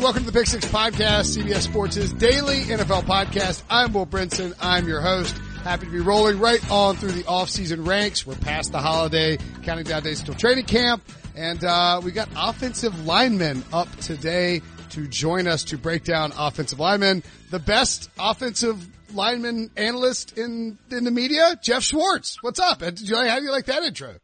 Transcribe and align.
Welcome 0.00 0.24
to 0.24 0.30
the 0.30 0.38
Pick 0.38 0.46
Six 0.46 0.64
Podcast, 0.64 1.36
CBS 1.36 1.60
Sports' 1.60 2.10
daily 2.12 2.60
NFL 2.60 3.02
podcast. 3.02 3.62
I'm 3.68 3.92
Will 3.92 4.06
Brinson. 4.06 4.54
I'm 4.58 4.88
your 4.88 5.02
host. 5.02 5.36
Happy 5.62 5.84
to 5.84 5.92
be 5.92 6.00
rolling 6.00 6.38
right 6.38 6.70
on 6.70 6.96
through 6.96 7.10
the 7.10 7.26
off-season 7.26 7.84
ranks. 7.84 8.26
We're 8.26 8.34
past 8.36 8.72
the 8.72 8.78
holiday, 8.78 9.36
counting 9.62 9.84
down 9.84 10.02
days 10.02 10.20
until 10.20 10.36
training 10.36 10.64
camp, 10.64 11.02
and 11.36 11.62
uh, 11.62 12.00
we 12.02 12.12
got 12.12 12.30
offensive 12.34 13.04
linemen 13.04 13.62
up 13.74 13.94
today 13.96 14.62
to 14.90 15.06
join 15.06 15.46
us 15.46 15.64
to 15.64 15.76
break 15.76 16.04
down 16.04 16.32
offensive 16.34 16.80
linemen. 16.80 17.22
The 17.50 17.58
best 17.58 18.08
offensive 18.18 18.82
lineman 19.14 19.70
analyst 19.76 20.38
in 20.38 20.78
in 20.90 21.04
the 21.04 21.10
media, 21.10 21.60
Geoff 21.62 21.82
Schwartz. 21.82 22.38
What's 22.40 22.58
up? 22.58 22.78
Did 22.78 23.06
you 23.06 23.16
like, 23.16 23.28
how 23.28 23.38
do 23.38 23.44
you 23.44 23.52
like 23.52 23.66
that 23.66 23.82
intro? 23.82 24.14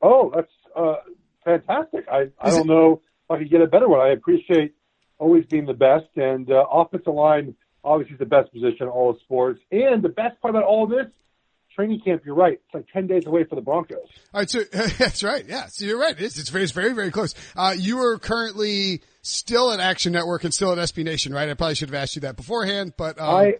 Oh, 0.00 0.32
that's 0.34 0.50
uh, 0.74 0.94
fantastic. 1.44 2.06
I, 2.10 2.30
I 2.40 2.48
don't 2.48 2.60
it, 2.60 2.66
know 2.66 3.02
if 3.24 3.30
I 3.30 3.36
could 3.36 3.50
get 3.50 3.60
a 3.60 3.66
better 3.66 3.86
one. 3.86 4.00
I 4.00 4.12
appreciate 4.12 4.74
always 5.20 5.44
being 5.46 5.66
the 5.66 5.74
best, 5.74 6.08
and 6.16 6.50
uh, 6.50 6.64
offensive 6.70 7.14
line 7.14 7.54
obviously 7.84 8.14
is 8.14 8.18
the 8.18 8.26
best 8.26 8.52
position 8.52 8.82
in 8.82 8.88
all 8.88 9.10
of 9.10 9.20
sports. 9.20 9.60
And 9.70 10.02
the 10.02 10.08
best 10.08 10.40
part 10.40 10.54
about 10.54 10.64
all 10.64 10.86
this, 10.86 11.06
training 11.74 12.00
camp. 12.00 12.22
You're 12.24 12.34
right; 12.34 12.54
it's 12.54 12.74
like 12.74 12.86
ten 12.92 13.06
days 13.06 13.26
away 13.26 13.44
for 13.44 13.54
the 13.54 13.60
Broncos. 13.60 13.98
All 14.34 14.40
right, 14.40 14.50
so 14.50 14.62
that's 14.98 15.22
right. 15.22 15.44
Yeah, 15.46 15.66
so 15.66 15.84
you're 15.84 16.00
right. 16.00 16.18
It's, 16.18 16.38
it's 16.38 16.50
very, 16.50 16.64
it's 16.64 16.72
very, 16.72 16.92
very 16.92 17.10
close. 17.10 17.34
Uh, 17.56 17.74
you 17.76 18.00
are 18.00 18.18
currently 18.18 19.02
still 19.22 19.72
at 19.72 19.80
Action 19.80 20.12
Network 20.12 20.44
and 20.44 20.52
still 20.52 20.72
at 20.72 20.78
SB 20.78 21.04
Nation, 21.04 21.32
right? 21.32 21.48
I 21.48 21.54
probably 21.54 21.76
should 21.76 21.90
have 21.90 22.02
asked 22.02 22.16
you 22.16 22.22
that 22.22 22.36
beforehand, 22.36 22.94
but 22.96 23.20
um, 23.20 23.34
I, 23.34 23.54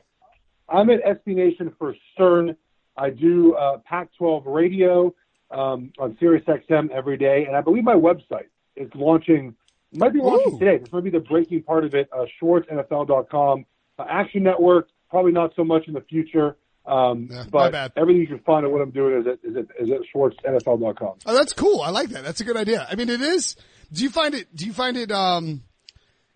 I'm 0.68 0.90
at 0.90 1.04
SB 1.04 1.36
Nation 1.36 1.72
for 1.78 1.94
CERN. 2.18 2.56
I 2.96 3.10
do 3.10 3.54
uh, 3.54 3.78
Pac-12 3.84 4.42
radio 4.46 5.14
um, 5.50 5.92
on 5.98 6.16
Sirius 6.20 6.44
XM 6.46 6.90
every 6.90 7.16
day, 7.16 7.44
and 7.46 7.56
I 7.56 7.60
believe 7.60 7.84
my 7.84 7.94
website 7.94 8.48
is 8.76 8.90
launching. 8.94 9.54
Might 9.92 10.12
be 10.12 10.20
launching 10.20 10.54
Ooh. 10.54 10.58
today. 10.58 10.78
This 10.78 10.92
might 10.92 11.04
be 11.04 11.10
the 11.10 11.20
breaking 11.20 11.62
part 11.62 11.84
of 11.84 11.94
it. 11.94 12.08
Uh, 12.12 12.24
SchwartzNFL.com, 12.40 13.64
uh, 13.98 14.04
Action 14.08 14.42
Network. 14.42 14.88
Probably 15.08 15.32
not 15.32 15.52
so 15.56 15.64
much 15.64 15.88
in 15.88 15.94
the 15.94 16.00
future. 16.02 16.56
Um, 16.86 17.28
yeah, 17.30 17.44
but 17.50 17.74
everything 17.96 18.20
you 18.20 18.26
can 18.26 18.38
find 18.40 18.64
on 18.64 18.72
what 18.72 18.80
I'm 18.80 18.90
doing 18.90 19.20
is 19.20 19.26
at, 19.26 19.38
is 19.48 19.56
at, 19.56 19.66
is 19.80 19.90
at 19.90 20.00
SchwartzNFL.com. 20.14 21.18
Oh, 21.26 21.34
that's 21.34 21.52
cool. 21.52 21.80
I 21.80 21.90
like 21.90 22.10
that. 22.10 22.24
That's 22.24 22.40
a 22.40 22.44
good 22.44 22.56
idea. 22.56 22.86
I 22.88 22.94
mean, 22.94 23.08
it 23.08 23.20
is. 23.20 23.56
Do 23.92 24.02
you 24.02 24.10
find 24.10 24.34
it? 24.34 24.54
Do 24.54 24.66
you 24.66 24.72
find 24.72 24.96
it? 24.96 25.10
Um, 25.10 25.62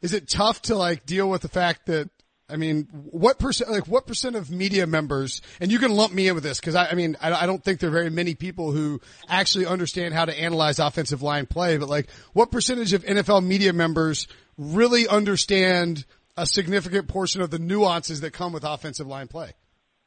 is 0.03 0.13
it 0.13 0.29
tough 0.29 0.63
to 0.63 0.75
like 0.75 1.07
deal 1.07 1.31
with 1.31 1.43
the 1.43 1.49
fact 1.49 1.87
that 1.87 2.11
I 2.49 2.57
mean, 2.57 2.89
what 2.93 3.39
percent, 3.39 3.71
like 3.71 3.89
what 3.89 4.07
percent 4.07 4.37
of 4.37 4.51
media 4.51 4.87
members, 4.87 5.41
and 5.61 5.73
you 5.73 5.79
can 5.79 5.93
lump 5.93 6.13
me 6.13 6.29
in 6.29 6.35
with 6.35 6.45
this 6.45 6.61
because 6.61 6.75
I, 6.75 6.89
I, 6.89 6.95
mean, 6.95 7.17
I, 7.21 7.33
I, 7.33 7.47
don't 7.47 7.65
think 7.65 7.81
there 7.81 7.89
are 7.89 7.93
very 7.93 8.11
many 8.11 8.35
people 8.35 8.71
who 8.71 9.01
actually 9.29 9.65
understand 9.65 10.13
how 10.13 10.27
to 10.27 10.39
analyze 10.39 10.79
offensive 10.79 11.23
line 11.23 11.47
play, 11.47 11.79
but 11.79 11.89
like 11.89 12.11
what 12.35 12.51
percentage 12.51 12.93
of 12.93 13.03
NFL 13.05 13.45
media 13.45 13.73
members 13.73 14.29
really 14.59 15.09
understand 15.09 16.05
a 16.37 16.47
significant 16.47 17.09
portion 17.09 17.41
of 17.41 17.51
the 17.51 17.59
nuances 17.59 18.21
that 18.21 18.33
come 18.33 18.53
with 18.53 18.65
offensive 18.65 19.07
line 19.07 19.29
play? 19.29 19.53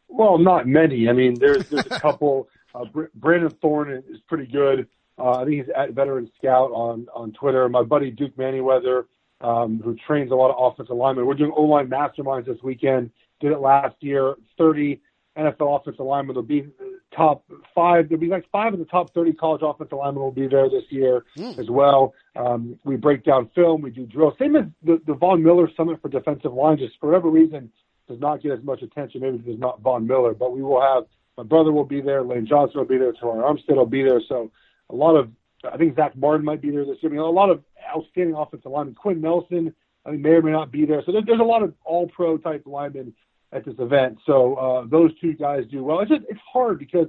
Well, 0.08 0.38
not 0.38 0.68
many. 0.68 1.10
I 1.10 1.14
mean, 1.14 1.38
there's, 1.40 1.68
there's 1.70 1.88
a 1.88 2.00
couple, 2.00 2.50
uh, 2.76 2.86
Brandon 3.16 3.50
Thorn 3.62 4.04
is 4.10 4.20
pretty 4.28 4.46
good. 4.46 4.88
Uh, 5.18 5.32
I 5.32 5.46
think 5.46 5.66
he's 5.66 5.74
at 5.76 5.94
Veteran 5.94 6.30
Scout 6.38 6.70
on, 6.72 7.08
on 7.16 7.32
Twitter. 7.32 7.68
My 7.68 7.82
buddy 7.82 8.12
Duke 8.12 8.38
Manyweather, 8.38 9.06
um, 9.42 9.82
who 9.84 9.96
trains 9.96 10.32
a 10.32 10.36
lot 10.36 10.52
of 10.52 10.74
offensive 10.74 10.96
linemen. 10.96 11.26
We're 11.26 11.36
doing 11.36 11.54
O-line 11.56 11.88
masterminds 11.88 12.46
this 12.46 12.62
weekend. 12.64 13.12
Did 13.40 13.52
it 13.52 13.60
last 13.60 13.96
year. 14.00 14.36
30 14.58 15.00
NFL 15.38 15.80
offensive 15.80 16.06
linemen 16.06 16.36
will 16.36 16.44
be 16.44 16.68
top 17.16 17.44
five. 17.76 18.10
There'll 18.10 18.20
be 18.20 18.28
like 18.28 18.46
five 18.52 18.74
of 18.74 18.80
the 18.80 18.86
top 18.86 19.14
30 19.14 19.34
college 19.34 19.62
offensive 19.64 19.98
linemen 19.98 20.24
will 20.24 20.32
be 20.32 20.48
there 20.48 20.70
this 20.70 20.84
year 20.90 21.26
mm. 21.38 21.58
as 21.60 21.70
well. 21.70 22.14
Um, 22.36 22.80
we 22.84 22.96
break 22.96 23.24
down 23.24 23.50
film. 23.54 23.82
We 23.82 23.92
do 23.92 24.06
drills. 24.06 24.34
Same 24.40 24.56
as 24.56 24.66
the, 24.84 25.02
the 25.06 25.14
Von 25.14 25.44
Miller 25.44 25.70
Summit 25.78 26.02
for 26.02 26.10
defensive 26.10 26.54
line. 26.54 26.78
Just 26.78 26.96
for 27.00 27.08
whatever 27.08 27.30
reason, 27.30 27.72
does 28.08 28.20
not 28.20 28.42
get 28.42 28.52
as 28.52 28.64
much 28.64 28.82
attention. 28.82 29.22
Maybe 29.22 29.38
because 29.38 29.54
it's 29.54 29.62
not 29.62 29.82
Von 29.82 30.08
Miller, 30.08 30.34
but 30.34 30.56
we 30.56 30.64
will 30.64 30.82
have 30.82 31.04
my 31.38 31.44
brother 31.44 31.72
will 31.72 31.86
be 31.86 32.02
there. 32.02 32.24
Lane 32.24 32.48
Johnson 32.48 32.80
will 32.80 32.88
be 32.88 32.98
there. 32.98 33.14
Terron 33.14 33.44
Armstead 33.44 33.76
will 33.76 33.86
be 33.86 34.02
there. 34.02 34.22
So 34.28 34.52
a 34.90 34.96
lot 34.96 35.16
of 35.16 35.30
I 35.74 35.78
think 35.78 35.96
Zack 35.96 36.16
Martin 36.16 36.46
might 36.46 36.62
be 36.62 36.70
there 36.72 36.86
this 36.86 36.98
year. 37.02 37.12
I 37.12 37.16
mean, 37.16 37.22
a 37.22 37.30
lot 37.30 37.50
of 37.50 37.64
outstanding 37.96 38.36
offensive 38.36 38.72
linemen. 38.72 38.96
Quenton 38.96 39.24
Nelson, 39.24 39.74
I 40.06 40.12
mean, 40.12 40.22
may 40.22 40.32
or 40.32 40.42
may 40.42 40.52
not 40.52 40.72
be 40.72 40.86
there. 40.86 41.02
So 41.06 41.12
there, 41.12 41.22
there's 41.26 41.40
a 41.40 41.44
lot 41.44 41.64
of 41.64 41.74
all 41.84 42.08
pro 42.08 42.38
type 42.38 42.64
linemen 42.66 43.14
at 43.52 43.66
this 43.66 43.76
event. 43.80 44.20
So 44.26 44.56
uh, 44.56 44.86
those 44.88 45.18
two 45.20 45.34
guys 45.34 45.64
do 45.72 45.84
well. 45.84 46.00
It's 46.00 46.10
just 46.10 46.24
it's 46.30 46.40
hard 46.52 46.80
because 46.80 47.08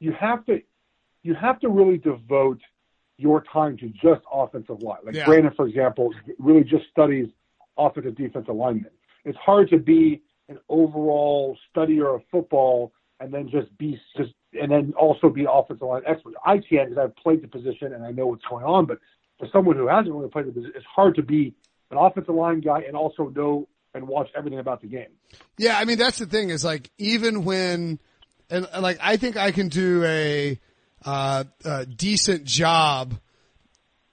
you 0.00 0.12
have 0.12 0.44
to 0.46 0.60
you 1.22 1.34
have 1.34 1.60
to 1.60 1.68
really 1.68 1.98
devote 1.98 2.60
your 3.16 3.42
time 3.52 3.76
to 3.78 3.88
just 3.88 4.22
offensive 4.32 4.82
line. 4.82 4.98
Like 5.04 5.14
yeah. 5.14 5.24
Brandon, 5.24 5.52
for 5.54 5.66
example, 5.66 6.14
really 6.38 6.64
just 6.64 6.84
studies 6.90 7.28
offensive 7.76 8.16
defensive 8.16 8.54
linemen. 8.54 8.90
It's 9.24 9.38
hard 9.38 9.68
to 9.70 9.78
be 9.78 10.22
an 10.48 10.58
overall 10.68 11.56
studier 11.74 12.14
of 12.14 12.22
football 12.30 12.92
and 13.20 13.32
then 13.32 13.48
just 13.48 13.76
be 13.78 14.00
just 14.16 14.32
and 14.52 14.70
then 14.70 14.94
also 14.98 15.28
be 15.28 15.46
offensive 15.50 15.86
line 15.86 16.02
expert. 16.06 16.34
I 16.44 16.58
can 16.58 16.88
because 16.88 16.98
I've 16.98 17.16
played 17.16 17.42
the 17.42 17.48
position 17.48 17.92
and 17.92 18.04
I 18.04 18.10
know 18.12 18.26
what's 18.26 18.44
going 18.48 18.64
on. 18.64 18.86
But 18.86 18.98
for 19.38 19.48
someone 19.52 19.76
who 19.76 19.88
hasn't 19.88 20.14
really 20.14 20.28
played 20.28 20.46
the 20.46 20.52
position, 20.52 20.72
it's 20.74 20.86
hard 20.86 21.14
to 21.16 21.22
be 21.22 21.54
an 21.90 21.98
offensive 21.98 22.34
line 22.34 22.60
guy 22.60 22.82
and 22.86 22.96
also 22.96 23.28
know 23.28 23.68
and 23.94 24.06
watch 24.06 24.28
everything 24.36 24.58
about 24.58 24.80
the 24.80 24.86
game. 24.86 25.08
Yeah, 25.56 25.78
I 25.78 25.84
mean 25.84 25.98
that's 25.98 26.18
the 26.18 26.26
thing 26.26 26.50
is 26.50 26.64
like 26.64 26.90
even 26.98 27.44
when 27.44 27.98
and 28.50 28.66
like 28.80 28.98
I 29.02 29.16
think 29.16 29.36
I 29.36 29.52
can 29.52 29.68
do 29.68 30.04
a, 30.04 30.58
uh, 31.04 31.44
a 31.64 31.86
decent 31.86 32.44
job. 32.44 33.14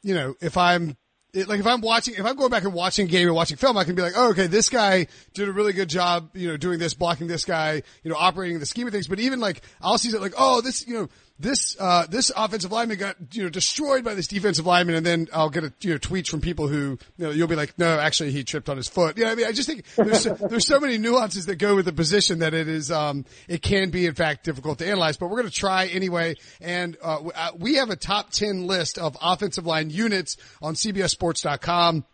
You 0.04 0.16
know, 0.16 0.36
if 0.42 0.58
I'm 0.58 0.98
like 1.36 1.60
if 1.60 1.68
I'm 1.68 1.82
watching, 1.82 2.16
if 2.16 2.26
I'm 2.26 2.36
going 2.36 2.50
back 2.50 2.64
and 2.64 2.74
watching 2.74 3.08
a 3.08 3.10
game 3.10 3.28
and 3.28 3.36
watching 3.36 3.58
film, 3.58 3.78
I 3.78 3.84
can 3.84 3.96
be 3.96 4.02
like, 4.02 4.14
oh, 4.16 4.30
okay, 4.30 4.48
this 4.48 4.70
guy 4.70 5.08
did 5.34 5.50
a 5.50 5.52
really 5.52 5.74
good 5.74 5.90
job, 5.90 6.30
you 6.34 6.48
know, 6.48 6.56
doing 6.56 6.80
this, 6.80 6.94
blocking 6.94 7.28
this 7.28 7.44
guy, 7.44 7.84
you 8.04 8.12
know, 8.12 8.16
operating 8.18 8.60
the 8.60 8.66
scheme 8.66 8.88
of 8.88 8.94
things. 8.94 9.08
But 9.08 9.20
even 9.20 9.40
like, 9.40 9.62
I'll 9.82 9.98
see 9.98 10.12
that 10.12 10.22
like, 10.22 10.34
oh, 10.38 10.62
this, 10.62 10.88
you 10.88 10.94
know, 10.94 11.10
this 11.38 11.76
uh, 11.80 12.06
this 12.08 12.32
offensive 12.36 12.72
lineman 12.72 12.98
got 12.98 13.18
you 13.34 13.44
know 13.44 13.50
destroyed 13.50 14.06
by 14.06 14.14
this 14.14 14.28
defensive 14.28 14.66
lineman, 14.66 14.96
and 14.96 15.06
then 15.06 15.28
I'll 15.34 15.50
get 15.50 15.66
a 15.66 15.74
you 15.82 15.92
know 15.92 15.98
tweets 15.98 16.30
from 16.30 16.40
people 16.40 16.70
who 16.70 16.98
you 17.18 17.26
know 17.26 17.32
you'll 17.32 17.50
be 17.50 17.58
like, 17.58 17.78
no, 17.78 18.00
actually 18.00 18.32
he 18.32 18.46
tripped 18.46 18.70
on 18.70 18.78
his 18.78 18.88
foot. 18.88 19.18
You 19.18 19.26
know, 19.26 19.32
I 19.32 19.36
mean, 19.36 19.46
I 19.46 19.52
just 19.52 19.68
think 19.68 19.86
there's 19.96 20.22
so, 20.22 20.34
there's 20.50 20.66
so 20.66 20.80
many 20.80 20.98
nuances 20.98 21.46
that 21.48 21.58
go 21.58 21.76
with 21.76 21.86
the 21.86 21.94
position 21.94 22.40
that 22.40 22.54
it 22.54 22.70
is 22.70 22.90
um 22.90 23.26
it 23.50 23.62
can 23.62 23.90
be 23.90 24.06
in 24.06 24.14
fact 24.14 24.46
difficult 24.46 24.80
to 24.80 24.88
analyze. 24.88 25.18
But 25.18 25.28
we're 25.28 25.42
going 25.42 25.52
to 25.52 25.54
try 25.54 25.88
anyway, 25.88 26.36
and 26.62 26.96
uh, 27.04 27.20
uh, 27.36 27.52
we 27.58 27.76
have 27.76 27.90
a 27.90 27.98
top 27.98 28.30
ten 28.30 28.66
list 28.66 28.98
of 28.98 29.18
offensive 29.22 29.66
line 29.66 29.90
units 29.90 30.38
on 30.62 30.76
CBSSports.com 30.76 32.06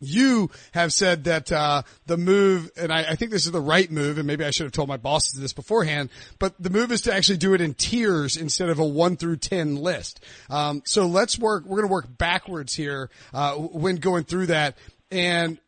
you 0.00 0.50
have 0.72 0.92
said 0.92 1.24
that 1.24 1.50
uh, 1.50 1.82
the 2.06 2.16
move, 2.16 2.70
and 2.76 2.92
I, 2.92 3.10
I, 3.10 3.14
think 3.16 3.30
this 3.30 3.46
is 3.46 3.52
the 3.52 3.60
right 3.60 3.90
move, 3.90 4.18
and 4.18 4.26
maybe 4.26 4.44
I 4.44 4.50
should 4.50 4.64
have 4.64 4.72
told 4.72 4.88
my 4.88 4.96
bosses 4.96 5.38
this 5.38 5.52
beforehand, 5.52 6.10
but 6.38 6.54
the 6.60 6.70
move 6.70 6.92
is 6.92 7.02
to 7.02 7.14
actually 7.14 7.38
do 7.38 7.54
it 7.54 7.60
in 7.60 7.74
tiers 7.74 8.36
instead 8.36 8.68
of 8.68 8.78
a 8.78 8.84
one 8.84 9.16
through 9.16 9.36
ten 9.36 9.76
list. 9.76 10.24
Um, 10.50 10.82
so 10.84 11.06
let's 11.06 11.38
work. 11.38 11.64
We're 11.64 11.78
going 11.78 11.88
to 11.88 11.92
work 11.92 12.18
backwards 12.18 12.74
here 12.74 13.10
uh, 13.32 13.54
when 13.54 13.96
going 13.96 14.24
through 14.24 14.46
that. 14.46 14.76
And 15.10 15.58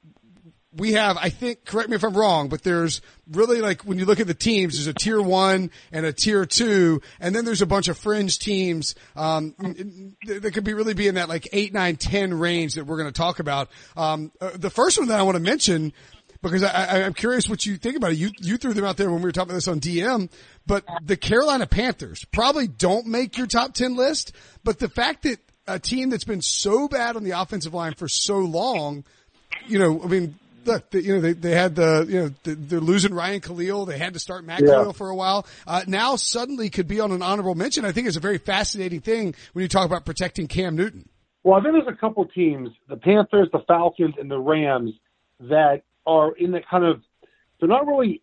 we 0.76 0.92
have, 0.92 1.16
I 1.16 1.28
think, 1.30 1.64
correct 1.64 1.88
me 1.88 1.96
if 1.96 2.04
I'm 2.04 2.16
wrong, 2.16 2.48
but 2.48 2.62
there's 2.62 3.00
really 3.30 3.60
like 3.60 3.82
when 3.82 3.98
you 3.98 4.04
look 4.04 4.20
at 4.20 4.26
the 4.26 4.34
teams, 4.34 4.74
there's 4.74 4.86
a 4.86 4.94
tier 4.94 5.20
one 5.20 5.70
and 5.92 6.06
a 6.06 6.12
tier 6.12 6.44
two, 6.46 7.00
and 7.20 7.34
then 7.34 7.44
there's 7.44 7.62
a 7.62 7.66
bunch 7.66 7.88
of 7.88 7.98
fringe 7.98 8.38
teams 8.38 8.94
um, 9.16 9.54
that 10.26 10.52
could 10.52 10.64
be 10.64 10.74
really 10.74 10.94
be 10.94 11.08
in 11.08 11.16
that 11.16 11.28
like 11.28 11.48
eight, 11.52 11.72
nine, 11.72 11.96
ten 11.96 12.34
range 12.34 12.74
that 12.74 12.84
we're 12.84 12.98
going 12.98 13.12
to 13.12 13.18
talk 13.18 13.38
about. 13.38 13.68
Um, 13.96 14.32
uh, 14.40 14.50
the 14.54 14.70
first 14.70 14.98
one 14.98 15.08
that 15.08 15.18
I 15.18 15.22
want 15.22 15.36
to 15.36 15.42
mention 15.42 15.92
because 16.42 16.62
I, 16.62 17.00
am 17.00 17.14
curious 17.14 17.48
what 17.48 17.66
you 17.66 17.76
think 17.76 17.96
about 17.96 18.12
it. 18.12 18.18
You 18.18 18.30
you 18.38 18.56
threw 18.56 18.74
them 18.74 18.84
out 18.84 18.96
there 18.96 19.10
when 19.10 19.20
we 19.20 19.24
were 19.24 19.32
talking 19.32 19.50
about 19.50 19.56
this 19.56 19.68
on 19.68 19.80
DM, 19.80 20.30
but 20.66 20.84
the 21.02 21.16
Carolina 21.16 21.66
Panthers 21.66 22.24
probably 22.32 22.68
don't 22.68 23.06
make 23.06 23.36
your 23.38 23.46
top 23.46 23.74
ten 23.74 23.96
list. 23.96 24.32
But 24.62 24.78
the 24.78 24.88
fact 24.88 25.22
that 25.22 25.38
a 25.66 25.78
team 25.78 26.10
that's 26.10 26.24
been 26.24 26.42
so 26.42 26.88
bad 26.88 27.16
on 27.16 27.24
the 27.24 27.32
offensive 27.32 27.74
line 27.74 27.94
for 27.94 28.08
so 28.08 28.38
long, 28.38 29.04
you 29.66 29.78
know, 29.78 30.02
I 30.02 30.06
mean, 30.06 30.38
look, 30.66 30.92
you 30.92 31.14
know, 31.14 31.20
they, 31.20 31.32
they 31.32 31.52
had 31.52 31.74
the, 31.74 32.06
you 32.08 32.20
know, 32.20 32.30
they're 32.42 32.80
losing 32.80 33.14
Ryan 33.14 33.40
Kalil. 33.40 33.86
They 33.86 33.98
had 33.98 34.14
to 34.14 34.18
start 34.18 34.44
Matt 34.44 34.60
yeah. 34.60 34.68
Kalil 34.68 34.92
for 34.92 35.08
a 35.08 35.14
while. 35.14 35.46
Uh, 35.66 35.82
now 35.86 36.16
suddenly 36.16 36.70
could 36.70 36.88
be 36.88 37.00
on 37.00 37.12
an 37.12 37.22
honorable 37.22 37.54
mention. 37.54 37.84
I 37.84 37.92
think 37.92 38.06
it's 38.06 38.16
a 38.16 38.20
very 38.20 38.38
fascinating 38.38 39.00
thing 39.00 39.34
when 39.52 39.62
you 39.62 39.68
talk 39.68 39.86
about 39.86 40.04
protecting 40.04 40.48
Cam 40.48 40.76
Newton. 40.76 41.08
Well, 41.44 41.58
I 41.58 41.62
think 41.62 41.74
there's 41.74 41.94
a 41.94 42.00
couple 42.00 42.24
teams, 42.26 42.70
the 42.88 42.96
Panthers, 42.96 43.48
the 43.52 43.60
Falcons, 43.68 44.14
and 44.18 44.30
the 44.30 44.38
Rams 44.38 44.92
that 45.40 45.82
are 46.06 46.32
in 46.32 46.50
the 46.50 46.60
kind 46.68 46.84
of, 46.84 47.02
they're 47.60 47.68
not 47.68 47.86
really, 47.86 48.22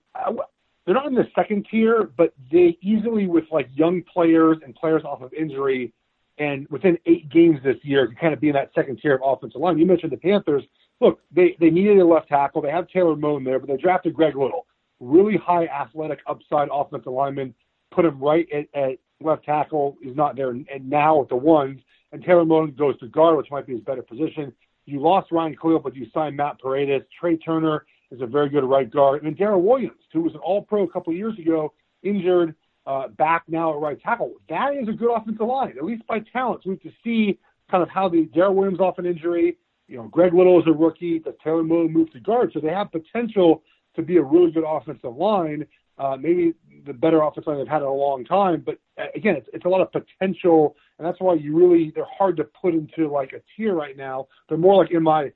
they're 0.86 0.96
not 0.96 1.08
in 1.08 1.16
the 1.16 1.28
second 1.36 1.68
tier, 1.72 2.10
but 2.18 2.34
they 2.52 2.78
easily 2.82 3.28
with 3.28 3.46
like 3.52 3.70
young 3.74 4.04
players 4.14 4.58
and 4.64 4.76
players 4.76 5.04
off 5.06 5.22
of 5.22 5.34
injury 5.34 5.94
and 6.38 6.68
within 6.70 6.98
eight 7.06 7.30
games 7.30 7.60
this 7.64 7.78
year 7.84 8.08
can 8.08 8.16
kind 8.16 8.34
of 8.34 8.42
be 8.42 8.50
in 8.50 8.54
that 8.56 8.72
second 8.76 9.00
tier 9.02 9.16
of 9.16 9.22
offensive 9.24 9.62
line. 9.62 9.78
You 9.78 9.86
mentioned 9.86 10.12
the 10.12 10.18
Panthers 10.18 10.64
look, 11.04 11.20
they, 11.32 11.56
they 11.60 11.70
needed 11.70 12.00
a 12.00 12.06
left 12.06 12.30
tackle. 12.30 12.62
They 12.62 12.72
have 12.72 12.88
Taylor 12.88 13.16
Moton 13.16 13.46
there, 13.46 13.60
but 13.60 13.68
they 13.68 13.78
drafted 13.78 14.14
Greg 14.14 14.36
Little, 14.36 14.66
really 15.00 15.38
high 15.38 15.68
athletic 15.68 16.20
upside 16.28 16.70
offensive 16.72 17.12
lineman, 17.12 17.54
put 17.92 18.06
him 18.06 18.20
right 18.20 18.48
at, 18.52 18.68
at 18.74 18.98
left 19.22 19.44
tackle. 19.44 19.98
He's 20.02 20.16
not 20.16 20.36
there 20.36 20.50
and 20.50 20.68
now 20.90 21.22
at 21.22 21.30
the 21.30 21.36
ones, 21.36 21.80
and 22.12 22.24
Taylor 22.24 22.46
Moton 22.46 22.78
goes 22.78 22.98
to 23.00 23.08
guard, 23.08 23.38
which 23.38 23.52
might 23.52 23.68
be 23.68 23.74
his 23.74 23.82
better 23.82 24.02
position. 24.02 24.54
you 24.86 25.02
lost 25.02 25.32
Ryan 25.32 25.56
Kalil, 25.56 25.80
but 25.80 25.96
you 25.96 26.08
signed 26.14 26.38
Matt 26.38 26.62
Paradis. 26.62 27.04
Trai 27.22 27.38
Turner 27.44 27.86
is 28.12 28.22
a 28.22 28.28
very 28.28 28.50
good 28.50 28.64
right 28.64 28.90
guard. 28.90 29.24
And 29.24 29.36
Daryl 29.36 29.62
Williams, 29.62 30.02
who 30.14 30.22
was 30.22 30.34
an 30.34 30.40
all 30.40 30.62
pro 30.62 30.84
a 30.84 30.90
couple 30.90 31.12
of 31.12 31.18
years 31.18 31.38
ago, 31.38 31.74
injured, 32.04 32.56
uh, 32.86 33.08
back 33.10 33.44
now 33.48 33.74
at 33.74 33.80
right 33.80 34.02
tackle. 34.02 34.34
That 34.50 34.76
is 34.76 34.88
a 34.88 34.92
good 34.92 35.14
offensive 35.14 35.48
line, 35.48 35.74
at 35.78 35.86
least 35.86 36.06
by 36.08 36.20
talent. 36.20 36.64
So 36.64 36.70
we 36.70 36.76
have 36.76 36.84
to 36.84 36.92
see 37.04 37.40
kind 37.72 37.82
of 37.82 37.90
how 37.90 38.10
the 38.10 38.26
Daryl 38.36 38.54
Williams 38.54 38.80
off 38.80 39.00
an 39.00 39.06
injury. 39.06 39.58
You 39.88 39.98
know, 39.98 40.04
Greg 40.08 40.34
Little 40.34 40.60
is 40.60 40.66
a 40.68 40.72
rookie. 40.72 41.20
Does 41.20 41.34
Taylor 41.44 41.64
Moton 41.64 41.92
move 41.92 42.12
to 42.14 42.20
guard? 42.20 42.52
So 42.54 42.60
they 42.60 42.70
have 42.70 42.92
potential 42.92 43.64
to 43.96 44.02
be 44.02 44.18
a 44.18 44.24
really 44.24 44.52
good 44.52 44.64
offensive 44.68 45.16
line. 45.16 45.66
Uh, 45.98 46.18
maybe 46.20 46.54
the 46.86 46.94
better 46.94 47.22
offensive 47.22 47.48
line 47.48 47.58
they've 47.60 47.68
had 47.68 47.82
in 47.82 47.88
a 47.88 47.94
long 47.94 48.26
time. 48.26 48.64
But 48.66 48.80
uh, 48.98 49.06
again, 49.16 49.36
it's, 49.36 49.48
it's 49.54 49.66
a 49.66 49.70
lot 49.70 49.82
of 49.82 49.92
potential, 49.92 50.76
and 50.98 51.08
that's 51.08 51.20
why 51.20 51.36
you 51.36 51.56
really 51.56 51.92
they're 51.94 52.06
hard 52.18 52.38
to 52.38 52.46
put 52.46 52.74
into 52.74 53.12
like 53.12 53.34
a 53.34 53.42
tier 53.56 53.76
right 53.76 53.96
now. 53.96 54.28
They're 54.50 54.58
more 54.58 54.82
like 54.82 54.92
in 54.92 55.04
my 55.04 55.32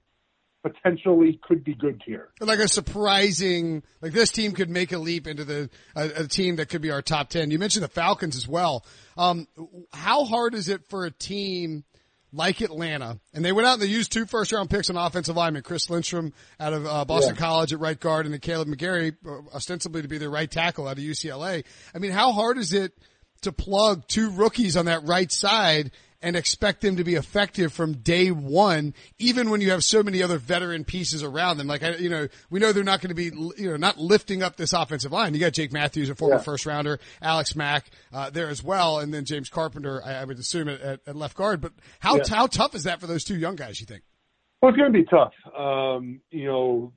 potentially 0.63 1.39
could 1.43 1.63
be 1.63 1.75
good 1.75 2.01
tier. 2.05 2.29
Like 2.39 2.59
a 2.59 2.67
surprising, 2.67 3.83
like 4.01 4.13
this 4.13 4.31
team 4.31 4.53
could 4.53 4.69
make 4.69 4.91
a 4.91 4.97
leap 4.97 5.27
into 5.27 5.45
the 5.45 5.69
a, 5.95 6.23
a 6.23 6.27
team 6.27 6.57
that 6.57 6.69
could 6.69 6.81
be 6.81 6.91
our 6.91 7.01
top 7.01 7.29
ten. 7.29 7.51
You 7.51 7.59
mentioned 7.59 7.83
the 7.83 7.89
Falcons 7.89 8.35
as 8.35 8.47
well. 8.47 8.85
Um, 9.17 9.47
how 9.93 10.25
hard 10.25 10.55
is 10.55 10.69
it 10.69 10.87
for 10.89 11.05
a 11.05 11.11
team? 11.11 11.83
Like 12.37 12.61
Atlanta, 12.61 13.19
and 13.33 13.43
they 13.43 13.51
went 13.51 13.67
out 13.67 13.73
and 13.73 13.81
they 13.81 13.87
used 13.87 14.11
two 14.11 14.27
first 14.27 14.51
round 14.51 14.69
picks 14.69 14.89
on 14.89 14.95
offensive 14.95 15.35
linemen, 15.35 15.63
Chris 15.63 15.89
Lindstrom 15.89 16.33
out 16.59 16.71
of 16.71 16.85
uh, 16.85 17.03
Boston 17.03 17.33
yeah. 17.33 17.41
College 17.41 17.73
at 17.73 17.79
right 17.79 17.99
guard, 17.99 18.25
and 18.27 18.33
then 18.33 18.39
Kaleb 18.39 18.67
McGary, 18.67 19.15
uh, 19.25 19.55
ostensibly 19.55 20.03
to 20.03 20.07
be 20.07 20.19
their 20.19 20.29
right 20.29 20.49
tackle 20.49 20.87
out 20.87 20.97
of 20.97 21.03
UCLA. 21.03 21.65
I 21.95 21.97
mean, 21.97 22.11
how 22.11 22.31
hard 22.31 22.59
is 22.59 22.73
it 22.73 22.93
to 23.41 23.51
plug 23.51 24.07
two 24.07 24.29
rookies 24.29 24.77
on 24.77 24.85
that 24.85 25.03
right 25.05 25.31
side 25.31 25.91
and 26.21 26.35
expect 26.35 26.81
them 26.81 26.95
to 26.95 27.03
be 27.03 27.15
effective 27.15 27.71
from 27.71 27.93
day 27.93 28.31
one, 28.31 28.93
even 29.19 29.49
when 29.49 29.61
you 29.61 29.69
have 29.71 29.83
so 29.83 30.01
many 30.01 30.23
other 30.23 30.37
veteran 30.37 30.83
pieces 30.83 31.21
around 31.21 31.57
them. 31.57 31.67
Like, 31.67 31.83
I, 31.83 31.95
you 31.95 32.09
know, 32.09 32.27
we 32.49 32.59
know 32.59 32.71
they're 32.71 32.83
not 32.83 33.01
going 33.01 33.09
to 33.09 33.15
be, 33.15 33.25
you 33.61 33.69
know, 33.69 33.77
not 33.77 33.97
lifting 33.97 34.41
up 34.41 34.55
this 34.55 34.73
offensive 34.73 35.11
line. 35.11 35.33
You 35.33 35.39
got 35.39 35.53
Jake 35.53 35.71
Matthews, 35.71 36.09
a 36.09 36.15
former 36.15 36.35
yeah. 36.35 36.41
first 36.41 36.65
rounder, 36.65 36.99
Alex 37.21 37.55
Mack, 37.55 37.91
uh, 38.11 38.29
there 38.29 38.49
as 38.49 38.63
well. 38.63 38.99
And 38.99 39.13
then 39.13 39.25
James 39.25 39.49
Carpenter, 39.49 40.01
I, 40.03 40.15
I 40.15 40.23
would 40.23 40.39
assume 40.39 40.69
at, 40.69 41.01
at, 41.05 41.15
left 41.15 41.37
guard. 41.37 41.61
But 41.61 41.73
how, 41.99 42.17
yeah. 42.17 42.23
how 42.27 42.47
tough 42.47 42.73
is 42.73 42.83
that 42.83 42.99
for 42.99 43.07
those 43.07 43.23
two 43.23 43.37
young 43.37 43.55
guys, 43.55 43.79
you 43.79 43.85
think? 43.85 44.03
Well, 44.61 44.69
it's 44.69 44.77
going 44.77 44.91
to 44.91 44.97
be 44.97 45.05
tough. 45.05 45.33
Um, 45.55 46.21
you 46.31 46.47
know, 46.47 46.93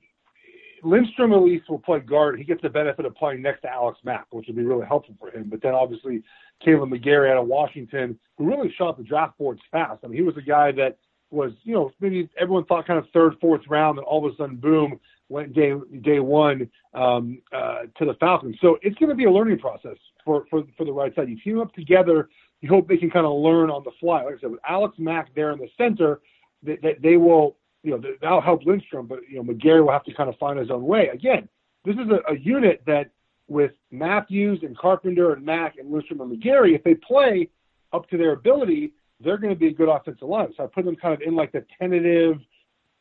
Lindstrom 0.83 1.31
at 1.31 1.43
least 1.43 1.69
will 1.69 1.79
play 1.79 1.99
guard. 1.99 2.39
He 2.39 2.43
gets 2.43 2.63
the 2.63 2.69
benefit 2.69 3.05
of 3.05 3.13
playing 3.15 3.43
next 3.43 3.61
to 3.61 3.69
Alex 3.69 3.99
Mack, 4.03 4.25
which 4.31 4.47
would 4.47 4.55
be 4.55 4.63
really 4.63 4.87
helpful 4.87 5.15
for 5.19 5.29
him. 5.29 5.47
But 5.47 5.61
then 5.61 5.75
obviously 5.75 6.23
Kaleb 6.63 6.89
McGary 6.89 7.31
out 7.31 7.37
of 7.37 7.47
Washington, 7.47 8.19
who 8.37 8.45
really 8.45 8.73
shot 8.77 8.97
the 8.97 9.03
draft 9.03 9.37
boards 9.37 9.61
fast. 9.71 9.99
I 10.03 10.07
mean, 10.07 10.17
he 10.17 10.23
was 10.23 10.37
a 10.37 10.41
guy 10.41 10.71
that 10.73 10.97
was, 11.29 11.53
you 11.63 11.73
know, 11.73 11.91
maybe 11.99 12.29
everyone 12.39 12.65
thought 12.65 12.85
kind 12.85 12.99
of 12.99 13.05
third, 13.13 13.35
fourth 13.39 13.61
round, 13.69 13.97
and 13.97 14.05
all 14.05 14.25
of 14.25 14.33
a 14.33 14.35
sudden, 14.35 14.57
boom, 14.57 14.99
went 15.29 15.53
day 15.53 15.73
day 16.01 16.19
one 16.19 16.69
um, 16.93 17.41
uh, 17.53 17.83
to 17.97 18.05
the 18.05 18.13
Falcons. 18.19 18.57
So 18.61 18.77
it's 18.81 18.97
going 18.97 19.09
to 19.09 19.15
be 19.15 19.25
a 19.25 19.31
learning 19.31 19.59
process 19.59 19.97
for, 20.25 20.45
for 20.49 20.63
for 20.77 20.85
the 20.85 20.91
right 20.91 21.13
side. 21.15 21.29
You 21.29 21.39
team 21.41 21.59
up 21.59 21.73
together. 21.73 22.29
You 22.59 22.69
hope 22.69 22.87
they 22.87 22.97
can 22.97 23.09
kind 23.09 23.25
of 23.25 23.33
learn 23.33 23.71
on 23.71 23.83
the 23.83 23.91
fly. 23.99 24.23
Like 24.23 24.35
I 24.35 24.39
said, 24.41 24.51
with 24.51 24.59
Alex 24.67 24.95
Mack 24.99 25.33
there 25.33 25.51
in 25.51 25.57
the 25.57 25.69
center, 25.77 26.19
they, 26.61 26.77
they, 26.83 26.95
they 27.01 27.17
will, 27.17 27.57
you 27.81 27.91
know, 27.91 28.01
that'll 28.21 28.41
help 28.41 28.65
Lindstrom, 28.65 29.07
but 29.07 29.19
you 29.27 29.37
know, 29.37 29.43
McGary 29.43 29.83
will 29.83 29.91
have 29.91 30.03
to 30.03 30.13
kind 30.13 30.29
of 30.29 30.37
find 30.37 30.59
his 30.59 30.69
own 30.69 30.83
way. 30.83 31.07
Again, 31.07 31.49
this 31.85 31.95
is 31.95 32.07
a, 32.11 32.31
a 32.31 32.37
unit 32.37 32.83
that 32.85 33.09
with 33.51 33.71
Matthews 33.91 34.59
and 34.63 34.77
Carpenter 34.77 35.33
and 35.33 35.45
Mack 35.45 35.77
and 35.77 35.91
Lindstrom 35.91 36.21
and 36.21 36.31
McGary, 36.31 36.73
if 36.73 36.83
they 36.85 36.95
play 36.95 37.49
up 37.91 38.09
to 38.09 38.17
their 38.17 38.31
ability, 38.31 38.93
they're 39.19 39.37
going 39.37 39.53
to 39.53 39.59
be 39.59 39.67
a 39.67 39.73
good 39.73 39.89
offensive 39.89 40.27
line. 40.27 40.53
So 40.55 40.63
I 40.63 40.67
put 40.67 40.85
them 40.85 40.95
kind 40.95 41.13
of 41.13 41.19
in 41.21 41.35
like 41.35 41.51
the 41.51 41.65
tentative, 41.77 42.37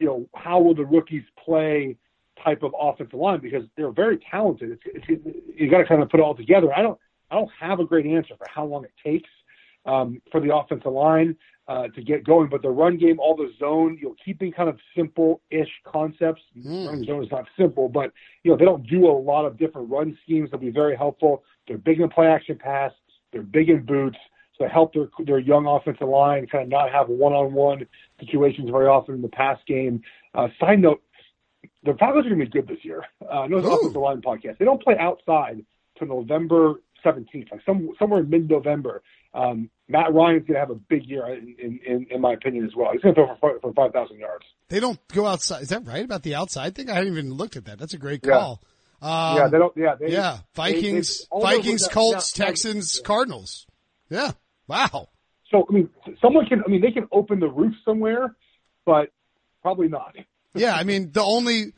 you 0.01 0.07
know, 0.07 0.29
how 0.35 0.59
will 0.61 0.75
the 0.75 0.85
rookies 0.85 1.23
play 1.43 1.97
type 2.43 2.65
of 2.65 2.75
offensive 2.79 3.19
line 3.19 3.39
because 3.39 3.63
they're 3.77 3.93
very 3.93 4.19
talented. 4.29 4.77
It's, 4.85 5.05
it's, 5.09 5.39
you 5.55 5.71
got 5.71 5.79
to 5.79 5.85
kind 5.87 6.03
of 6.03 6.09
put 6.09 6.19
it 6.19 6.23
all 6.25 6.35
together. 6.35 6.75
I 6.75 6.83
don't, 6.83 6.99
I 7.31 7.37
don't 7.37 7.51
have 7.61 7.79
a 7.79 7.85
great 7.85 8.07
answer 8.07 8.35
for 8.37 8.47
how 8.53 8.65
long 8.65 8.85
it 8.85 8.93
takes 9.05 9.31
um, 9.87 10.21
for 10.33 10.41
the 10.41 10.53
offensive 10.53 10.93
line 10.93 11.37
uh, 11.71 11.87
to 11.87 12.03
get 12.03 12.25
going. 12.25 12.49
But 12.49 12.63
the 12.63 12.71
run 12.71 12.99
game, 12.99 13.21
all 13.21 13.37
the 13.37 13.53
zone, 13.61 13.97
you 14.01 14.09
know, 14.09 14.17
keeping 14.25 14.51
kind 14.51 14.69
of 14.69 14.77
simple-ish 14.97 15.71
concepts. 15.87 16.43
Mm. 16.59 16.89
Running 16.89 17.05
zone 17.05 17.25
is 17.25 17.31
not 17.31 17.47
simple, 17.57 17.89
but 17.89 18.13
you 18.43 18.51
know 18.51 18.57
they 18.57 18.65
don't 18.65 18.85
do 18.89 19.07
a 19.07 19.17
lot 19.17 19.45
of 19.45 19.57
different 19.57 19.89
run 19.89 20.19
schemes. 20.25 20.51
That'll 20.51 20.67
be 20.67 20.73
very 20.73 20.97
helpful. 20.97 21.45
They're 21.69 21.79
big 21.79 22.01
in 22.01 22.09
play-action 22.09 22.59
pass. 22.59 22.91
They're 23.33 23.43
big 23.43 23.71
in 23.71 23.85
boots. 23.85 24.19
So 24.59 24.67
help 24.67 24.93
their 24.93 25.09
their 25.25 25.39
young 25.39 25.67
offensive 25.67 26.09
line 26.09 26.49
kind 26.49 26.65
of 26.65 26.71
not 26.71 26.91
have 26.91 27.09
one-on-one 27.09 27.87
situations 28.19 28.69
very 28.69 28.89
often 28.89 29.15
in 29.15 29.23
the 29.23 29.29
pass 29.29 29.59
game. 29.65 30.03
Uh, 30.35 30.49
side 30.59 30.81
note, 30.81 31.03
the 31.85 31.95
Falcons 31.95 32.27
are 32.27 32.31
going 32.31 32.41
to 32.41 32.47
be 32.47 32.51
good 32.51 32.67
this 32.67 32.85
year. 32.85 33.05
Uh, 33.23 33.47
know 33.47 33.59
it's 33.59 33.69
offensive 33.69 34.03
line 34.03 34.21
podcast. 34.21 34.59
They 34.59 34.65
don't 34.65 34.83
play 34.83 34.99
outside 34.99 35.65
to 35.99 36.05
November 36.05 36.81
17th, 37.05 37.51
like 37.53 37.61
some, 37.65 37.91
somewhere 37.99 38.21
in 38.21 38.31
mid-November. 38.31 39.03
Um, 39.33 39.71
Matt 39.89 40.13
Ryan's 40.13 40.47
going 40.47 40.55
to 40.55 40.61
have 40.61 40.71
a 40.71 40.75
big 40.75 41.05
year, 41.05 41.27
in, 41.27 41.81
in, 41.87 42.07
in 42.11 42.21
my 42.21 42.33
opinion, 42.33 42.65
as 42.65 42.73
well. 42.77 42.91
He's 42.93 43.01
going 43.01 43.15
to 43.15 43.27
throw 43.27 43.37
for, 43.41 43.61
for 43.61 43.73
5,000 43.73 44.19
yards. 44.19 44.45
They 44.69 44.81
don't 44.81 44.99
go 45.09 45.27
outside. 45.27 45.63
Is 45.63 45.69
that 45.71 45.87
right 45.87 46.05
about 46.05 46.23
the 46.23 46.35
outside 46.35 46.75
thing? 46.75 46.91
I 46.91 46.95
hadn't 46.95 47.13
even 47.13 47.35
looked 47.35 47.57
at 47.57 47.65
that. 47.67 47.79
That's 47.79 47.95
a 47.95 47.99
great 47.99 48.23
call. 48.23 48.61
Yeah, 49.03 49.09
um, 49.09 49.37
yeah 49.37 49.49
they 49.49 49.59
don't. 49.59 49.77
Yeah, 49.77 49.95
they, 49.99 50.13
yeah. 50.13 50.39
Vikings, 50.55 51.19
they, 51.19 51.39
they, 51.39 51.43
Vikings, 51.43 51.89
Colts, 51.89 52.39
yeah, 52.39 52.47
Texans, 52.47 52.99
yeah. 52.99 53.07
Cardinals. 53.07 53.67
Yeah. 54.09 54.33
Wow. 54.69 55.09
So 55.51 55.67
I 55.69 55.73
mean, 55.73 55.91
someone 56.23 56.47
can. 56.47 56.63
I 56.65 56.71
mean, 56.71 56.81
they 56.81 56.93
can 56.93 57.09
open 57.11 57.41
the 57.41 57.49
roof 57.49 57.75
somewhere, 57.85 58.35
but 58.87 59.11
probably 59.63 59.89
not. 59.89 60.15
yeah, 60.55 60.75
I 60.75 60.85
mean, 60.85 61.11
the 61.13 61.23
only. 61.23 61.73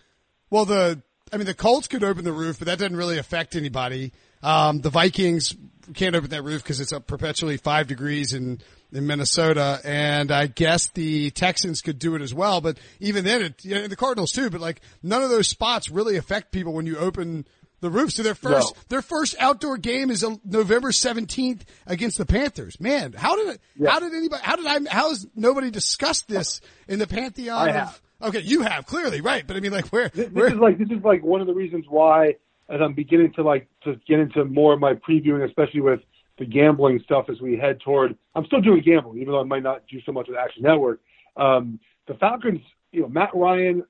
Well, 0.50 0.64
the. 0.66 1.02
I 1.32 1.38
mean, 1.38 1.46
the 1.46 1.54
Colts 1.54 1.88
could 1.88 2.04
open 2.04 2.25
the 2.25 2.32
roof, 2.32 2.58
but 2.58 2.66
that 2.66 2.78
doesn't 2.78 2.96
really 2.96 3.16
affect 3.16 3.56
anybody. 3.56 4.12
Um, 4.42 4.80
the 4.80 4.90
Vikings 4.90 5.54
can't 5.94 6.14
open 6.14 6.30
that 6.30 6.42
roof 6.42 6.62
because 6.62 6.80
it's 6.80 6.92
up 6.92 7.06
perpetually 7.06 7.56
five 7.56 7.86
degrees 7.86 8.32
in, 8.32 8.60
in 8.92 9.06
Minnesota. 9.06 9.80
And 9.84 10.30
I 10.30 10.46
guess 10.46 10.88
the 10.88 11.30
Texans 11.30 11.82
could 11.82 11.98
do 11.98 12.14
it 12.14 12.22
as 12.22 12.34
well. 12.34 12.60
But 12.60 12.78
even 13.00 13.24
then, 13.24 13.42
it, 13.42 13.64
you 13.64 13.74
know, 13.74 13.86
the 13.86 13.96
Cardinals 13.96 14.32
too, 14.32 14.50
but 14.50 14.60
like 14.60 14.80
none 15.02 15.22
of 15.22 15.30
those 15.30 15.48
spots 15.48 15.90
really 15.90 16.16
affect 16.16 16.52
people 16.52 16.72
when 16.72 16.86
you 16.86 16.98
open 16.98 17.46
the 17.80 17.90
roof. 17.90 18.12
So 18.12 18.22
their 18.22 18.34
first, 18.34 18.74
no. 18.74 18.82
their 18.88 19.02
first 19.02 19.34
outdoor 19.38 19.76
game 19.76 20.10
is 20.10 20.24
November 20.44 20.90
17th 20.90 21.62
against 21.86 22.16
the 22.16 22.26
Panthers. 22.26 22.80
Man, 22.80 23.12
how 23.12 23.36
did 23.36 23.54
it, 23.54 23.61
yeah. 23.76 23.90
how 23.90 24.00
did 24.00 24.14
anybody, 24.14 24.42
how 24.42 24.56
did 24.56 24.66
I, 24.66 24.78
how 24.90 25.11
has 25.11 25.26
nobody 25.34 25.70
discussed 25.70 26.28
this 26.28 26.61
in 26.88 26.99
the 26.99 27.06
pantheon 27.06 27.70
of, 27.70 28.02
okay, 28.22 28.40
you 28.40 28.62
have 28.62 28.87
clearly, 28.87 29.20
right. 29.20 29.44
But 29.46 29.56
I 29.56 29.61
mean 29.61 29.72
like 29.72 29.88
where, 29.88 30.08
this, 30.08 30.30
where, 30.30 30.46
this 30.46 30.54
is 30.54 30.61
like, 30.61 30.78
this 30.78 30.90
is 30.90 31.04
like 31.04 31.22
one 31.22 31.40
of 31.40 31.46
the 31.46 31.54
reasons 31.54 31.84
why 31.88 32.37
as 32.73 32.81
I'm 32.81 32.95
beginning 32.95 33.33
to 33.35 33.43
like 33.43 33.69
to 33.85 33.97
get 34.09 34.19
into 34.19 34.45
more 34.45 34.73
of 34.73 34.81
my 34.81 34.95
previewing, 34.95 35.47
especially 35.47 35.83
with 35.83 36.00
the 36.38 36.47
gambling 36.47 37.00
stuff 37.05 37.26
as 37.31 37.41
we 37.41 37.57
head 37.57 37.79
toward. 37.81 38.17
I'm 38.35 38.47
still 38.47 38.62
doing 38.62 38.83
gambling, 38.83 39.21
even 39.21 39.33
though 39.33 39.41
I 39.41 39.45
might 39.45 39.62
not 39.62 39.87
do 39.87 40.00
so 40.05 40.12
much 40.12 40.26
with 40.29 40.38
Action 40.38 40.62
Network. 40.62 41.00
Um, 41.37 41.79
the 42.09 42.14
Falcons, 42.14 42.61
you 42.91 43.02
know, 43.02 43.09
Matt 43.09 43.31
Ryan 43.35 43.85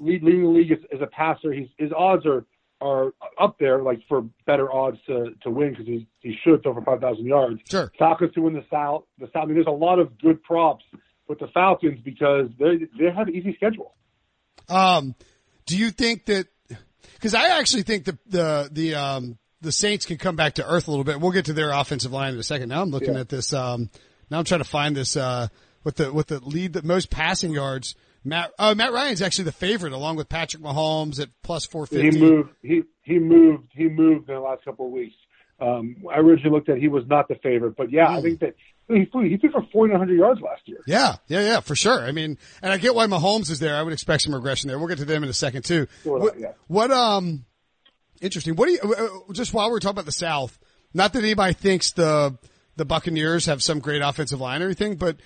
lead, 0.00 0.24
leading 0.24 0.42
the 0.42 0.48
league 0.48 0.72
as, 0.72 0.78
as 0.92 1.00
a 1.00 1.06
passer. 1.06 1.52
He's, 1.52 1.68
his 1.78 1.92
odds 1.96 2.26
are 2.26 2.44
are 2.80 3.12
up 3.40 3.56
there, 3.58 3.80
like 3.80 4.00
for 4.08 4.22
better 4.46 4.70
odds 4.70 4.98
to 5.06 5.34
to 5.42 5.50
win 5.50 5.70
because 5.70 5.86
he 5.86 6.06
he 6.20 6.36
should 6.42 6.62
throw 6.62 6.74
for 6.74 6.82
five 6.82 7.00
thousand 7.00 7.26
yards. 7.26 7.60
Sure. 7.70 7.90
Falcons 7.98 8.34
to 8.34 8.40
win 8.40 8.52
the 8.52 8.64
South. 8.70 9.04
The 9.18 9.26
South. 9.26 9.44
I 9.44 9.46
mean, 9.46 9.54
there's 9.54 9.66
a 9.68 9.70
lot 9.70 10.00
of 10.00 10.18
good 10.18 10.42
props 10.42 10.84
with 11.28 11.38
the 11.38 11.46
Falcons 11.54 12.00
because 12.04 12.48
they 12.58 12.88
they 12.98 13.10
have 13.14 13.28
an 13.28 13.36
easy 13.36 13.54
schedule. 13.54 13.94
Um, 14.68 15.14
do 15.66 15.78
you 15.78 15.90
think 15.90 16.26
that 16.26 16.48
because 17.14 17.34
I 17.34 17.58
actually 17.58 17.82
think 17.82 18.04
the 18.04 18.18
the 18.26 18.68
the 18.72 18.94
um 18.94 19.38
the 19.60 19.72
Saints 19.72 20.06
can 20.06 20.18
come 20.18 20.36
back 20.36 20.54
to 20.54 20.66
earth 20.66 20.88
a 20.88 20.90
little 20.90 21.04
bit. 21.04 21.20
We'll 21.20 21.32
get 21.32 21.46
to 21.46 21.52
their 21.52 21.70
offensive 21.70 22.12
line 22.12 22.34
in 22.34 22.38
a 22.38 22.42
second. 22.42 22.68
Now 22.68 22.82
I'm 22.82 22.90
looking 22.90 23.14
yeah. 23.14 23.20
at 23.20 23.28
this. 23.28 23.52
Um, 23.52 23.90
now 24.30 24.38
I'm 24.38 24.44
trying 24.44 24.60
to 24.60 24.68
find 24.68 24.96
this 24.96 25.16
uh 25.16 25.48
with 25.84 25.96
the 25.96 26.12
with 26.12 26.28
the 26.28 26.40
lead 26.40 26.72
the 26.72 26.82
most 26.82 27.10
passing 27.10 27.52
yards. 27.52 27.94
Matt 28.24 28.52
uh, 28.58 28.74
Matt 28.74 28.92
Ryan's 28.92 29.22
actually 29.22 29.44
the 29.44 29.52
favorite 29.52 29.92
along 29.92 30.16
with 30.16 30.28
Patrick 30.28 30.62
Mahomes 30.62 31.20
at 31.20 31.28
plus 31.42 31.66
four 31.66 31.86
fifty. 31.86 32.10
He 32.10 32.18
moved. 32.18 32.50
He 32.62 32.82
he 33.02 33.18
moved. 33.18 33.70
He 33.72 33.88
moved 33.88 34.28
in 34.28 34.34
the 34.34 34.40
last 34.40 34.64
couple 34.64 34.86
of 34.86 34.92
weeks. 34.92 35.14
Um, 35.60 35.96
I 36.12 36.18
originally 36.18 36.50
looked 36.50 36.68
at 36.68 36.78
he 36.78 36.88
was 36.88 37.04
not 37.06 37.28
the 37.28 37.36
favorite, 37.36 37.76
but 37.76 37.90
yeah. 37.90 38.08
I 38.08 38.20
think 38.20 38.40
that 38.40 38.54
he 38.88 39.06
flew, 39.06 39.22
he 39.22 39.36
threw 39.36 39.50
for 39.50 39.62
4,900 39.72 40.18
yards 40.18 40.40
last 40.40 40.62
year. 40.66 40.78
Yeah, 40.86 41.16
yeah, 41.26 41.40
yeah, 41.40 41.60
for 41.60 41.74
sure. 41.74 42.02
I 42.02 42.12
mean, 42.12 42.38
and 42.62 42.72
I 42.72 42.78
get 42.78 42.94
why 42.94 43.06
Mahomes 43.06 43.50
is 43.50 43.58
there. 43.58 43.76
I 43.76 43.82
would 43.82 43.92
expect 43.92 44.22
some 44.22 44.34
regression 44.34 44.68
there. 44.68 44.78
We'll 44.78 44.88
get 44.88 44.98
to 44.98 45.04
them 45.04 45.22
in 45.22 45.30
a 45.30 45.34
second 45.34 45.64
too. 45.64 45.86
Sure 46.02 46.18
what, 46.18 46.38
yeah. 46.38 46.52
what, 46.66 46.90
um, 46.90 47.44
interesting. 48.20 48.56
What 48.56 48.66
do 48.66 48.72
you, 48.72 48.80
uh, 48.82 49.04
uh, 49.04 49.32
just 49.32 49.54
while 49.54 49.70
we're 49.70 49.80
talking 49.80 49.94
about 49.94 50.06
the 50.06 50.12
South, 50.12 50.58
not 50.92 51.12
that 51.14 51.22
anybody 51.22 51.54
thinks 51.54 51.92
the, 51.92 52.36
the 52.76 52.84
Buccaneers 52.84 53.46
have 53.46 53.62
some 53.62 53.78
great 53.78 54.02
offensive 54.02 54.40
line 54.40 54.62
or 54.62 54.66
anything, 54.66 54.96
but 54.96 55.16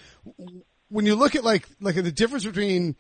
when 0.88 1.04
you 1.04 1.14
look 1.14 1.34
at 1.34 1.44
like, 1.44 1.66
like 1.80 1.96
the 1.96 2.12
difference 2.12 2.44
between, 2.44 2.96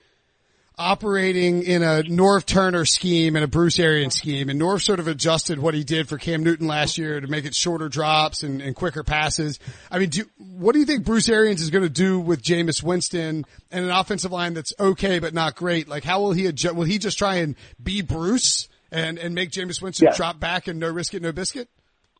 operating 0.78 1.62
in 1.62 1.82
a 1.82 2.02
Norv 2.04 2.46
Turner 2.46 2.84
scheme 2.84 3.34
and 3.34 3.44
a 3.44 3.48
Bruce 3.48 3.78
Arians 3.78 4.14
scheme, 4.14 4.48
and 4.48 4.60
Norv 4.60 4.80
sort 4.82 5.00
of 5.00 5.08
adjusted 5.08 5.58
what 5.58 5.74
he 5.74 5.82
did 5.82 6.08
for 6.08 6.18
Cam 6.18 6.44
Newton 6.44 6.66
last 6.66 6.98
year 6.98 7.20
to 7.20 7.26
make 7.26 7.44
it 7.44 7.54
shorter 7.54 7.88
drops 7.88 8.42
and, 8.42 8.62
and 8.62 8.76
quicker 8.76 9.02
passes. 9.02 9.58
I 9.90 9.98
mean, 9.98 10.10
do, 10.10 10.24
what 10.38 10.72
do 10.72 10.78
you 10.78 10.84
think 10.84 11.04
Bruce 11.04 11.28
Arians 11.28 11.60
is 11.60 11.70
going 11.70 11.82
to 11.82 11.90
do 11.90 12.20
with 12.20 12.42
Jameis 12.42 12.82
Winston 12.82 13.44
and 13.70 13.84
an 13.84 13.90
offensive 13.90 14.30
line 14.30 14.54
that's 14.54 14.72
okay 14.78 15.18
but 15.18 15.34
not 15.34 15.56
great? 15.56 15.88
Like, 15.88 16.04
how 16.04 16.20
will 16.20 16.32
he 16.32 16.46
adjust? 16.46 16.76
Will 16.76 16.84
he 16.84 16.98
just 16.98 17.18
try 17.18 17.36
and 17.36 17.56
be 17.82 18.02
Bruce 18.02 18.68
and 18.92 19.18
and 19.18 19.34
make 19.34 19.50
Jameis 19.50 19.82
Winston 19.82 20.06
yes. 20.06 20.16
drop 20.16 20.38
back 20.38 20.68
and 20.68 20.78
no 20.78 20.90
risk 20.90 21.14
it, 21.14 21.22
no 21.22 21.32
biscuit? 21.32 21.68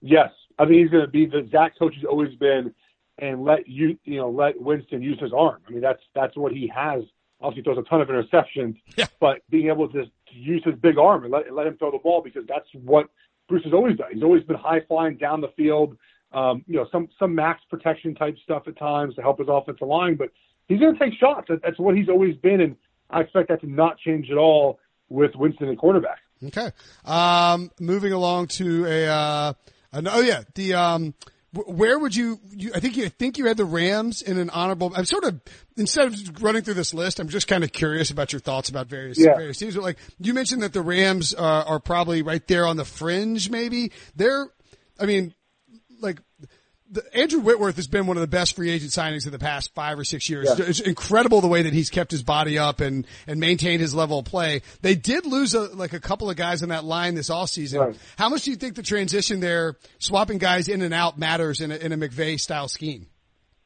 Yes, 0.00 0.30
I 0.58 0.64
mean 0.64 0.80
he's 0.80 0.90
going 0.90 1.04
to 1.04 1.10
be 1.10 1.26
the 1.26 1.48
Zach 1.50 1.78
coach 1.78 1.94
has 1.94 2.04
always 2.04 2.34
been, 2.36 2.74
and 3.18 3.44
let 3.44 3.68
you 3.68 3.98
you 4.04 4.16
know 4.16 4.30
let 4.30 4.60
Winston 4.60 5.02
use 5.02 5.18
his 5.20 5.32
arm. 5.32 5.60
I 5.66 5.70
mean 5.70 5.80
that's 5.80 6.02
that's 6.14 6.36
what 6.36 6.52
he 6.52 6.70
has 6.74 7.04
obviously 7.40 7.62
throws 7.62 7.78
a 7.78 7.88
ton 7.88 8.00
of 8.00 8.08
interceptions, 8.08 8.76
yeah. 8.96 9.06
but 9.20 9.42
being 9.50 9.68
able 9.68 9.88
to, 9.88 10.04
use 10.30 10.62
his 10.62 10.74
big 10.76 10.98
arm 10.98 11.24
and 11.24 11.32
let, 11.32 11.52
let 11.52 11.66
him 11.66 11.76
throw 11.78 11.90
the 11.90 11.98
ball 11.98 12.20
because 12.22 12.44
that's 12.46 12.68
what 12.84 13.08
Bruce 13.48 13.64
has 13.64 13.72
always 13.72 13.96
done. 13.96 14.08
He's 14.12 14.22
always 14.22 14.44
been 14.44 14.56
high 14.56 14.80
flying 14.86 15.16
down 15.16 15.40
the 15.40 15.48
field, 15.56 15.96
um, 16.32 16.62
you 16.66 16.76
know, 16.76 16.86
some 16.92 17.08
some 17.18 17.34
max 17.34 17.62
protection 17.70 18.14
type 18.14 18.36
stuff 18.44 18.64
at 18.68 18.78
times 18.78 19.14
to 19.14 19.22
help 19.22 19.38
his 19.38 19.48
offensive 19.50 19.88
line, 19.88 20.16
but 20.16 20.28
he's 20.68 20.78
going 20.78 20.96
to 20.96 20.98
take 20.98 21.14
shots. 21.18 21.46
That, 21.48 21.62
that's 21.62 21.78
what 21.78 21.96
he's 21.96 22.08
always 22.08 22.36
been, 22.36 22.60
and 22.60 22.76
I 23.10 23.22
expect 23.22 23.48
that 23.48 23.62
to 23.62 23.66
not 23.66 23.98
change 23.98 24.30
at 24.30 24.36
all 24.36 24.78
with 25.08 25.34
Winston 25.34 25.68
at 25.68 25.78
quarterback. 25.78 26.18
Okay. 26.44 26.70
Um, 27.04 27.70
moving 27.80 28.12
along 28.12 28.48
to 28.48 28.86
a, 28.86 29.06
uh, 29.06 29.52
an, 29.92 30.06
oh 30.08 30.20
yeah, 30.20 30.42
the, 30.54 30.74
um, 30.74 31.14
where 31.52 31.98
would 31.98 32.14
you, 32.14 32.38
you, 32.50 32.72
I 32.74 32.80
think 32.80 32.96
you 32.96 33.06
I 33.06 33.08
think 33.08 33.38
you 33.38 33.46
had 33.46 33.56
the 33.56 33.64
Rams 33.64 34.20
in 34.20 34.38
an 34.38 34.50
honorable 34.50 34.92
I'm 34.94 35.06
sort 35.06 35.24
of 35.24 35.40
instead 35.76 36.06
of 36.06 36.42
running 36.42 36.62
through 36.62 36.74
this 36.74 36.92
list 36.92 37.20
I'm 37.20 37.28
just 37.28 37.48
kind 37.48 37.64
of 37.64 37.72
curious 37.72 38.10
about 38.10 38.32
your 38.32 38.40
thoughts 38.40 38.68
about 38.68 38.88
various 38.88 39.18
yeah. 39.18 39.34
various 39.34 39.58
teams 39.58 39.74
but 39.74 39.82
like 39.82 39.98
you 40.18 40.34
mentioned 40.34 40.62
that 40.62 40.72
the 40.72 40.82
Rams 40.82 41.34
uh, 41.34 41.64
are 41.66 41.80
probably 41.80 42.22
right 42.22 42.46
there 42.46 42.66
on 42.66 42.76
the 42.76 42.84
fringe 42.84 43.48
maybe 43.48 43.92
they're 44.14 44.48
I 45.00 45.06
mean 45.06 45.34
the, 46.90 47.16
Andrew 47.16 47.40
Whitworth 47.40 47.76
has 47.76 47.86
been 47.86 48.06
one 48.06 48.16
of 48.16 48.20
the 48.20 48.26
best 48.26 48.56
free 48.56 48.70
agent 48.70 48.92
signings 48.92 49.26
of 49.26 49.32
the 49.32 49.38
past 49.38 49.74
five 49.74 49.98
or 49.98 50.04
six 50.04 50.28
years. 50.28 50.48
Yeah. 50.58 50.66
It's 50.66 50.80
incredible 50.80 51.40
the 51.40 51.48
way 51.48 51.62
that 51.62 51.72
he's 51.72 51.90
kept 51.90 52.10
his 52.10 52.22
body 52.22 52.58
up 52.58 52.80
and, 52.80 53.06
and 53.26 53.40
maintained 53.40 53.80
his 53.80 53.94
level 53.94 54.20
of 54.20 54.24
play. 54.24 54.62
They 54.80 54.94
did 54.94 55.26
lose 55.26 55.54
a, 55.54 55.60
like 55.60 55.92
a 55.92 56.00
couple 56.00 56.30
of 56.30 56.36
guys 56.36 56.62
in 56.62 56.70
that 56.70 56.84
line 56.84 57.14
this 57.14 57.30
off 57.30 57.50
season. 57.50 57.80
Right. 57.80 57.96
How 58.16 58.28
much 58.28 58.42
do 58.42 58.50
you 58.50 58.56
think 58.56 58.74
the 58.74 58.82
transition 58.82 59.40
there, 59.40 59.76
swapping 59.98 60.38
guys 60.38 60.68
in 60.68 60.82
and 60.82 60.94
out 60.94 61.18
matters 61.18 61.60
in 61.60 61.70
a, 61.70 61.76
in 61.76 61.92
a 61.92 61.96
McVay 61.96 62.40
style 62.40 62.68
scheme? 62.68 63.06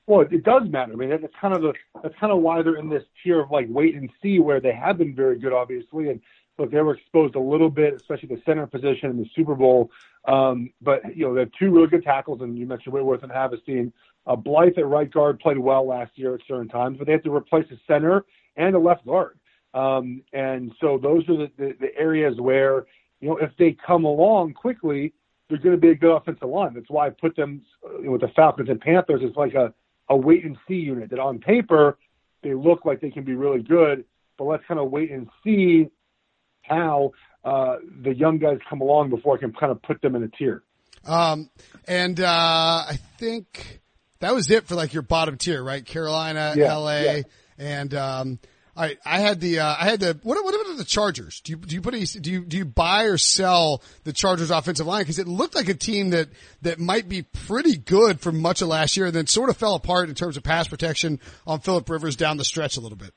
Well, 0.07 0.23
it 0.23 0.43
does 0.43 0.63
matter. 0.69 0.93
I 0.93 0.97
mean, 0.97 1.11
that's 1.11 1.23
kind 1.41 1.55
of 1.55 1.63
the, 1.63 1.75
that's 2.03 2.15
kind 2.19 2.33
of 2.33 2.43
why 2.43 2.63
they're 2.63 2.77
in 2.77 2.89
this 2.89 3.05
tier 3.23 3.41
of 3.41 3.51
like 3.51 3.67
wait 3.69 3.95
and 3.95 4.11
see 4.21 4.41
where 4.41 4.61
they 4.61 4.73
have 4.73 4.99
been 4.99 5.15
very 5.15 5.39
good, 5.39 5.53
obviously. 5.53 6.09
And 6.09 6.21
look, 6.63 6.71
they 6.71 6.81
were 6.81 6.95
exposed 6.95 7.35
a 7.35 7.41
little 7.41 7.69
bit, 7.69 7.95
especially 7.95 8.29
the 8.29 8.43
center 8.47 8.67
position 8.67 9.11
in 9.11 9.19
the 9.19 9.29
Super 9.35 9.55
Bowl. 9.55 9.91
Um, 10.27 10.71
but 10.81 11.17
you 11.17 11.27
know, 11.27 11.35
they 11.35 11.41
have 11.41 11.51
two 11.59 11.71
really 11.71 11.89
good 11.89 12.05
tackles, 12.05 12.41
and 12.41 12.57
you 12.57 12.67
mentioned 12.67 12.95
Whitworth 12.95 13.23
and 13.23 13.33
Havenstein. 13.33 13.93
Uh, 14.27 14.37
Blythe 14.37 14.79
at 14.79 14.87
right 14.87 15.11
guard 15.11 15.41
played 15.41 15.59
well 15.59 15.87
last 15.87 16.13
year 16.15 16.35
at 16.35 16.41
certain 16.47 16.69
times, 16.69 16.97
but 16.97 17.07
they 17.07 17.13
have 17.13 17.25
to 17.25 17.35
replace 17.35 17.67
a 17.73 17.77
center 17.89 18.25
and 18.57 18.77
a 18.77 18.79
left 18.79 19.05
guard. 19.05 19.39
Um, 19.75 20.23
and 20.33 20.73
so 20.81 20.99
those 20.99 21.29
are 21.29 21.37
the, 21.37 21.51
the, 21.57 21.75
the 21.81 21.97
areas 21.99 22.39
where, 22.39 22.87
you 23.21 23.29
know, 23.29 23.39
if 23.39 23.51
they 23.59 23.77
come 23.85 24.05
along 24.05 24.53
quickly, 24.53 25.13
they're 25.49 25.59
going 25.59 25.75
to 25.75 25.81
be 25.81 25.91
a 25.91 25.95
good 25.95 26.15
offensive 26.15 26.49
line. 26.49 26.75
That's 26.75 26.91
why 26.91 27.07
I 27.07 27.11
put 27.11 27.35
them 27.35 27.63
you 27.99 28.05
know, 28.05 28.13
with 28.13 28.21
the 28.21 28.29
Falcons 28.29 28.69
and 28.69 28.81
Panthers. 28.81 29.23
It's 29.25 29.37
like 29.37 29.55
a, 29.55 29.75
a 30.09 30.17
wait 30.17 30.45
and 30.45 30.57
see 30.69 30.75
unit 30.75 31.11
that 31.11 31.19
on 31.19 31.41
paper, 31.41 31.99
they 32.43 32.55
look 32.55 32.85
like 32.85 33.01
they 33.01 33.11
can 33.11 33.25
be 33.25 33.35
really 33.35 33.63
good, 33.63 34.05
but 34.39 34.45
let's 34.45 34.65
kind 34.69 34.79
of 34.79 34.91
wait 34.91 35.11
and 35.11 35.29
see 35.43 35.89
how 36.63 37.13
uh, 37.45 37.77
the 38.03 38.15
young 38.15 38.39
guys 38.39 38.59
come 38.69 38.81
along 38.81 39.11
before 39.11 39.37
I 39.37 39.41
can 39.41 39.53
kind 39.53 39.73
of 39.73 39.83
put 39.83 40.01
them 40.03 40.15
in 40.17 40.23
a 40.23 40.29
tier. 40.29 40.63
Um, 41.05 41.51
and 41.87 42.21
uh, 42.21 42.27
I 42.27 42.99
think 43.19 43.81
that 44.21 44.35
was 44.35 44.51
it 44.51 44.67
for 44.67 44.75
like 44.75 44.93
your 44.93 45.03
bottom 45.03 45.37
tier, 45.37 45.63
right? 45.63 45.85
Carolina, 45.85 46.55
yeah, 46.57 46.77
LA, 46.77 47.01
yeah. 47.01 47.23
and 47.59 47.95
um, 47.95 48.39
I 48.77 48.97
I 49.05 49.21
had 49.21 49.41
the 49.41 49.61
uh, 49.61 49.75
I 49.79 49.85
had 49.85 50.01
the 50.01 50.19
what 50.23 50.43
what 50.43 50.55
about 50.55 50.77
the 50.79 50.85
Chargers? 50.85 51.41
Do 51.41 51.53
you 51.53 51.59
do 51.59 51.75
you 51.75 51.83
put 51.83 51.95
any, 51.95 52.05
do 52.05 52.31
you 52.31 52.45
do 52.45 52.57
you 52.57 52.65
buy 52.65 53.05
or 53.05 53.19
sell 53.19 53.83
the 54.05 54.13
Chargers 54.13 54.51
offensive 54.51 54.87
line 54.87 55.03
because 55.03 55.19
it 55.19 55.27
looked 55.27 55.55
like 55.55 55.69
a 55.69 55.75
team 55.75 56.11
that 56.11 56.29
that 56.63 56.79
might 56.79 57.09
be 57.09 57.23
pretty 57.23 57.77
good 57.77 58.21
for 58.21 58.33
much 58.33 58.63
of 58.63 58.69
last 58.69 58.97
year, 58.97 59.07
and 59.07 59.15
then 59.15 59.27
sort 59.27 59.51
of 59.51 59.57
fell 59.57 59.75
apart 59.75 60.09
in 60.09 60.15
terms 60.15 60.37
of 60.37 60.43
pass 60.43 60.69
protection 60.69 61.21
on 61.47 61.61
Philip 61.61 61.89
Rivers 61.91 62.17
down 62.17 62.37
the 62.37 62.45
stretch 62.45 62.77
a 62.77 62.81
little 62.81 62.97
bit. 62.97 63.13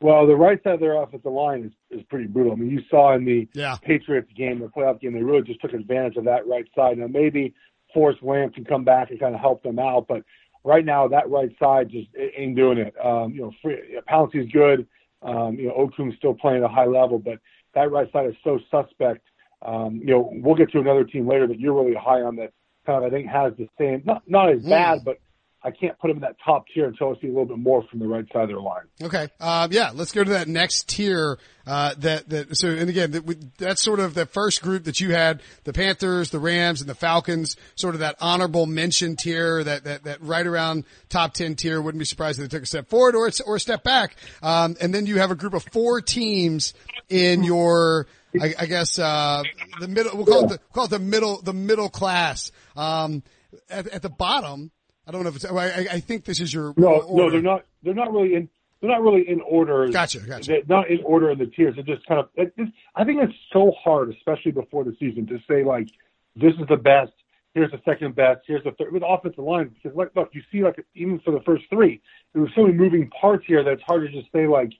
Well, 0.00 0.26
the 0.26 0.36
right 0.36 0.62
side 0.62 0.74
of 0.74 0.80
their 0.80 1.00
offensive 1.02 1.32
line 1.32 1.72
is, 1.90 1.98
is 2.00 2.04
pretty 2.10 2.26
brutal. 2.26 2.52
I 2.52 2.56
mean, 2.56 2.70
you 2.70 2.82
saw 2.90 3.14
in 3.14 3.24
the 3.24 3.48
yeah. 3.54 3.76
Patriots 3.82 4.30
game, 4.36 4.60
the 4.60 4.66
playoff 4.66 5.00
game, 5.00 5.14
they 5.14 5.22
really 5.22 5.42
just 5.42 5.60
took 5.60 5.72
advantage 5.72 6.16
of 6.16 6.24
that 6.24 6.46
right 6.46 6.66
side. 6.74 6.98
Now, 6.98 7.06
maybe 7.06 7.54
Forrest 7.94 8.22
Lamp 8.22 8.54
can 8.54 8.64
come 8.64 8.84
back 8.84 9.10
and 9.10 9.18
kind 9.18 9.34
of 9.34 9.40
help 9.40 9.62
them 9.62 9.78
out, 9.78 10.06
but 10.06 10.22
right 10.64 10.84
now 10.84 11.08
that 11.08 11.30
right 11.30 11.50
side 11.58 11.88
just 11.88 12.08
ain't 12.36 12.56
doing 12.56 12.76
it. 12.78 12.94
Um, 13.02 13.32
you 13.32 13.40
know, 13.40 13.52
free, 13.62 13.98
Pouncey's 14.06 14.50
good. 14.52 14.86
Um, 15.22 15.54
you 15.54 15.68
know, 15.68 15.74
Okung's 15.74 16.16
still 16.18 16.34
playing 16.34 16.58
at 16.58 16.64
a 16.64 16.72
high 16.72 16.86
level, 16.86 17.18
but 17.18 17.38
that 17.74 17.90
right 17.90 18.10
side 18.12 18.26
is 18.26 18.34
so 18.44 18.58
suspect. 18.70 19.22
Um, 19.62 19.96
you 19.96 20.08
know, 20.08 20.30
we'll 20.34 20.56
get 20.56 20.70
to 20.72 20.80
another 20.80 21.04
team 21.04 21.26
later 21.26 21.46
that 21.46 21.58
you're 21.58 21.72
really 21.72 21.96
high 21.96 22.20
on 22.20 22.36
that 22.36 22.52
kind 22.84 23.02
of 23.02 23.10
I 23.10 23.14
think 23.14 23.28
has 23.28 23.52
the 23.56 23.68
same 23.78 24.02
not 24.04 24.22
not 24.26 24.52
as 24.52 24.62
bad, 24.62 24.98
but 25.04 25.18
I 25.66 25.72
can't 25.72 25.98
put 25.98 26.08
them 26.08 26.18
in 26.18 26.20
that 26.20 26.36
top 26.44 26.66
tier 26.72 26.86
until 26.86 27.10
I 27.10 27.20
see 27.20 27.26
a 27.26 27.30
little 27.30 27.44
bit 27.44 27.58
more 27.58 27.82
from 27.90 27.98
the 27.98 28.06
right 28.06 28.24
side 28.32 28.44
of 28.44 28.48
their 28.48 28.60
line. 28.60 28.84
Okay. 29.02 29.26
Um, 29.40 29.72
yeah, 29.72 29.90
let's 29.92 30.12
go 30.12 30.22
to 30.22 30.30
that 30.30 30.46
next 30.46 30.88
tier. 30.88 31.40
Uh, 31.66 31.92
that, 31.98 32.28
that, 32.28 32.56
so, 32.56 32.68
and 32.68 32.88
again, 32.88 33.10
that, 33.10 33.58
that's 33.58 33.82
sort 33.82 33.98
of 33.98 34.14
the 34.14 34.26
first 34.26 34.62
group 34.62 34.84
that 34.84 35.00
you 35.00 35.10
had, 35.10 35.42
the 35.64 35.72
Panthers, 35.72 36.30
the 36.30 36.38
Rams, 36.38 36.82
and 36.82 36.88
the 36.88 36.94
Falcons, 36.94 37.56
sort 37.74 37.96
of 37.96 38.00
that 38.00 38.14
honorable 38.20 38.66
mention 38.66 39.16
tier, 39.16 39.64
that, 39.64 39.82
that, 39.82 40.04
that 40.04 40.22
right 40.22 40.46
around 40.46 40.84
top 41.08 41.34
10 41.34 41.56
tier. 41.56 41.82
Wouldn't 41.82 41.98
be 41.98 42.04
surprised 42.04 42.38
if 42.38 42.48
they 42.48 42.56
took 42.56 42.62
a 42.62 42.66
step 42.66 42.88
forward 42.88 43.16
or, 43.16 43.28
or 43.44 43.56
a 43.56 43.60
step 43.60 43.82
back. 43.82 44.14
Um, 44.44 44.76
and 44.80 44.94
then 44.94 45.06
you 45.06 45.18
have 45.18 45.32
a 45.32 45.36
group 45.36 45.54
of 45.54 45.64
four 45.72 46.00
teams 46.00 46.74
in 47.08 47.42
your, 47.42 48.06
I, 48.40 48.54
I 48.56 48.66
guess, 48.66 49.00
uh, 49.00 49.42
the 49.80 49.88
middle, 49.88 50.16
we'll 50.16 50.26
call 50.26 50.44
it 50.44 50.48
the, 50.48 50.60
we'll 50.60 50.74
call 50.74 50.84
it 50.84 50.90
the 50.90 51.00
middle, 51.00 51.42
the 51.42 51.52
middle 51.52 51.88
class. 51.88 52.52
Um, 52.76 53.24
at, 53.68 53.88
at 53.88 54.02
the 54.02 54.10
bottom, 54.10 54.70
I 55.06 55.12
don't 55.12 55.22
know 55.22 55.28
if 55.28 55.36
it's. 55.36 55.44
I, 55.44 55.86
I 55.92 56.00
think 56.00 56.24
this 56.24 56.40
is 56.40 56.52
your. 56.52 56.74
No, 56.76 57.00
order. 57.00 57.14
no, 57.14 57.30
they're 57.30 57.42
not. 57.42 57.64
They're 57.82 57.94
not 57.94 58.12
really 58.12 58.34
in. 58.34 58.48
They're 58.80 58.90
not 58.90 59.02
really 59.02 59.28
in 59.28 59.40
order. 59.40 59.88
Gotcha, 59.88 60.20
gotcha. 60.20 60.50
They're 60.50 60.62
not 60.68 60.90
in 60.90 61.02
order 61.04 61.30
in 61.30 61.38
the 61.38 61.46
tiers. 61.46 61.76
They're 61.76 61.96
just 61.96 62.06
kind 62.06 62.20
of. 62.20 62.28
It, 62.34 62.52
it, 62.56 62.68
I 62.94 63.04
think 63.04 63.20
it's 63.22 63.32
so 63.52 63.72
hard, 63.82 64.10
especially 64.10 64.52
before 64.52 64.84
the 64.84 64.96
season, 64.98 65.26
to 65.28 65.38
say 65.48 65.62
like, 65.62 65.88
this 66.34 66.52
is 66.60 66.66
the 66.68 66.76
best. 66.76 67.12
Here's 67.54 67.70
the 67.70 67.80
second 67.84 68.16
best. 68.16 68.40
Here's 68.46 68.64
the 68.64 68.72
third 68.72 68.92
with 68.92 69.02
offensive 69.06 69.44
line 69.44 69.68
because 69.68 69.96
like, 69.96 70.10
look, 70.16 70.30
you 70.32 70.42
see 70.50 70.62
like 70.62 70.84
even 70.94 71.20
for 71.20 71.30
the 71.30 71.40
first 71.46 71.64
three, 71.70 72.02
there 72.32 72.42
were 72.42 72.50
so 72.56 72.62
many 72.62 72.74
moving 72.74 73.08
parts 73.10 73.44
here 73.46 73.62
that 73.62 73.70
it's 73.70 73.82
hard 73.82 74.02
to 74.02 74.20
just 74.20 74.30
say 74.32 74.46
like. 74.46 74.72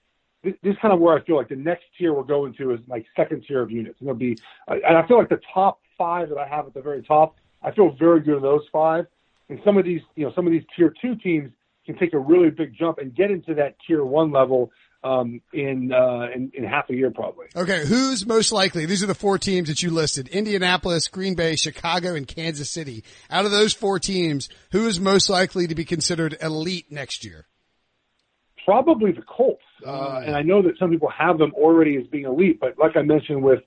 This, 0.44 0.52
this 0.62 0.72
is 0.72 0.78
kind 0.80 0.92
of 0.92 1.00
where 1.00 1.16
I 1.16 1.24
feel 1.24 1.36
like 1.36 1.48
the 1.48 1.56
next 1.56 1.84
tier 1.98 2.12
we're 2.12 2.22
going 2.22 2.54
to 2.58 2.72
is 2.72 2.80
like 2.86 3.06
second 3.16 3.44
tier 3.48 3.62
of 3.62 3.70
units. 3.70 3.96
And 3.98 4.08
it'll 4.08 4.18
be, 4.18 4.36
and 4.68 4.96
I 4.96 5.04
feel 5.08 5.18
like 5.18 5.30
the 5.30 5.40
top 5.52 5.80
five 5.96 6.28
that 6.28 6.38
I 6.38 6.46
have 6.46 6.66
at 6.66 6.74
the 6.74 6.82
very 6.82 7.02
top, 7.02 7.36
I 7.62 7.72
feel 7.72 7.96
very 7.98 8.20
good 8.20 8.36
in 8.36 8.42
those 8.42 8.62
five 8.70 9.06
and 9.48 9.60
some 9.64 9.76
of 9.76 9.84
these, 9.84 10.00
you 10.14 10.24
know, 10.24 10.32
some 10.34 10.46
of 10.46 10.52
these 10.52 10.64
tier 10.76 10.92
two 11.00 11.14
teams 11.16 11.50
can 11.84 11.96
take 11.98 12.12
a 12.14 12.18
really 12.18 12.50
big 12.50 12.74
jump 12.76 12.98
and 12.98 13.14
get 13.14 13.30
into 13.30 13.54
that 13.54 13.76
tier 13.86 14.04
one 14.04 14.32
level 14.32 14.72
um, 15.04 15.40
in, 15.52 15.92
uh, 15.92 16.26
in 16.34 16.50
in 16.54 16.64
half 16.64 16.90
a 16.90 16.94
year 16.94 17.12
probably. 17.12 17.46
Okay, 17.54 17.86
who's 17.86 18.26
most 18.26 18.50
likely? 18.50 18.86
These 18.86 19.04
are 19.04 19.06
the 19.06 19.14
four 19.14 19.38
teams 19.38 19.68
that 19.68 19.82
you 19.82 19.90
listed: 19.90 20.28
Indianapolis, 20.28 21.06
Green 21.08 21.34
Bay, 21.34 21.54
Chicago, 21.54 22.14
and 22.14 22.26
Kansas 22.26 22.70
City. 22.70 23.04
Out 23.30 23.44
of 23.44 23.52
those 23.52 23.72
four 23.72 24.00
teams, 24.00 24.48
who 24.72 24.86
is 24.88 24.98
most 24.98 25.30
likely 25.30 25.68
to 25.68 25.76
be 25.76 25.84
considered 25.84 26.36
elite 26.42 26.90
next 26.90 27.24
year? 27.24 27.46
Probably 28.64 29.12
the 29.12 29.22
Colts, 29.22 29.62
uh, 29.86 30.22
and 30.26 30.34
I 30.34 30.42
know 30.42 30.60
that 30.62 30.72
some 30.76 30.90
people 30.90 31.10
have 31.16 31.38
them 31.38 31.52
already 31.54 31.96
as 31.98 32.06
being 32.08 32.24
elite, 32.24 32.58
but 32.58 32.76
like 32.76 32.96
I 32.96 33.02
mentioned 33.02 33.44
with 33.44 33.60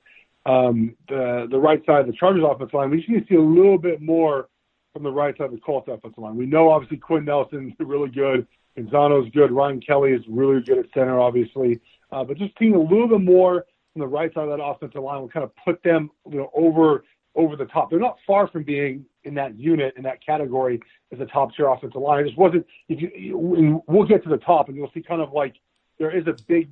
um, 0.45 0.97
the 1.07 1.47
the 1.49 1.57
right 1.57 1.79
side 1.85 2.01
of 2.01 2.07
the 2.07 2.13
Chargers 2.19 2.43
offensive 2.45 2.73
line, 2.73 2.89
we 2.89 2.97
just 2.97 3.09
need 3.09 3.21
to 3.21 3.25
see 3.29 3.35
a 3.35 3.41
little 3.41 3.77
bit 3.77 4.01
more 4.01 4.49
from 4.93 5.03
the 5.03 5.11
right 5.11 5.37
side 5.37 5.45
of 5.45 5.51
the 5.51 5.59
Colts 5.59 5.87
offensive 5.87 6.17
line. 6.17 6.35
We 6.35 6.45
know 6.45 6.69
obviously 6.69 6.97
Quenton 6.97 7.25
Nelson's 7.25 7.73
really 7.79 8.09
good. 8.09 8.47
Castonzo's 8.77 9.29
good. 9.31 9.51
Ryan 9.51 9.81
Kelly 9.81 10.11
is 10.11 10.23
really 10.27 10.61
good 10.61 10.77
at 10.77 10.85
center, 10.93 11.19
obviously. 11.19 11.79
Uh, 12.11 12.23
but 12.23 12.37
just 12.37 12.53
seeing 12.57 12.75
a 12.75 12.79
little 12.79 13.07
bit 13.07 13.21
more 13.21 13.65
from 13.93 13.99
the 13.99 14.07
right 14.07 14.33
side 14.33 14.47
of 14.47 14.57
that 14.57 14.63
offensive 14.63 15.01
line 15.01 15.21
will 15.21 15.29
kind 15.29 15.43
of 15.43 15.51
put 15.63 15.81
them, 15.83 16.09
you 16.29 16.37
know, 16.37 16.49
over 16.53 17.03
over 17.35 17.55
the 17.55 17.65
top. 17.65 17.89
They're 17.89 17.99
not 17.99 18.17
far 18.25 18.47
from 18.47 18.63
being 18.63 19.05
in 19.23 19.35
that 19.35 19.57
unit 19.57 19.93
in 19.97 20.03
that 20.03 20.25
category 20.25 20.81
as 21.11 21.19
a 21.19 21.25
top 21.25 21.55
tier 21.55 21.67
offensive 21.67 22.01
line. 22.01 22.21
It 22.21 22.27
just 22.27 22.37
wasn't. 22.37 22.65
If 22.87 23.01
you, 23.01 23.83
we'll 23.87 24.07
get 24.07 24.23
to 24.23 24.29
the 24.29 24.37
top, 24.37 24.67
and 24.67 24.77
you'll 24.77 24.91
see 24.93 25.01
kind 25.01 25.21
of 25.21 25.31
like 25.31 25.55
there 25.99 26.15
is 26.15 26.25
a 26.27 26.35
big 26.47 26.69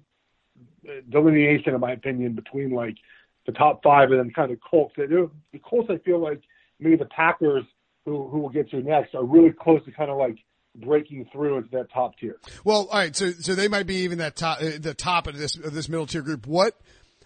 uh, 0.88 1.02
delineation, 1.10 1.74
in 1.76 1.80
my 1.80 1.92
opinion, 1.92 2.34
between 2.34 2.72
like 2.72 2.98
the 3.46 3.52
top 3.52 3.84
five 3.84 4.12
and 4.12 4.20
then 4.20 4.32
kind 4.32 4.52
of 4.52 4.58
the 4.58 4.62
Colts. 4.70 4.94
The 4.96 5.30
Colts, 5.64 5.90
I 5.90 5.98
feel 6.00 6.20
like 6.20 6.42
maybe 6.80 6.96
the 6.96 7.06
Packers 7.06 7.64
who 8.08 8.30
who 8.30 8.40
we'll 8.40 8.50
get 8.50 8.70
to 8.72 8.82
next 8.82 9.14
are 9.14 9.24
really 9.24 9.52
close 9.52 9.84
to 9.84 9.92
kind 9.92 10.10
of 10.10 10.18
like 10.18 10.38
breaking 10.76 11.28
through 11.32 11.58
into 11.58 11.70
that 11.72 11.92
top 11.92 12.18
tier. 12.18 12.38
Well, 12.64 12.88
all 12.90 12.98
right. 13.00 13.16
So, 13.16 13.32
so 13.32 13.54
they 13.54 13.68
might 13.68 13.86
be 13.86 13.98
even 13.98 14.20
that 14.20 14.36
top, 14.36 14.60
uh, 14.62 14.72
the 14.80 14.94
top 14.94 15.28
of 15.28 15.38
this, 15.38 15.58
of 15.58 15.74
this 15.74 15.90
middle 15.90 16.06
tier 16.06 16.22
group. 16.22 16.48
What, 16.48 16.80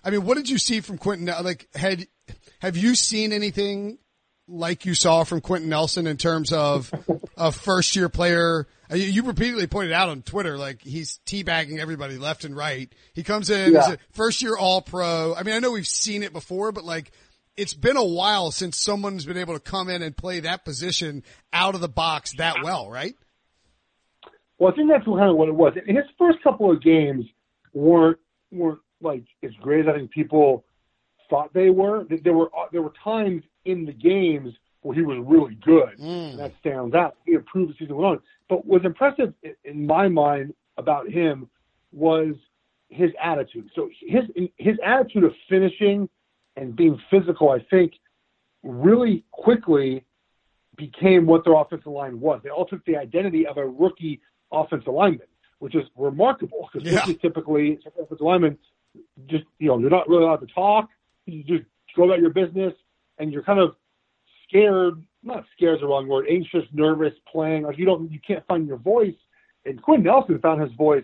I 0.04 0.10
mean, 0.10 0.26
what 0.26 0.38
did 0.38 0.50
you 0.50 0.58
see 0.58 0.82
from 0.82 0.98
Quenton? 0.98 1.28
Like, 1.44 1.68
had, 1.76 2.08
have 2.60 2.78
you 2.78 2.96
seen 2.96 3.34
anything 3.34 4.00
like 4.48 4.86
you 4.86 4.96
saw 4.96 5.24
from 5.24 5.42
Quenton 5.42 5.70
Nelson 5.70 6.08
in 6.08 6.18
terms 6.18 6.52
of 6.52 6.92
a 7.38 7.52
first 7.52 7.96
year 7.96 8.10
player? 8.10 8.68
Uh, 8.90 8.96
you 8.96 9.24
repeatedly 9.24 9.68
pointed 9.68 9.92
out 9.92 10.10
on 10.10 10.22
Twitter, 10.22 10.58
like 10.58 10.82
he's 10.82 11.20
teabagging 11.26 11.80
everybody 11.80 12.18
left 12.18 12.46
and 12.46 12.56
right. 12.56 12.92
He 13.14 13.24
comes 13.24 13.50
in 13.50 13.74
yeah. 13.74 13.80
as 13.80 13.88
a 13.90 13.98
first 14.12 14.42
year 14.42 14.56
all 14.56 14.82
pro. 14.82 15.36
I 15.36 15.44
mean, 15.44 15.56
I 15.56 15.60
know 15.60 15.72
we've 15.72 15.88
seen 15.88 16.24
it 16.24 16.34
before, 16.34 16.72
but 16.72 16.84
like 16.84 17.12
it's 17.62 17.76
been 17.76 17.96
a 17.96 18.04
while 18.04 18.50
since 18.50 18.76
someone's 18.76 19.24
been 19.24 19.38
able 19.38 19.54
to 19.54 19.60
come 19.60 19.88
in 19.88 20.02
and 20.02 20.18
play 20.18 20.40
that 20.40 20.66
position 20.66 21.22
out 21.54 21.76
of 21.76 21.82
the 21.82 21.88
box 21.88 22.34
that 22.38 22.56
well, 22.64 22.90
right? 22.90 23.14
Well, 24.58 24.74
I 24.74 24.76
think 24.76 24.90
that's 24.90 25.06
kind 25.06 25.30
of 25.30 25.36
what 25.36 25.48
it 25.48 25.54
was. 25.54 25.74
And 25.76 25.96
his 25.96 26.08
first 26.18 26.42
couple 26.44 26.72
of 26.72 26.82
games 26.82 27.26
weren't 27.74 28.18
weren't 28.52 28.80
like 29.00 29.24
as 29.44 29.52
great 29.62 29.82
as 29.82 29.88
I 29.88 29.98
think 30.00 30.10
people 30.10 30.66
thought 31.30 31.54
they 31.54 31.70
were. 31.70 32.06
There 32.10 32.34
were 32.34 32.50
there 32.72 32.82
were 32.82 32.94
times 33.04 33.44
in 33.66 33.86
the 33.86 33.94
games 33.94 34.56
where 34.82 34.96
he 34.96 35.04
was 35.04 35.20
really 35.24 35.56
good, 35.64 36.00
mm. 36.00 36.32
and 36.32 36.40
that 36.40 36.54
stands 36.60 36.96
out. 36.96 37.16
He 37.28 37.34
improved 37.34 37.74
as 37.74 37.78
season 37.78 37.96
went 37.96 38.08
on. 38.08 38.20
But 38.50 38.66
what's 38.66 38.86
impressive 38.86 39.36
in 39.64 39.86
my 39.86 40.08
mind 40.08 40.56
about 40.78 41.08
him 41.08 41.48
was 41.92 42.34
his 42.90 43.12
attitude. 43.24 43.70
So 43.76 43.92
his 44.02 44.24
his 44.58 44.78
attitude 44.84 45.26
of 45.26 45.34
finishing 45.48 46.10
and 46.56 46.76
being 46.76 47.02
physical, 47.10 47.50
I 47.50 47.60
think, 47.70 47.94
really 48.64 49.26
quickly 49.32 50.04
became 50.78 51.26
what 51.26 51.44
their 51.44 51.56
offensive 51.56 51.92
line 51.92 52.20
was. 52.20 52.42
They 52.44 52.50
all 52.50 52.66
took 52.66 52.84
the 52.86 52.98
identity 52.98 53.46
of 53.46 53.58
a 53.58 53.66
rookie 53.66 54.22
offensive 54.52 54.94
lineman, 54.94 55.28
which 55.60 55.76
is 55.76 55.84
remarkable 55.96 56.70
because 56.72 56.88
yeah. 56.88 57.00
rookies 57.00 57.18
typically 57.22 57.80
offensive 57.86 58.22
linemen 58.22 58.58
just 59.28 59.46
you 59.60 59.68
know 59.68 59.80
you're 59.80 59.90
not 59.90 60.08
really 60.10 60.24
allowed 60.24 60.42
to 60.42 60.48
talk. 60.48 60.90
You 61.26 61.44
just 61.44 61.64
go 61.96 62.06
about 62.06 62.20
your 62.20 62.32
business, 62.32 62.74
and 63.18 63.32
you're 63.32 63.44
kind 63.44 63.60
of 63.60 63.76
scared. 64.48 65.04
Not 65.24 65.46
scared 65.56 65.76
is 65.76 65.82
the 65.82 65.88
wrong 65.88 66.08
word. 66.08 66.26
Anxious, 66.30 66.64
nervous, 66.74 67.14
playing 67.32 67.64
like 67.64 67.78
you 67.78 67.86
don't 67.86 68.12
you 68.12 68.20
can't 68.26 68.46
find 68.48 68.68
your 68.68 68.78
voice. 68.78 69.16
And 69.66 69.82
Quenton 69.82 70.06
Nelson 70.06 70.40
found 70.40 70.62
his 70.62 70.72
voice 70.74 71.04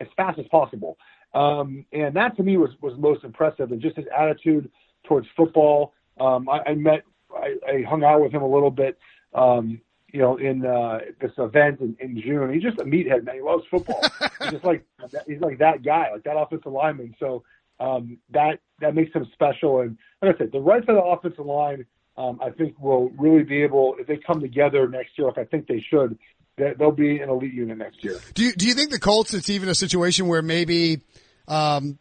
as 0.00 0.08
fast 0.16 0.38
as 0.38 0.46
possible. 0.48 0.96
Um, 1.34 1.86
and 1.92 2.14
that 2.16 2.36
to 2.36 2.42
me 2.42 2.56
was, 2.56 2.70
was 2.80 2.94
most 2.98 3.24
impressive 3.24 3.72
and 3.72 3.80
just 3.80 3.96
his 3.96 4.06
attitude 4.16 4.70
towards 5.04 5.26
football. 5.36 5.94
Um, 6.20 6.48
I, 6.48 6.70
I 6.70 6.74
met, 6.74 7.04
I, 7.34 7.56
I 7.66 7.82
hung 7.88 8.04
out 8.04 8.20
with 8.20 8.32
him 8.32 8.42
a 8.42 8.48
little 8.48 8.70
bit, 8.70 8.98
um, 9.34 9.80
you 10.12 10.20
know, 10.20 10.36
in 10.36 10.64
uh, 10.64 10.98
this 11.20 11.32
event 11.38 11.80
in, 11.80 11.96
in 12.00 12.20
June. 12.20 12.52
He's 12.52 12.62
just 12.62 12.78
a 12.78 12.84
meathead, 12.84 13.24
man. 13.24 13.36
He 13.36 13.40
loves 13.40 13.64
football. 13.70 14.00
he's 14.40 14.50
just 14.50 14.64
like 14.64 14.84
he's 15.26 15.40
like 15.40 15.58
that 15.58 15.82
guy, 15.82 16.10
like 16.12 16.24
that 16.24 16.36
offensive 16.36 16.72
lineman. 16.72 17.14
So 17.18 17.42
um, 17.80 18.18
that 18.30 18.60
that 18.80 18.94
makes 18.94 19.14
him 19.14 19.26
special. 19.32 19.80
And 19.80 19.96
like 20.20 20.36
I 20.36 20.38
said, 20.38 20.52
the 20.52 20.60
right 20.60 20.82
side 20.82 20.96
of 20.96 20.96
the 20.96 21.02
offensive 21.02 21.46
line, 21.46 21.86
um, 22.18 22.38
I 22.42 22.50
think 22.50 22.78
will 22.78 23.10
really 23.18 23.42
be 23.42 23.62
able 23.62 23.96
if 23.98 24.06
they 24.06 24.18
come 24.18 24.40
together 24.40 24.86
next 24.86 25.16
year, 25.16 25.28
like 25.28 25.38
I 25.38 25.44
think 25.44 25.66
they 25.66 25.80
should. 25.80 26.18
They'll 26.56 26.92
be 26.92 27.18
an 27.20 27.28
elite 27.28 27.54
unit 27.54 27.78
next 27.78 28.04
year. 28.04 28.18
Do 28.34 28.44
you, 28.44 28.52
do 28.52 28.66
you 28.66 28.74
think 28.74 28.90
the 28.90 28.98
Colts? 28.98 29.32
It's 29.32 29.50
even 29.50 29.68
a 29.68 29.74
situation 29.74 30.26
where 30.28 30.42
maybe 30.42 31.00
um, 31.48 31.98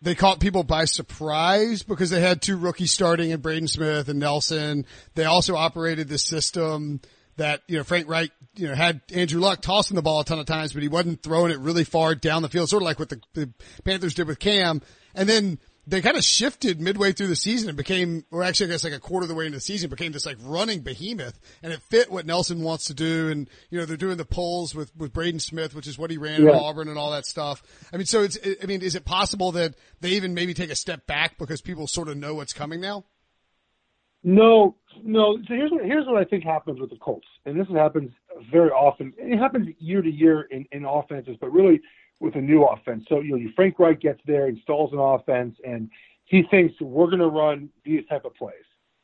they 0.00 0.14
caught 0.14 0.40
people 0.40 0.62
by 0.62 0.86
surprise 0.86 1.82
because 1.82 2.10
they 2.10 2.20
had 2.20 2.40
two 2.40 2.56
rookies 2.56 2.92
starting 2.92 3.30
in 3.30 3.40
Braden 3.40 3.68
Smith 3.68 4.08
and 4.08 4.18
Nelson. 4.18 4.86
They 5.14 5.24
also 5.24 5.56
operated 5.56 6.08
this 6.08 6.22
system 6.22 7.00
that, 7.36 7.62
you 7.68 7.76
know, 7.76 7.84
Frank 7.84 8.08
Reich 8.08 8.30
you 8.54 8.68
know, 8.68 8.74
had 8.74 9.02
Andrew 9.14 9.40
Luck 9.40 9.60
tossing 9.60 9.94
the 9.94 10.02
ball 10.02 10.20
a 10.20 10.24
ton 10.24 10.38
of 10.38 10.46
times, 10.46 10.72
but 10.72 10.82
he 10.82 10.88
wasn't 10.88 11.22
throwing 11.22 11.52
it 11.52 11.58
really 11.58 11.84
far 11.84 12.14
down 12.14 12.42
the 12.42 12.48
field, 12.48 12.68
sort 12.68 12.82
of 12.82 12.86
like 12.86 12.98
what 12.98 13.10
the, 13.10 13.20
the 13.34 13.52
Panthers 13.84 14.14
did 14.14 14.26
with 14.26 14.38
Cam. 14.38 14.80
And 15.14 15.28
then 15.28 15.58
they 15.88 16.02
kind 16.02 16.16
of 16.16 16.24
shifted 16.24 16.80
midway 16.80 17.12
through 17.12 17.28
the 17.28 17.36
season 17.36 17.68
and 17.68 17.76
became, 17.76 18.24
or 18.32 18.42
actually 18.42 18.66
I 18.66 18.70
guess 18.70 18.84
like 18.84 18.92
a 18.92 18.98
quarter 18.98 19.24
of 19.24 19.28
the 19.28 19.36
way 19.36 19.46
into 19.46 19.58
the 19.58 19.62
season, 19.62 19.88
became 19.88 20.10
this 20.10 20.26
like 20.26 20.36
running 20.42 20.80
behemoth 20.80 21.38
and 21.62 21.72
it 21.72 21.80
fit 21.82 22.10
what 22.10 22.26
Nelson 22.26 22.62
wants 22.62 22.86
to 22.86 22.94
do. 22.94 23.28
And, 23.28 23.48
you 23.70 23.78
know, 23.78 23.84
they're 23.84 23.96
doing 23.96 24.16
the 24.16 24.24
pulls 24.24 24.74
with, 24.74 24.94
with 24.96 25.12
Braden 25.12 25.38
Smith, 25.38 25.74
which 25.74 25.86
is 25.86 25.96
what 25.96 26.10
he 26.10 26.18
ran 26.18 26.42
yeah. 26.42 26.50
at 26.50 26.54
Auburn 26.56 26.88
and 26.88 26.98
all 26.98 27.12
that 27.12 27.24
stuff. 27.24 27.62
I 27.92 27.96
mean, 27.98 28.06
so 28.06 28.22
it's, 28.22 28.36
I 28.62 28.66
mean, 28.66 28.82
is 28.82 28.96
it 28.96 29.04
possible 29.04 29.52
that 29.52 29.74
they 30.00 30.10
even 30.10 30.34
maybe 30.34 30.54
take 30.54 30.70
a 30.70 30.76
step 30.76 31.06
back 31.06 31.38
because 31.38 31.60
people 31.60 31.86
sort 31.86 32.08
of 32.08 32.16
know 32.16 32.34
what's 32.34 32.52
coming 32.52 32.80
now? 32.80 33.04
No, 34.24 34.74
no. 35.04 35.38
So 35.46 35.54
here's 35.54 35.70
what, 35.70 35.84
here's 35.84 36.06
what 36.06 36.16
I 36.16 36.24
think 36.24 36.42
happens 36.42 36.80
with 36.80 36.90
the 36.90 36.96
Colts. 36.96 37.28
And 37.44 37.58
this 37.58 37.68
happens 37.68 38.10
very 38.50 38.70
often. 38.70 39.12
It 39.16 39.38
happens 39.38 39.68
year 39.78 40.02
to 40.02 40.10
year 40.10 40.48
in, 40.50 40.66
in 40.72 40.84
offenses, 40.84 41.36
but 41.40 41.52
really 41.52 41.80
with 42.20 42.34
a 42.36 42.40
new 42.40 42.64
offense. 42.64 43.04
So 43.08 43.20
you 43.20 43.38
know, 43.38 43.50
Frank 43.54 43.78
Reich 43.78 44.00
gets 44.00 44.20
there, 44.26 44.48
installs 44.48 44.92
an 44.92 44.98
offense, 44.98 45.56
and 45.66 45.90
he 46.24 46.42
thinks 46.50 46.80
we're 46.80 47.06
going 47.06 47.20
to 47.20 47.28
run 47.28 47.68
these 47.84 48.04
type 48.08 48.24
of 48.24 48.34
plays. 48.34 48.54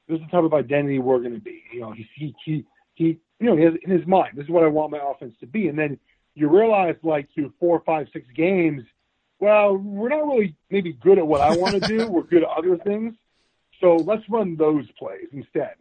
This 0.09 0.19
is 0.19 0.27
the 0.27 0.31
type 0.31 0.45
of 0.45 0.55
identity 0.55 0.99
we're 0.99 1.21
going 1.21 1.35
to 1.35 1.41
be. 1.41 1.63
You 1.73 1.81
know, 1.81 1.93
he 1.93 2.09
he 2.15 2.35
he 2.45 2.65
he. 2.95 3.19
You 3.39 3.49
know, 3.49 3.57
he 3.57 3.65
has 3.65 3.75
in 3.83 3.91
his 3.91 4.07
mind, 4.07 4.37
this 4.37 4.45
is 4.45 4.51
what 4.51 4.63
I 4.63 4.69
want 4.69 4.93
my 4.93 5.01
offense 5.03 5.35
to 5.41 5.47
be. 5.47 5.67
And 5.67 5.77
then 5.77 5.99
you 6.35 6.49
realize, 6.49 6.95
like 7.03 7.29
through 7.35 7.53
four, 7.59 7.83
five, 7.85 8.07
six 8.13 8.27
games, 8.37 8.83
well, 9.41 9.77
we're 9.77 10.09
not 10.09 10.25
really 10.25 10.55
maybe 10.71 10.93
good 10.93 11.19
at 11.19 11.27
what 11.27 11.41
I 11.41 11.57
want 11.57 11.75
to 11.75 11.81
do. 11.81 12.07
we're 12.11 12.23
good 12.23 12.45
at 12.45 12.49
other 12.49 12.77
things. 12.79 13.15
So 13.81 13.97
let's 13.97 14.23
run 14.29 14.57
those 14.57 14.87
plays 14.97 15.27
instead. 15.33 15.75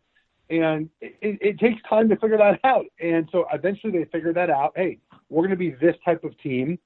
And 0.50 0.90
it, 1.00 1.16
it, 1.22 1.38
it 1.42 1.60
takes 1.60 1.82
time 1.88 2.10
to 2.10 2.16
figure 2.16 2.38
that 2.38 2.60
out. 2.64 2.86
And 3.00 3.30
so 3.32 3.46
eventually 3.54 3.94
they 3.94 4.06
figure 4.06 4.34
that 4.34 4.50
out. 4.50 4.74
Hey, 4.76 4.98
we're 5.30 5.44
going 5.44 5.52
to 5.52 5.56
be 5.56 5.70
this 5.70 5.96
type 6.04 6.24
of 6.24 6.38
team 6.40 6.80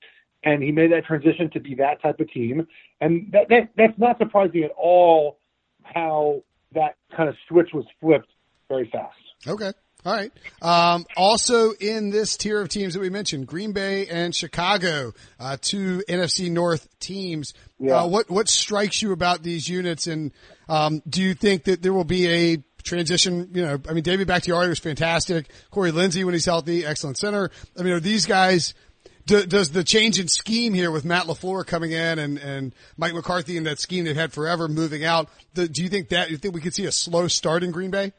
and 0.46 0.62
he 0.62 0.72
made 0.72 0.92
that 0.92 1.06
transition 1.06 1.50
to 1.52 1.60
be 1.60 1.76
that 1.76 2.02
type 2.02 2.20
of 2.20 2.32
team. 2.32 2.68
And 3.02 3.32
that, 3.34 3.50
that 3.50 3.70
that's 3.76 3.98
not 3.98 4.18
surprising 4.20 4.64
at 4.64 4.72
all 4.78 5.40
how 5.84 6.44
that 6.74 6.96
kind 7.16 7.28
of 7.28 7.36
switch 7.50 7.70
was 7.74 7.86
flipped 8.00 8.30
very 8.70 8.90
fast. 8.92 9.18
Okay. 9.48 9.72
All 10.06 10.14
right. 10.14 10.32
Um, 10.62 11.06
also 11.18 11.72
in 11.72 12.12
this 12.12 12.38
tier 12.38 12.62
of 12.62 12.70
teams 12.70 12.94
that 12.94 13.00
we 13.00 13.10
mentioned, 13.10 13.48
Green 13.48 13.72
Bay 13.72 14.06
and 14.06 14.36
Chicago, 14.36 15.14
uh, 15.40 15.58
two 15.60 16.04
NFC 16.08 16.52
North 16.52 16.88
teams. 17.00 17.54
Yeah. 17.80 18.04
Uh, 18.04 18.08
what 18.08 18.30
what 18.30 18.48
strikes 18.48 19.02
you 19.02 19.14
about 19.14 19.42
these 19.42 19.68
units, 19.68 20.06
and 20.06 20.32
um, 20.70 21.02
do 21.10 21.24
you 21.24 21.34
think 21.34 21.64
that 21.64 21.82
there 21.82 21.92
will 21.92 22.04
be 22.04 22.28
a 22.28 22.64
transition? 22.84 23.50
You 23.54 23.64
know, 23.64 23.82
I 23.90 23.94
mean, 23.94 24.04
David 24.04 24.28
Bakhtiari 24.28 24.70
was 24.70 24.78
fantastic. 24.78 25.48
Corey 25.72 25.92
Linsley, 25.92 26.24
when 26.24 26.36
he's 26.36 26.46
healthy, 26.46 26.86
excellent 26.86 27.18
center. 27.18 27.50
I 27.78 27.82
mean, 27.82 27.94
are 27.94 28.00
these 28.00 28.28
guys 28.28 28.76
do, 29.26 29.46
does 29.46 29.72
the 29.72 29.84
change 29.84 30.20
in 30.20 30.28
scheme 30.28 30.74
here 30.74 30.92
with 30.92 31.06
Matt 31.06 31.26
LaFleur 31.26 31.66
coming 31.66 31.92
in 31.92 32.20
and, 32.20 32.38
and 32.38 32.76
Mike 32.98 33.14
McCarthy 33.14 33.58
and 33.58 33.66
that 33.66 33.80
scheme 33.80 34.06
they've 34.06 34.16
had 34.16 34.34
forever 34.34 34.68
moving 34.68 35.04
out, 35.04 35.30
the, 35.54 35.68
do 35.68 35.84
you 35.84 35.90
think 35.90 36.10
that, 36.10 36.30
you 36.30 36.38
think 36.38 36.54
we 36.54 36.62
could 36.62 36.74
see 36.74 36.86
a 36.86 36.92
slow 36.92 37.28
start 37.28 37.64
in 37.64 37.72
Green 37.72 37.92
Bay? 37.92 38.14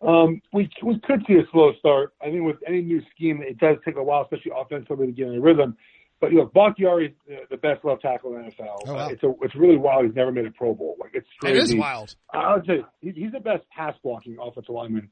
Um, 0.00 0.42
we, 0.52 0.68
we 0.82 1.00
could 1.00 1.24
see 1.26 1.34
a 1.34 1.46
slow 1.50 1.72
start. 1.78 2.12
I 2.20 2.26
think 2.26 2.44
with 2.44 2.58
any 2.66 2.82
new 2.82 3.00
scheme, 3.14 3.42
it 3.42 3.58
does 3.58 3.78
take 3.84 3.96
a 3.96 4.02
while, 4.02 4.22
especially 4.22 4.52
offensively 4.54 5.06
to 5.06 5.12
get 5.12 5.28
in 5.28 5.36
a 5.36 5.40
rhythm. 5.40 5.76
But 6.20 6.30
you 6.30 6.38
know, 6.38 6.50
Bakhtiari 6.54 7.14
is 7.26 7.38
the 7.50 7.56
best 7.56 7.84
left 7.84 8.02
tackle 8.02 8.36
in 8.36 8.44
the 8.44 8.50
NFL. 8.50 8.78
Oh, 8.86 8.94
wow. 8.94 9.06
uh, 9.06 9.08
it's 9.08 9.22
a, 9.22 9.32
it's 9.42 9.54
really 9.54 9.76
wild. 9.76 10.06
He's 10.06 10.14
never 10.14 10.32
made 10.32 10.46
a 10.46 10.50
Pro 10.50 10.74
Bowl. 10.74 10.96
Like 10.98 11.10
it's 11.14 11.26
crazy. 11.40 11.58
It 11.58 11.62
is 11.62 11.74
wild. 11.74 12.14
I 12.32 12.56
would 12.56 12.66
say 12.66 12.84
he's 13.00 13.32
the 13.32 13.40
best 13.40 13.64
pass 13.76 13.94
blocking 14.02 14.36
offensive 14.40 14.74
lineman 14.74 15.10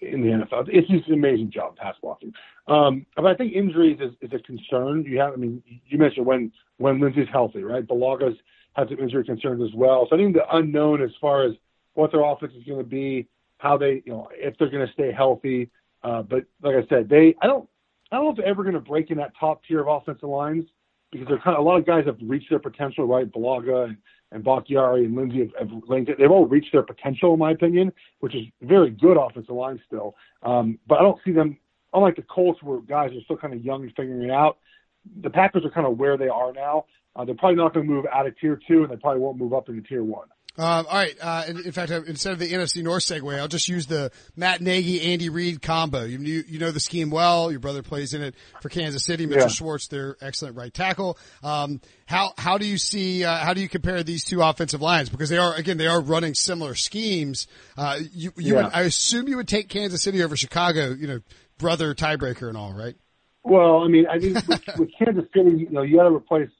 in 0.00 0.22
the 0.22 0.28
NFL. 0.28 0.68
It's 0.68 0.88
just 0.88 1.08
an 1.08 1.14
amazing 1.14 1.50
job 1.50 1.76
pass 1.76 1.94
blocking. 2.00 2.32
Um, 2.66 3.06
but 3.16 3.26
I 3.26 3.34
think 3.34 3.52
injuries 3.52 3.98
is, 4.00 4.12
is 4.20 4.30
a 4.32 4.42
concern. 4.42 5.04
You 5.04 5.18
have, 5.18 5.32
I 5.32 5.36
mean, 5.36 5.62
you 5.86 5.98
mentioned 5.98 6.26
when 6.26 6.52
when 6.78 6.98
Linsley's 6.98 7.28
healthy, 7.32 7.62
right? 7.62 7.86
Bulaga's 7.86 8.38
had 8.74 8.88
some 8.88 8.98
injury 8.98 9.24
concerns 9.24 9.62
as 9.62 9.74
well. 9.74 10.06
So 10.08 10.16
I 10.16 10.18
think 10.18 10.34
the 10.34 10.56
unknown 10.56 11.02
as 11.02 11.10
far 11.20 11.44
as 11.44 11.54
what 11.94 12.12
their 12.12 12.24
offense 12.24 12.52
is 12.56 12.64
going 12.64 12.78
to 12.78 12.88
be, 12.88 13.26
how 13.58 13.76
they, 13.76 14.02
you 14.06 14.12
know, 14.12 14.28
if 14.34 14.56
they're 14.58 14.70
going 14.70 14.86
to 14.86 14.92
stay 14.92 15.12
healthy. 15.12 15.68
Uh, 16.04 16.22
but 16.22 16.44
like 16.62 16.76
I 16.76 16.86
said, 16.88 17.08
they, 17.08 17.34
I 17.42 17.48
don't, 17.48 17.68
I 18.12 18.16
don't 18.16 18.24
know 18.24 18.30
if 18.30 18.36
they're 18.36 18.46
ever 18.46 18.62
going 18.62 18.74
to 18.74 18.80
break 18.80 19.10
in 19.10 19.18
that 19.18 19.32
top 19.38 19.62
tier 19.66 19.80
of 19.80 19.88
offensive 19.88 20.28
lines 20.28 20.64
because 21.10 21.26
they're 21.26 21.40
kind 21.40 21.56
of 21.56 21.64
a 21.64 21.68
lot 21.68 21.78
of 21.78 21.86
guys 21.86 22.06
have 22.06 22.18
reached 22.22 22.50
their 22.50 22.60
potential, 22.60 23.06
right? 23.06 23.30
Bulaga 23.30 23.88
and 23.88 23.96
and 24.32 24.44
Bakhtiari 24.44 25.04
and 25.04 25.16
Linsley 25.16 25.40
have, 25.40 25.70
have 25.70 25.82
linked 25.88 26.10
it. 26.10 26.18
They've 26.18 26.30
all 26.30 26.46
reached 26.46 26.72
their 26.72 26.82
potential, 26.82 27.32
in 27.34 27.38
my 27.38 27.52
opinion, 27.52 27.92
which 28.20 28.34
is 28.34 28.42
very 28.62 28.90
good 28.90 29.16
offensive 29.16 29.54
line 29.54 29.80
still. 29.86 30.14
Um, 30.42 30.78
but 30.86 30.98
I 30.98 31.02
don't 31.02 31.18
see 31.24 31.32
them, 31.32 31.58
unlike 31.94 32.16
the 32.16 32.22
Colts, 32.22 32.62
where 32.62 32.80
guys 32.80 33.10
are 33.12 33.20
still 33.24 33.36
kind 33.36 33.54
of 33.54 33.64
young 33.64 33.82
and 33.82 33.92
figuring 33.96 34.22
it 34.22 34.30
out. 34.30 34.58
The 35.22 35.30
Packers 35.30 35.64
are 35.64 35.70
kind 35.70 35.86
of 35.86 35.98
where 35.98 36.16
they 36.16 36.28
are 36.28 36.52
now. 36.52 36.84
Uh, 37.16 37.24
they're 37.24 37.34
probably 37.34 37.56
not 37.56 37.74
going 37.74 37.86
to 37.86 37.92
move 37.92 38.04
out 38.12 38.26
of 38.26 38.38
tier 38.38 38.60
two, 38.68 38.82
and 38.82 38.92
they 38.92 38.96
probably 38.96 39.20
won't 39.20 39.38
move 39.38 39.54
up 39.54 39.68
into 39.68 39.82
tier 39.82 40.04
one. 40.04 40.28
Um, 40.58 40.86
all 40.88 40.96
right. 40.96 41.16
Uh, 41.20 41.44
in, 41.46 41.58
in 41.66 41.72
fact, 41.72 41.92
instead 41.92 42.32
of 42.32 42.40
the 42.40 42.52
NFC 42.52 42.82
North 42.82 43.04
segue, 43.04 43.38
I'll 43.38 43.46
just 43.46 43.68
use 43.68 43.86
the 43.86 44.10
Matt 44.34 44.60
Nagy, 44.60 45.12
Andy 45.12 45.28
Reid 45.28 45.62
combo. 45.62 46.02
You, 46.02 46.18
you, 46.18 46.44
you 46.48 46.58
know 46.58 46.72
the 46.72 46.80
scheme 46.80 47.10
well. 47.10 47.52
Your 47.52 47.60
brother 47.60 47.82
plays 47.82 48.12
in 48.12 48.22
it 48.22 48.34
for 48.60 48.68
Kansas 48.68 49.04
City. 49.04 49.26
Mitchell 49.26 49.42
yeah. 49.42 49.48
Schwartz, 49.48 49.86
their 49.86 50.16
excellent 50.20 50.56
right 50.56 50.74
tackle. 50.74 51.16
Um, 51.44 51.80
how 52.06 52.32
how 52.36 52.58
do 52.58 52.66
you 52.66 52.76
see 52.76 53.24
uh, 53.24 53.36
how 53.36 53.54
do 53.54 53.60
you 53.60 53.68
compare 53.68 54.02
these 54.02 54.24
two 54.24 54.42
offensive 54.42 54.82
lines 54.82 55.08
because 55.08 55.28
they 55.28 55.38
are 55.38 55.54
again 55.54 55.76
they 55.76 55.86
are 55.86 56.00
running 56.00 56.34
similar 56.34 56.74
schemes. 56.74 57.46
Uh, 57.76 58.00
you 58.12 58.32
you 58.36 58.56
yeah. 58.56 58.64
would, 58.64 58.72
I 58.74 58.80
assume 58.82 59.28
you 59.28 59.36
would 59.36 59.48
take 59.48 59.68
Kansas 59.68 60.02
City 60.02 60.24
over 60.24 60.36
Chicago. 60.36 60.90
You 60.90 61.06
know, 61.06 61.20
brother 61.58 61.94
tiebreaker 61.94 62.48
and 62.48 62.56
all, 62.56 62.72
right? 62.72 62.96
Well, 63.44 63.84
I 63.84 63.88
mean, 63.88 64.06
I 64.08 64.18
think 64.18 64.34
with, 64.48 64.66
with 64.78 64.90
Kansas 64.98 65.24
City, 65.34 65.56
you 65.56 65.70
know, 65.70 65.82
you 65.82 65.96
got 65.96 66.08
to 66.08 66.14
replace 66.14 66.50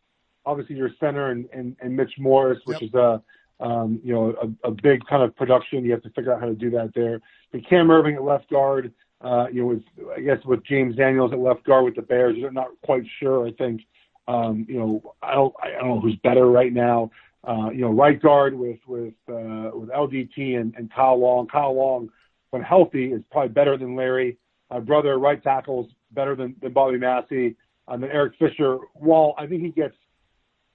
obviously 0.47 0.77
your 0.77 0.91
center 0.99 1.31
and, 1.31 1.47
and, 1.53 1.77
and 1.81 1.95
Mitch 1.95 2.13
Morse, 2.19 2.59
which 2.65 2.81
yep. 2.81 2.89
is 2.89 2.95
a 2.95 3.05
um, 3.05 3.23
you 3.61 4.13
know, 4.13 4.55
a, 4.65 4.71
big 4.71 5.05
kind 5.07 5.23
of 5.23 5.35
production. 5.37 5.85
You 5.85 5.93
have 5.93 6.03
to 6.03 6.11
figure 6.11 6.33
out 6.33 6.41
how 6.41 6.47
to 6.47 6.55
do 6.55 6.71
that 6.71 6.93
there. 6.95 7.21
But 7.53 7.69
Cam 7.69 7.89
Erving 7.89 8.17
at 8.17 8.23
left 8.23 8.49
guard, 8.51 8.93
uh, 9.21 9.47
you 9.53 9.63
know, 9.63 9.67
with, 9.69 9.83
I 10.17 10.21
guess 10.21 10.39
with 10.45 10.65
James 10.65 10.97
Daniels 10.97 11.33
at 11.33 11.39
left 11.39 11.65
guard 11.65 11.85
with 11.85 11.97
the 11.97 12.03
Bears, 12.03 12.37
they're 12.41 12.53
not 12.53 12.69
quite 12.85 13.05
sure. 13.19 13.47
I 13.47 13.53
think, 13.53 13.83
um, 14.29 14.67
you 14.69 14.79
know, 14.79 15.15
I 15.23 15.35
don't, 15.35 15.55
I 15.63 15.71
don't 15.71 15.89
know 15.89 16.01
who's 16.01 16.17
better 16.17 16.47
right 16.47 16.73
now. 16.73 17.11
Uh, 17.47 17.71
you 17.71 17.81
know, 17.81 17.91
right 17.91 18.21
guard 18.21 18.53
with 18.53 18.81
with 18.87 19.15
uh, 19.29 19.71
with 19.73 19.89
LDT 19.91 20.61
and, 20.61 20.75
and 20.77 20.93
Kyle 20.93 21.19
Long. 21.19 21.47
Kyle 21.47 21.75
Long, 21.75 22.11
when 22.51 22.63
healthy, 22.63 23.13
is 23.13 23.23
probably 23.31 23.51
better 23.51 23.77
than 23.77 23.97
Larry. 23.97 24.37
My 24.71 24.81
brother, 24.81 25.19
right 25.19 25.43
tackle, 25.43 25.87
is 25.87 25.93
better 26.11 26.35
than, 26.35 26.57
Bobby 26.73 26.99
Massie. 26.99 27.57
And 27.87 28.03
then 28.03 28.11
Eric 28.11 28.35
Fisher, 28.39 28.79
while 28.95 29.35
I 29.39 29.47
think 29.47 29.63
he 29.63 29.71
gets 29.71 29.95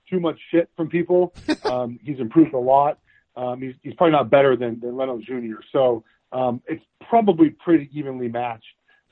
too 0.09 0.19
much 0.19 0.37
shit 0.51 0.69
from 0.75 0.89
people. 0.89 1.33
Um, 1.63 1.97
he's 2.03 2.19
improved 2.19 2.53
a 2.53 2.59
lot. 2.59 2.99
Um, 3.35 3.61
he's, 3.61 3.73
he's 3.81 3.93
probably 3.95 4.11
not 4.11 4.29
better 4.29 4.55
than, 4.55 4.79
than 4.79 4.95
Leno 4.95 5.17
Jr. 5.17 5.61
So 5.71 6.03
um, 6.31 6.61
it's 6.67 6.83
probably 7.09 7.49
pretty 7.49 7.89
evenly 7.93 8.27
matched 8.27 8.65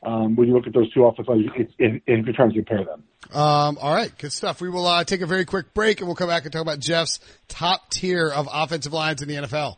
um, 0.03 0.35
when 0.35 0.47
you 0.47 0.53
look 0.53 0.67
at 0.67 0.73
those 0.73 0.91
two 0.93 1.05
offensive 1.05 1.29
lines 1.29 1.45
if, 1.55 1.67
if, 1.79 2.01
if 2.05 2.25
you're 2.25 2.35
trying 2.35 2.49
to 2.49 2.55
compare 2.55 2.83
them. 2.83 3.03
Um, 3.33 3.77
all 3.79 3.93
right, 3.93 4.15
good 4.17 4.33
stuff. 4.33 4.61
We 4.61 4.69
will 4.69 4.85
uh, 4.85 5.03
take 5.03 5.21
a 5.21 5.25
very 5.25 5.45
quick 5.45 5.73
break 5.73 5.99
and 5.99 6.07
we'll 6.07 6.15
come 6.15 6.27
back 6.27 6.43
and 6.43 6.51
talk 6.51 6.61
about 6.61 6.79
Geoff's 6.79 7.19
top 7.47 7.89
tier 7.89 8.29
of 8.29 8.49
offensive 8.51 8.93
lines 8.93 9.21
in 9.21 9.27
the 9.27 9.35
NFL. 9.35 9.77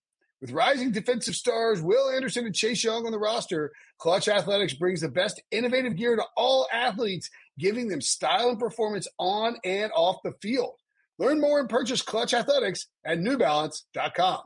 With 0.41 0.51
rising 0.51 0.91
defensive 0.91 1.35
stars 1.35 1.81
Will 1.81 2.09
Anderson 2.09 2.47
and 2.47 2.55
Chase 2.55 2.83
Young 2.83 3.05
on 3.05 3.11
the 3.11 3.19
roster, 3.19 3.71
Clutch 3.99 4.27
Athletics 4.27 4.73
brings 4.73 5.01
the 5.01 5.07
best 5.07 5.41
innovative 5.51 5.95
gear 5.95 6.15
to 6.15 6.23
all 6.35 6.67
athletes 6.73 7.29
giving 7.59 7.87
them 7.87 8.01
style 8.01 8.49
and 8.49 8.59
performance 8.59 9.07
on 9.19 9.57
and 9.63 9.91
off 9.95 10.17
the 10.23 10.33
field. 10.41 10.73
Learn 11.19 11.39
more 11.39 11.59
and 11.59 11.69
purchase 11.69 12.01
Clutch 12.01 12.33
Athletics 12.33 12.87
at 13.05 13.19
NewBalance.com. 13.19 14.39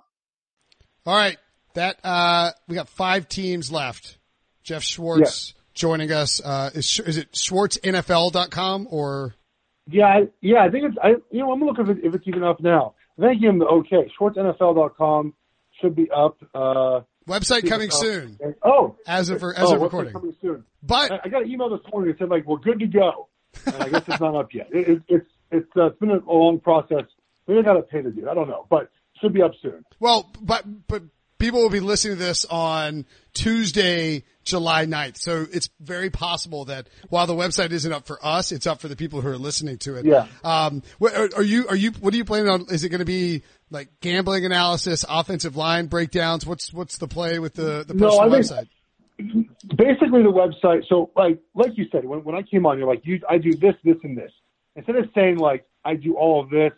All 1.05 1.15
right, 1.15 1.37
that 1.75 1.97
uh, 2.03 2.51
we 2.67 2.75
got 2.75 2.89
five 2.89 3.29
teams 3.29 3.71
left. 3.71 4.17
Geoff 4.63 4.83
Schwartz 4.83 5.53
joining 5.73 6.11
us. 6.11 6.41
Uh, 6.43 6.71
is 6.73 6.99
is 6.99 7.17
it 7.17 7.31
SchwartzNFL.com 7.31 8.87
or? 8.89 9.35
Yeah, 9.87 10.07
I, 10.07 10.27
yeah, 10.41 10.63
I 10.63 10.69
think 10.71 10.85
it's. 10.85 10.97
I 11.01 11.09
you 11.31 11.39
know 11.39 11.51
I'm 11.53 11.59
gonna 11.59 11.71
look 11.71 11.79
if, 11.79 11.89
it, 11.89 12.03
if 12.03 12.15
it's 12.15 12.27
even 12.27 12.43
up 12.43 12.59
now. 12.59 12.95
Thank 13.19 13.41
you. 13.41 13.49
I 13.49 13.51
think 13.51 13.61
him 13.61 13.67
okay. 13.69 14.11
SchwartzNFL.com 14.19 15.33
should 15.81 15.95
be 15.95 16.09
up. 16.11 16.37
Uh, 16.53 17.01
Website 17.27 17.67
coming 17.67 17.89
soon. 17.89 18.37
Oh, 18.63 18.97
as 19.07 19.29
of 19.29 19.43
as 19.43 19.53
oh, 19.57 19.75
of 19.75 19.81
recording. 19.81 20.13
Coming 20.13 20.35
soon. 20.41 20.63
But 20.83 21.11
I, 21.11 21.19
I, 21.23 21.29
got 21.29 21.43
an 21.43 21.49
email 21.49 21.69
this 21.69 21.79
morning 21.91 22.11
that 22.11 22.19
said 22.19 22.29
like 22.29 22.45
we're 22.45 22.57
good 22.57 22.79
to 22.79 22.87
go, 22.87 23.29
and 23.65 23.75
I 23.75 23.89
guess 23.89 24.03
it's 24.07 24.19
not 24.19 24.35
up 24.35 24.53
yet. 24.53 24.69
It, 24.71 24.89
it, 24.89 25.01
it's 25.07 25.29
it's 25.51 25.71
uh, 25.75 25.87
it's 25.87 25.99
been 25.99 26.11
a 26.11 26.19
long 26.31 26.59
process. 26.59 27.05
Maybe 27.47 27.59
I 27.59 27.63
got 27.63 27.73
to 27.73 27.81
pay 27.81 28.01
to 28.01 28.11
do. 28.11 28.29
I 28.29 28.35
don't 28.35 28.47
know, 28.47 28.67
but 28.69 28.91
should 29.21 29.33
be 29.33 29.41
up 29.41 29.53
soon. 29.61 29.83
Well, 29.99 30.31
but 30.39 30.65
but 30.87 31.03
people 31.39 31.61
will 31.61 31.69
be 31.69 31.79
listening 31.79 32.17
to 32.17 32.23
this 32.23 32.45
on 32.45 33.05
Tuesday, 33.33 34.23
July 34.45 34.85
9th. 34.85 35.17
So 35.17 35.45
it's 35.51 35.69
very 35.79 36.09
possible 36.09 36.65
that 36.65 36.87
while 37.09 37.27
the 37.27 37.33
website 37.33 37.71
isn't 37.71 37.91
up 37.91 38.05
for 38.05 38.23
us, 38.23 38.51
it's 38.51 38.67
up 38.67 38.79
for 38.79 38.87
the 38.87 38.95
people 38.95 39.21
who 39.21 39.29
are 39.29 39.37
listening 39.37 39.79
to 39.79 39.95
it. 39.95 40.05
Yeah. 40.05 40.27
Um, 40.43 40.83
are, 41.01 41.43
you, 41.43 41.67
are 41.67 41.75
you, 41.75 41.91
what 41.99 42.13
are 42.13 42.17
you 42.17 42.25
planning 42.25 42.49
on? 42.49 42.65
Is 42.69 42.83
it 42.83 42.89
going 42.89 42.99
to 42.99 43.05
be 43.05 43.43
like 43.71 43.89
gambling 43.99 44.45
analysis, 44.45 45.03
offensive 45.09 45.55
line 45.55 45.87
breakdowns? 45.87 46.45
What's, 46.45 46.71
what's 46.71 46.97
the 46.97 47.07
play 47.07 47.39
with 47.39 47.55
the, 47.55 47.83
the 47.85 47.95
personal 47.95 48.29
no, 48.29 48.37
website? 48.37 48.69
Basically 49.17 50.23
the 50.23 50.31
website. 50.31 50.87
So 50.87 51.11
like, 51.15 51.39
like 51.55 51.77
you 51.77 51.85
said, 51.91 52.05
when, 52.05 52.23
when 52.23 52.35
I 52.35 52.43
came 52.43 52.65
on, 52.65 52.77
you're 52.77 52.87
like, 52.87 53.01
you, 53.03 53.19
I 53.27 53.39
do 53.39 53.51
this, 53.51 53.75
this, 53.83 53.97
and 54.03 54.17
this. 54.17 54.31
Instead 54.75 54.97
of 54.97 55.09
saying 55.15 55.37
like, 55.37 55.65
I 55.83 55.95
do 55.95 56.15
all 56.15 56.43
of 56.43 56.49
this, 56.49 56.71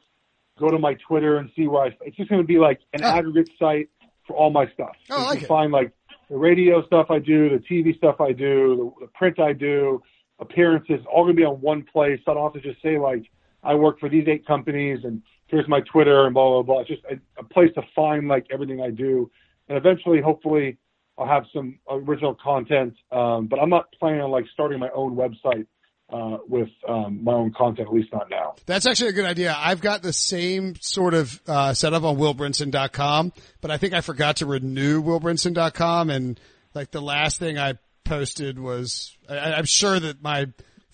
go 0.58 0.70
to 0.70 0.80
my 0.80 0.96
Twitter 1.08 1.38
and 1.38 1.50
see 1.56 1.68
where 1.68 1.84
I, 1.84 1.98
it's 2.02 2.16
just 2.16 2.30
going 2.30 2.42
to 2.42 2.48
be 2.48 2.58
like 2.58 2.80
an 2.94 3.04
oh. 3.04 3.08
aggregate 3.08 3.50
site 3.60 3.90
for 4.28 4.36
all 4.36 4.50
my 4.52 4.70
stuff. 4.74 4.96
Oh, 5.10 5.20
you 5.20 5.26
like 5.26 5.38
can 5.38 5.46
it. 5.46 5.48
find 5.48 5.72
like 5.72 5.92
the 6.30 6.36
radio 6.36 6.86
stuff 6.86 7.08
I 7.10 7.20
do, 7.20 7.50
the 7.50 7.64
TV 7.64 7.96
stuff 7.98 8.20
I 8.20 8.32
do, 8.32 8.94
the, 9.00 9.06
the 9.06 9.12
print 9.14 9.40
I 9.40 9.54
do, 9.54 10.02
appearances, 10.40 11.00
all 11.12 11.24
going 11.24 11.36
to 11.36 11.40
be 11.40 11.46
on 11.46 11.62
one 11.62 11.84
place. 11.84 12.20
So 12.26 12.32
I 12.32 12.36
don't 12.36 12.54
have 12.54 12.62
to 12.62 12.70
just 12.70 12.82
say 12.82 12.98
like 12.98 13.24
I 13.64 13.74
work 13.76 14.00
for 14.00 14.10
these 14.10 14.28
eight 14.28 14.46
companies 14.46 15.00
and 15.04 15.22
here's 15.48 15.68
my 15.68 15.82
Twitter 15.82 16.26
and 16.26 16.34
blah 16.34 16.50
blah 16.50 16.62
blah. 16.62 16.80
It's 16.82 16.90
just 16.90 17.04
a, 17.06 17.20
a 17.40 17.44
place 17.44 17.72
to 17.76 17.82
find 17.96 18.28
like 18.28 18.46
everything 18.52 18.82
I 18.82 18.92
do, 18.92 19.30
and 19.70 19.78
eventually, 19.78 20.22
hopefully, 20.22 20.78
I'll 21.18 21.28
have 21.28 21.46
some 21.54 21.80
original 21.90 22.36
content. 22.36 22.94
Um, 23.12 23.48
but 23.48 23.60
I'm 23.60 23.70
not 23.70 23.88
planning 23.98 24.22
on 24.22 24.32
like 24.32 24.46
starting 24.54 24.80
my 24.80 24.90
own 24.90 25.16
website 25.16 25.66
uh, 26.10 26.38
with 26.48 26.70
um, 26.88 27.24
my 27.24 27.34
own 27.34 27.52
content, 27.52 27.88
at 27.88 27.94
least 27.94 28.14
not 28.14 28.30
now. 28.30 28.56
That's 28.66 28.86
actually 28.86 29.10
a 29.10 29.14
good 29.14 29.26
idea. 29.26 29.56
I've 29.58 29.82
got 29.82 30.02
the 30.02 30.14
same 30.14 30.76
sort 30.80 31.14
of 31.14 31.42
uh, 31.48 31.74
setup 31.74 32.04
on 32.04 32.18
willbrinson.com, 32.18 33.34
but 33.62 33.72
I 33.72 33.78
think 33.78 33.94
I 33.94 34.02
forgot 34.02 34.38
to 34.38 34.46
renew 34.46 35.04
willbrinson.com, 35.04 36.10
and 36.10 36.40
like 36.74 36.92
the 36.92 37.02
last 37.02 37.40
thing 37.40 37.58
I 37.58 37.74
posted 38.06 38.58
was 38.58 39.18
I, 39.30 39.54
I'm 39.54 39.66
sure 39.66 40.00
that 40.00 40.22
my 40.22 40.48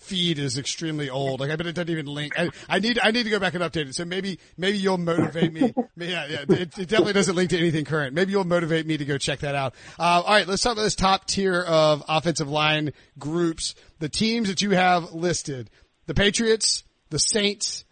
feed 0.04 0.38
is 0.38 0.58
extremely 0.58 1.10
old. 1.10 1.40
Like 1.40 1.50
I 1.50 1.56
bet 1.56 1.66
it 1.66 1.74
doesn't 1.74 1.90
even 1.90 2.06
link. 2.06 2.38
I, 2.38 2.50
I, 2.68 2.78
need 2.78 2.98
I 3.02 3.10
need 3.10 3.24
to 3.24 3.30
go 3.30 3.38
back 3.38 3.54
and 3.54 3.62
update 3.62 3.88
it. 3.88 3.94
So 3.94 4.04
maybe 4.04 4.38
maybe 4.56 4.78
you'll 4.78 4.98
motivate 4.98 5.52
me. 5.52 5.72
yeah, 5.96 6.26
yeah. 6.26 6.44
It, 6.48 6.78
it, 6.78 6.88
definitely 6.88 7.14
doesn't 7.14 7.34
link 7.34 7.50
to 7.50 7.58
anything 7.58 7.84
current. 7.84 8.14
Maybe 8.14 8.32
you'll 8.32 8.44
motivate 8.44 8.86
me 8.86 8.96
to 8.96 9.04
go 9.04 9.18
check 9.18 9.40
that 9.40 9.54
out. 9.54 9.74
Uh, 9.98 10.22
all 10.24 10.32
right, 10.32 10.46
let's 10.46 10.62
talk 10.62 10.74
about 10.74 10.82
this 10.82 10.94
top 10.94 11.26
tier 11.26 11.62
of 11.62 12.04
offensive 12.08 12.48
line 12.48 12.92
groups. 13.18 13.74
The 13.98 14.08
teams 14.08 14.48
that 14.48 14.62
you 14.62 14.70
have 14.70 15.12
listed: 15.12 15.70
the 16.06 16.14
Patriots, 16.14 16.84
the 17.10 17.18
Saints, 17.18 17.84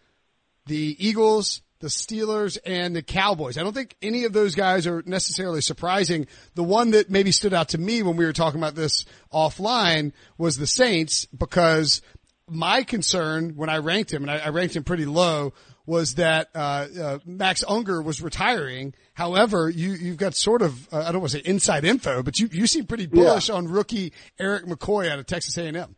the 0.67 0.97
Eagles, 0.99 1.63
the 1.83 1.89
Steelers 1.89 2.57
and 2.65 2.95
the 2.95 3.03
Cowboys. 3.03 3.59
I 3.59 3.63
don't 3.63 3.75
think 3.75 3.97
any 4.01 4.25
of 4.25 4.33
those 4.33 4.55
guys 4.55 4.87
are 4.87 5.03
necessarily 5.05 5.61
surprising. 5.61 6.29
The 6.55 6.63
one 6.63 6.93
that 6.93 7.11
maybe 7.11 7.33
stood 7.33 7.53
out 7.53 7.71
to 7.71 7.79
me 7.79 8.03
when 8.03 8.17
we 8.17 8.25
were 8.25 8.33
talking 8.33 8.61
about 8.61 8.77
this 8.77 9.05
offline 9.33 10.13
was 10.39 10.57
the 10.57 10.67
Saints 10.67 11.27
because 11.27 12.01
my 12.49 12.85
concern 12.85 13.57
when 13.57 13.69
I 13.69 13.79
ranked 13.79 14.13
him, 14.13 14.23
and 14.23 14.31
I, 14.31 14.39
I 14.39 14.49
ranked 14.51 14.77
him 14.77 14.85
pretty 14.85 15.07
low, 15.07 15.53
was 15.87 16.15
that 16.15 16.51
uh, 16.55 16.87
uh, 17.01 17.19
Max 17.27 17.65
Unger 17.67 18.01
was 18.01 18.23
retiring. 18.23 18.95
However, 19.15 19.69
you 19.69 19.91
you've 19.93 20.17
got 20.17 20.37
sort 20.37 20.63
of 20.63 20.93
uh, 20.93 20.99
I 21.01 21.11
don't 21.11 21.21
want 21.21 21.33
to 21.33 21.39
say 21.39 21.43
inside 21.45 21.85
info, 21.85 22.23
but 22.23 22.39
you 22.39 22.49
you 22.53 22.69
seem 22.69 22.87
pretty 22.87 23.07
bullish 23.07 23.49
yeah. 23.49 23.57
on 23.57 23.67
rookie 23.67 24.13
Erik 24.39 24.67
McCoy 24.67 25.11
out 25.11 25.19
of 25.19 25.27
Texas 25.27 25.59
A&M. 25.59 25.97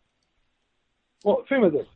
Well, 1.23 1.44
think 1.47 1.64
of 1.64 1.73
this: 1.73 1.87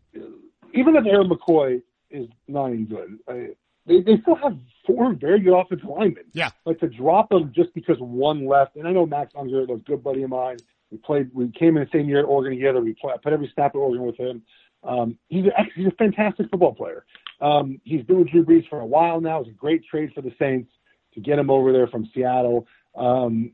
even 0.74 0.94
if 0.94 1.06
Erik 1.06 1.28
McCoy 1.28 1.80
is 2.10 2.28
not 2.46 2.66
any 2.66 2.84
good, 2.84 3.18
I, 3.26 3.48
they 3.88 4.00
they 4.00 4.20
still 4.22 4.36
have 4.36 4.56
four 4.86 5.12
very 5.14 5.40
good 5.40 5.58
offensive 5.58 5.88
linemen. 5.88 6.24
Yeah, 6.32 6.50
like 6.64 6.78
to 6.80 6.88
drop 6.88 7.30
them 7.30 7.52
just 7.54 7.74
because 7.74 7.96
one 7.98 8.46
left. 8.46 8.76
And 8.76 8.86
I 8.86 8.92
know 8.92 9.06
Max 9.06 9.32
Unger, 9.36 9.62
a 9.62 9.76
good 9.78 10.04
buddy 10.04 10.22
of 10.22 10.30
mine. 10.30 10.58
We 10.90 10.98
played. 10.98 11.30
We 11.34 11.50
came 11.50 11.76
in 11.76 11.84
the 11.84 11.90
same 11.92 12.08
year 12.08 12.20
at 12.20 12.24
Oregon 12.24 12.52
together. 12.52 12.80
We 12.80 12.94
play, 12.94 13.14
put 13.22 13.32
every 13.32 13.50
snap 13.54 13.74
at 13.74 13.78
Oregon 13.78 14.06
with 14.06 14.16
him. 14.16 14.42
Um, 14.84 15.18
he's 15.28 15.46
a, 15.46 15.50
he's 15.74 15.86
a 15.86 15.92
fantastic 15.92 16.50
football 16.50 16.74
player. 16.74 17.04
Um, 17.40 17.80
he's 17.84 18.04
been 18.04 18.18
with 18.18 18.30
Drew 18.30 18.44
Brees 18.44 18.68
for 18.68 18.80
a 18.80 18.86
while 18.86 19.20
now. 19.20 19.40
It's 19.40 19.50
a 19.50 19.52
great 19.52 19.84
trade 19.84 20.12
for 20.14 20.22
the 20.22 20.32
Saints 20.38 20.70
to 21.14 21.20
get 21.20 21.38
him 21.38 21.50
over 21.50 21.72
there 21.72 21.88
from 21.88 22.08
Seattle. 22.14 22.66
Um, 22.94 23.52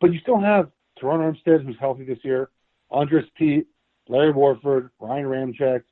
but 0.00 0.12
you 0.12 0.18
still 0.20 0.40
have 0.40 0.70
Terron 1.00 1.20
Armstead, 1.20 1.64
who's 1.64 1.76
healthy 1.78 2.04
this 2.04 2.18
year, 2.22 2.50
Andrus 2.90 3.24
Peat, 3.36 3.66
Larry 4.08 4.32
Warford, 4.32 4.90
Ryan 5.00 5.26
Ramczyk. 5.26 5.82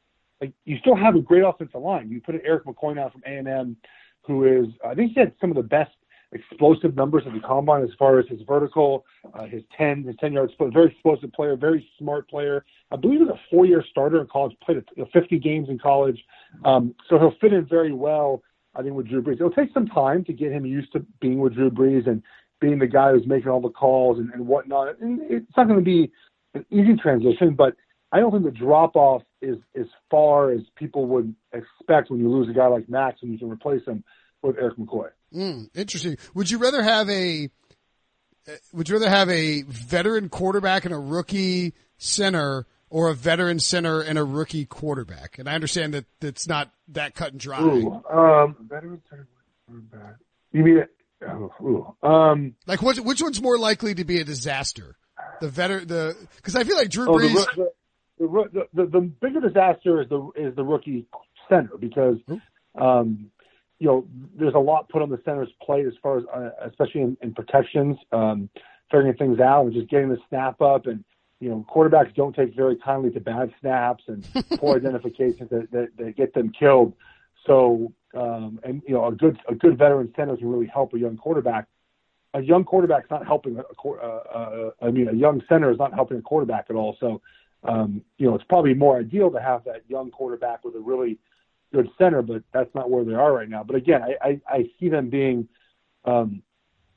Like 0.43 0.53
you 0.65 0.77
still 0.79 0.97
have 0.97 1.15
a 1.15 1.21
great 1.21 1.45
offensive 1.45 1.81
line. 1.81 2.11
You 2.11 2.21
put 2.21 2.35
an 2.35 2.41
Erik 2.45 2.65
McCoy 2.65 2.99
out 2.99 3.13
from 3.13 3.23
A 3.25 3.31
and 3.31 3.47
M, 3.47 3.77
who 4.27 4.45
is 4.45 4.67
I 4.85 4.93
think 4.93 5.13
he 5.13 5.21
had 5.21 5.33
some 5.41 5.51
of 5.51 5.57
the 5.57 5.63
best 5.63 5.93
explosive 6.33 6.97
numbers 6.97 7.23
of 7.27 7.33
the 7.33 7.39
combine 7.39 7.85
as 7.85 7.91
far 7.97 8.19
as 8.19 8.27
his 8.27 8.41
vertical, 8.49 9.05
uh, 9.35 9.45
his 9.45 9.63
10, 9.79 10.03
his 10.03 10.17
10 10.19 10.33
yard 10.33 10.51
split. 10.53 10.73
Very 10.73 10.91
explosive 10.91 11.33
player, 11.33 11.55
very 11.55 11.89
smart 11.97 12.29
player. 12.29 12.65
I 12.91 12.97
believe 12.97 13.21
he's 13.21 13.29
a 13.29 13.39
four 13.53 13.67
year 13.67 13.85
starter 13.89 14.21
in 14.21 14.27
college, 14.27 14.57
played 14.65 14.83
50 15.13 15.39
games 15.39 15.69
in 15.69 15.79
college. 15.79 16.21
Um, 16.65 16.93
so 17.09 17.21
he'll 17.21 17.37
fit 17.41 17.53
in 17.53 17.65
very 17.65 17.93
well, 17.93 18.43
I 18.75 18.83
think, 18.83 18.97
with 18.97 19.07
Drew 19.09 19.23
Brees. 19.23 19.35
It'll 19.35 19.51
take 19.51 19.73
some 19.73 19.87
time 19.87 20.25
to 20.25 20.33
get 20.33 20.51
him 20.51 20.67
used 20.67 20.93
to 20.95 21.07
being 21.21 21.39
with 21.39 21.55
Drew 21.55 21.71
Brees 21.71 22.09
and 22.09 22.21
being 22.61 22.81
the 22.81 22.89
guy 22.89 23.13
who's 23.13 23.29
making 23.29 23.49
all 23.49 23.61
the 23.61 23.69
calls 23.69 24.19
and, 24.19 24.29
and 24.35 24.45
whatnot. 24.45 25.01
And 25.01 25.21
it's 25.31 25.57
not 25.57 25.69
going 25.69 25.79
to 25.79 25.85
be 25.85 26.11
an 26.55 26.67
easy 26.73 26.97
transition, 26.97 27.55
but 27.55 27.77
I 28.11 28.19
don't 28.19 28.33
think 28.33 28.45
the 28.45 28.51
drop 28.51 28.97
off 28.97 29.23
is 29.43 29.59
as 29.79 29.87
far 30.11 30.53
as 30.53 30.61
people 30.77 31.07
would 31.07 31.35
expect 31.53 32.11
when 32.11 32.21
you 32.21 32.31
lose 32.31 32.49
a 32.49 32.53
guy 32.53 32.69
like 32.69 32.89
Max 32.89 33.19
and 33.23 33.33
you 33.33 33.39
can 33.39 33.51
replace 33.51 33.85
him 33.87 34.05
with 34.43 34.57
Erik 34.57 34.77
McCoy. 34.77 35.09
Mm, 35.35 35.69
interesting. 35.75 36.17
Would 36.35 36.51
you 36.51 36.59
rather 36.59 36.83
have 36.83 37.09
a 37.09 37.51
would 38.73 38.89
you 38.89 38.97
rather 38.97 39.09
have 39.09 39.29
a 39.29 39.63
veteran 39.63 40.29
quarterback 40.29 40.85
and 40.85 40.93
a 40.93 40.99
rookie 40.99 41.75
center 41.99 42.67
or 42.91 43.09
a 43.09 43.15
veteran 43.15 43.59
center 43.59 44.01
and 44.01 44.19
a 44.19 44.25
rookie 44.25 44.67
quarterback? 44.67 45.39
And 45.39 45.49
I 45.49 45.55
understand 45.55 45.95
that 45.95 46.07
it's 46.21 46.49
not 46.49 46.71
that 46.89 47.15
cut 47.15 47.33
and 47.33 47.41
dry. 47.41 47.63
Ooh, 47.63 48.03
um, 48.11 48.57
veteran 48.69 49.01
center 49.09 49.29
quarterback. 49.67 50.17
You 50.53 50.65
mean 50.65 50.85
oh, 51.27 51.53
ooh, 51.63 52.09
um, 52.09 52.55
like 52.67 52.83
which 52.83 52.99
which 53.01 53.23
one's 53.23 53.41
more 53.41 53.59
likely 53.59 53.95
to 53.95 54.05
be 54.05 54.21
a 54.21 54.25
disaster? 54.25 54.97
The 55.41 55.49
veteran 55.49 55.89
the 55.89 56.17
because 56.37 56.57
I 56.57 56.65
feel 56.65 56.77
like 56.77 56.91
Drew 56.91 57.09
oh, 57.09 57.15
Brees. 57.15 57.35
The, 57.55 57.73
the, 58.27 58.67
the, 58.75 58.87
the, 58.87 59.01
bigger 59.01 59.41
disaster 59.41 60.01
is 60.01 60.09
the 60.09 60.31
is 60.37 60.55
the 60.57 60.65
rookie 60.65 61.07
center 61.49 61.77
because 61.79 62.19
um, 62.75 63.31
you 63.83 63.89
know, 63.89 64.07
there's 64.39 64.55
a 64.55 64.61
lot 64.61 64.89
put 64.89 65.03
on 65.03 65.11
the 65.11 65.21
center's 65.25 65.49
plate 65.61 65.87
as 65.87 65.93
far 66.01 66.19
as, 66.19 66.25
uh, 66.33 66.51
especially 66.65 67.01
in, 67.01 67.17
in 67.21 67.35
protections, 67.35 67.99
um, 68.13 68.49
figuring 68.93 69.13
things 69.15 69.41
out 69.41 69.65
and 69.65 69.75
just 69.75 69.91
getting 69.91 70.09
the 70.09 70.19
snap 70.29 70.61
up. 70.63 70.87
And, 70.87 71.03
you 71.41 71.49
know, 71.49 71.67
quarterbacks 71.69 72.15
don't 72.15 72.33
take 72.33 72.55
very 72.55 72.77
kindly 72.77 73.11
to 73.11 73.19
bad 73.19 73.53
snaps 73.61 74.05
and 74.07 74.25
poor 74.61 74.77
identifications 74.77 75.51
that, 75.51 75.69
that, 75.73 75.89
that 75.99 76.17
get 76.17 76.33
them 76.33 76.53
killed. 76.57 76.95
So, 77.45 77.93
um, 78.15 78.61
and, 78.63 78.83
you 78.87 78.95
know, 78.95 79.07
a 79.07 79.11
good, 79.11 79.41
a 79.49 79.55
good 79.57 79.77
veteran 79.77 80.13
center 80.15 80.37
can 80.37 80.49
really 80.49 80.69
help 80.69 80.95
a 80.95 80.99
young 81.01 81.17
quarterback. 81.17 81.67
A 82.35 82.41
young 82.41 82.63
quarterback's 82.63 83.11
not 83.11 83.27
helping 83.27 83.59
a, 83.59 83.89
uh, 83.89 84.07
uh, 84.07 84.71
I 84.81 84.93
mean, 84.93 85.09
a 85.09 85.13
young 85.13 85.43
center 85.49 85.73
is 85.73 85.79
not 85.81 85.93
helping 85.93 86.19
a 86.19 86.23
quarterback 86.23 86.67
at 86.71 86.77
all. 86.77 86.97
So, 87.01 87.21
um, 87.65 88.03
you 88.19 88.27
know, 88.27 88.35
it's 88.35 88.45
probably 88.49 88.75
more 88.75 88.99
ideal 88.99 89.31
to 89.31 89.41
have 89.41 89.65
that 89.65 89.83
young 89.89 90.11
quarterback 90.11 90.65
with 90.65 90.75
a 90.75 90.81
really 90.81 91.19
good 91.73 91.89
center, 91.99 92.23
but 92.23 92.43
that's 92.53 92.75
not 92.75 92.91
where 92.91 93.05
they 93.05 93.15
are 93.15 93.33
right 93.33 93.49
now. 93.49 93.63
But 93.63 93.77
again, 93.77 94.03
I, 94.03 94.29
I, 94.29 94.41
I 94.49 94.71
see 94.79 94.89
them 94.89 95.11
being 95.11 95.49
um, 96.05 96.43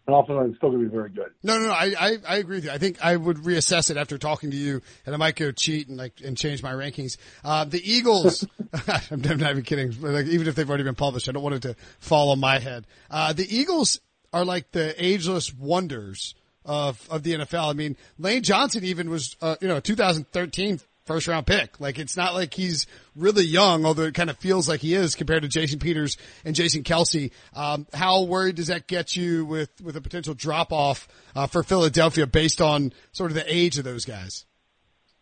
an 0.08 0.14
offensive 0.14 0.36
line 0.36 0.54
still 0.58 0.70
going 0.70 0.84
to 0.84 0.90
be 0.90 0.96
very 0.96 1.10
good. 1.10 1.32
No, 1.44 1.58
no, 1.58 1.68
no. 1.68 1.72
I, 1.72 1.94
I, 1.98 2.18
I, 2.28 2.38
agree 2.38 2.58
with 2.58 2.66
you. 2.66 2.72
I 2.72 2.78
think 2.78 3.04
I 3.04 3.16
would 3.16 3.38
reassess 3.38 3.90
it 3.90 3.98
after 3.98 4.18
talking 4.18 4.52
to 4.52 4.58
you, 4.58 4.82
and 5.06 5.16
I 5.16 5.18
might 5.18 5.36
go 5.36 5.52
cheat 5.52 5.88
and 5.88 5.98
like 5.98 6.22
and 6.24 6.38
change 6.38 6.62
my 6.62 6.74
rankings. 6.74 7.18
Uh, 7.44 7.66
the 7.66 7.82
Eagles. 7.84 8.46
I'm 9.12 9.22
not 9.22 9.52
even 9.52 9.64
kidding. 9.64 10.00
Like 10.02 10.26
even 10.28 10.48
if 10.48 10.56
they've 10.56 10.68
already 10.68 10.84
been 10.84 10.96
published, 10.96 11.30
I 11.30 11.32
don't 11.32 11.44
want 11.44 11.56
it 11.56 11.62
to 11.64 11.76
fall 12.00 12.32
on 12.32 12.40
my 12.40 12.60
head. 12.60 12.86
Uh, 13.10 13.34
the 13.34 13.48
Eagles 13.56 14.00
are 14.34 14.44
like 14.44 14.72
the 14.72 14.94
ageless 15.04 15.54
wonders 15.54 16.36
of 16.66 17.08
of 17.10 17.24
the 17.24 17.34
NFL. 17.34 17.70
I 17.70 17.74
mean, 17.74 17.96
Lane 18.18 18.44
Johnson 18.44 18.84
even 18.84 19.10
was, 19.10 19.36
uh, 19.42 19.56
you 19.62 19.68
know, 19.68 19.80
2013 19.80 20.80
first 21.06 21.28
round 21.28 21.46
pick. 21.46 21.80
Like 21.80 22.00
it's 22.00 22.18
not 22.18 22.34
like 22.34 22.54
he's 22.54 22.88
really 23.16 23.46
young, 23.46 23.86
although 23.86 24.04
it 24.04 24.14
kind 24.14 24.30
of 24.30 24.38
feels 24.38 24.68
like 24.68 24.82
he 24.82 24.94
is 24.94 25.16
compared 25.16 25.44
to 25.44 25.48
Jason 25.48 25.80
Peters 25.80 26.18
and 26.44 26.56
Jason 26.56 26.84
Kelce. 26.84 27.32
Um, 27.54 27.88
how 27.94 28.24
worried 28.24 28.56
does 28.56 28.68
that 28.68 28.88
get 28.88 29.16
you 29.16 29.46
with, 29.46 29.70
with 29.82 29.96
a 29.96 30.02
potential 30.02 30.34
drop 30.34 30.74
off, 30.74 31.08
uh, 31.36 31.48
for 31.48 31.64
Philadelphia 31.64 32.28
based 32.28 32.62
on 32.62 32.92
sort 33.12 33.32
of 33.32 33.36
the 33.36 33.46
age 33.48 33.78
of 33.78 33.84
those 33.84 34.06
guys? 34.06 34.46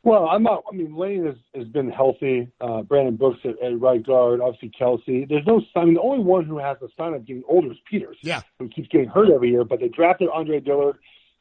Well, 0.05 0.27
I'm 0.27 0.43
not, 0.43 0.63
I 0.69 0.75
mean, 0.75 0.97
Lane 0.97 1.25
has, 1.25 1.35
has 1.55 1.67
been 1.69 1.89
healthy. 1.89 2.49
Uh, 2.59 2.81
Brandon 2.81 3.15
Brooks 3.15 3.39
at, 3.45 3.61
at 3.65 3.79
right 3.79 4.05
guard, 4.05 4.41
obviously 4.41 4.69
Kelce. 4.77 5.27
There's 5.29 5.47
no, 5.47 5.61
I 5.77 5.85
mean, 5.85 5.93
the 5.93 6.01
only 6.01 6.21
one 6.21 6.43
who 6.43 6.57
has 6.57 6.77
the 6.81 6.89
sign 6.97 7.13
of 7.13 7.25
getting 7.25 7.43
older 7.47 7.71
is 7.71 7.77
Peters. 7.89 8.17
Yeah. 8.21 8.41
Who 8.59 8.67
keeps 8.67 8.89
getting 8.89 9.07
hurt 9.07 9.29
every 9.33 9.51
year, 9.51 9.63
but 9.63 9.79
they 9.79 9.87
drafted 9.87 10.27
Andre 10.33 10.59
Dillard 10.59 10.97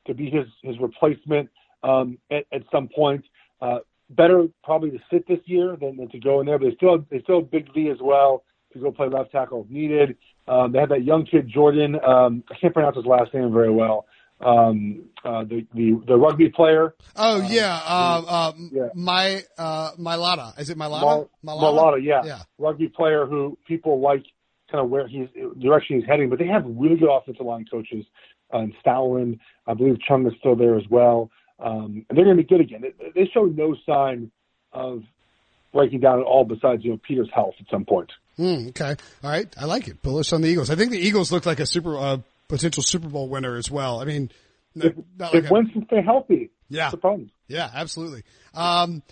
to 0.07 0.15
be 0.15 0.31
his, 0.31 0.47
his 0.63 0.79
replacement, 0.81 1.51
um, 1.83 2.19
at, 2.31 2.45
at 2.53 2.63
some 2.73 2.89
point. 2.89 3.25
Uh, 3.61 3.79
better 4.11 4.47
probably 4.63 4.91
to 4.91 4.99
sit 5.11 5.27
this 5.27 5.41
year 5.47 5.77
than, 5.81 5.97
than 5.97 6.09
to 6.11 6.19
go 6.19 6.41
in 6.41 6.47
there. 6.47 6.59
But 6.59 6.71
they 6.71 6.77
still 6.77 6.93
have, 6.93 7.05
they 7.11 7.21
still 7.23 7.41
have 7.41 7.51
Big 7.51 7.73
V 7.73 7.89
as 7.91 7.99
well 8.01 8.45
to 8.73 8.79
go 8.79 8.91
play 8.91 9.09
left 9.09 9.33
tackle 9.33 9.65
if 9.65 9.71
needed. 9.71 10.17
Um, 10.49 10.73
they 10.73 10.79
have 10.79 10.89
that 10.89 11.05
young 11.05 11.25
kid 11.25 11.49
Jordan. 11.49 11.97
Um, 12.05 12.45
I 12.51 12.55
can't 12.61 12.75
pronounce 12.75 12.97
his 12.97 13.07
last 13.07 13.33
name 13.33 13.53
very 13.53 13.71
well. 13.71 14.07
Um, 14.41 15.05
uh, 15.25 15.45
the, 15.45 15.65
the 15.73 16.03
the 16.05 16.17
rugby 16.17 16.49
player. 16.49 16.97
Oh 17.15 17.43
um, 17.43 17.47
yeah, 17.49 17.81
uh, 17.87 18.23
uh, 18.27 18.53
yeah. 18.73 18.89
My 18.93 19.45
uh, 19.57 19.93
Mailata. 19.93 20.59
Is 20.59 20.69
it 20.69 20.77
Mailata? 20.77 21.29
Mailata, 21.45 22.03
yeah. 22.03 22.23
yeah. 22.25 22.43
Rugby 22.59 22.89
player 22.89 23.25
who 23.25 23.57
people 23.69 24.01
like 24.01 24.25
kind 24.69 24.83
of 24.83 24.91
where 24.91 25.07
he's 25.07 25.29
direction 25.61 26.01
he's 26.01 26.09
heading, 26.09 26.29
but 26.29 26.41
they 26.41 26.49
have 26.49 26.65
really 26.67 26.97
good 26.97 27.09
offensive 27.09 27.47
line 27.47 27.67
coaches. 27.71 28.05
Uh, 28.53 28.59
in 28.59 28.75
Stoutland, 28.85 29.39
I 29.67 29.75
believe 29.75 29.97
Chung 30.07 30.27
is 30.27 30.33
still 30.39 30.57
there 30.57 30.77
as 30.77 30.85
well. 30.91 31.31
Um, 31.59 32.05
and 32.09 32.19
they're 32.19 32.25
going 32.25 32.37
to 32.37 32.43
be 32.43 32.49
good 32.49 32.61
again. 32.61 32.83
They, 32.83 33.13
they 33.15 33.31
show 33.33 33.45
no 33.45 33.77
sign 33.87 34.31
of 34.73 35.03
breaking 35.73 36.01
down 36.01 36.19
at 36.19 36.25
all 36.25 36.45
besides, 36.45 36.85
you 36.85 36.91
know, 36.91 37.01
Peter's 37.07 37.31
health 37.33 37.55
at 37.61 37.67
some 37.71 37.85
point. 37.85 38.11
Mm, 38.39 38.71
okay. 38.71 38.97
All 39.23 39.31
right. 39.31 39.53
I 39.59 39.67
like 39.67 39.89
it. 39.89 40.03
Bullish 40.03 40.33
on 40.33 40.43
the 40.43 40.49
Eagles. 40.49 40.71
I 40.71 40.75
think 40.75 40.91
the 40.91 40.99
Eagles 40.99 41.31
look 41.31 41.47
like 41.47 41.61
a 41.61 41.67
super, 41.67 41.97
uh, 41.97 42.19
potential 42.49 42.83
Super 42.83 43.09
Bowl 43.09 43.29
winner 43.29 43.57
as 43.57 43.71
well. 43.71 44.01
I 44.01 44.05
mean, 44.05 44.31
if, 44.75 44.95
not 45.19 45.35
like 45.35 45.45
if 45.45 45.51
Winston 45.51 45.85
stay 45.87 46.03
healthy. 46.03 46.51
Yeah. 46.69 46.91
Yeah, 47.49 47.71
absolutely. 47.73 48.25
Um, 48.55 49.03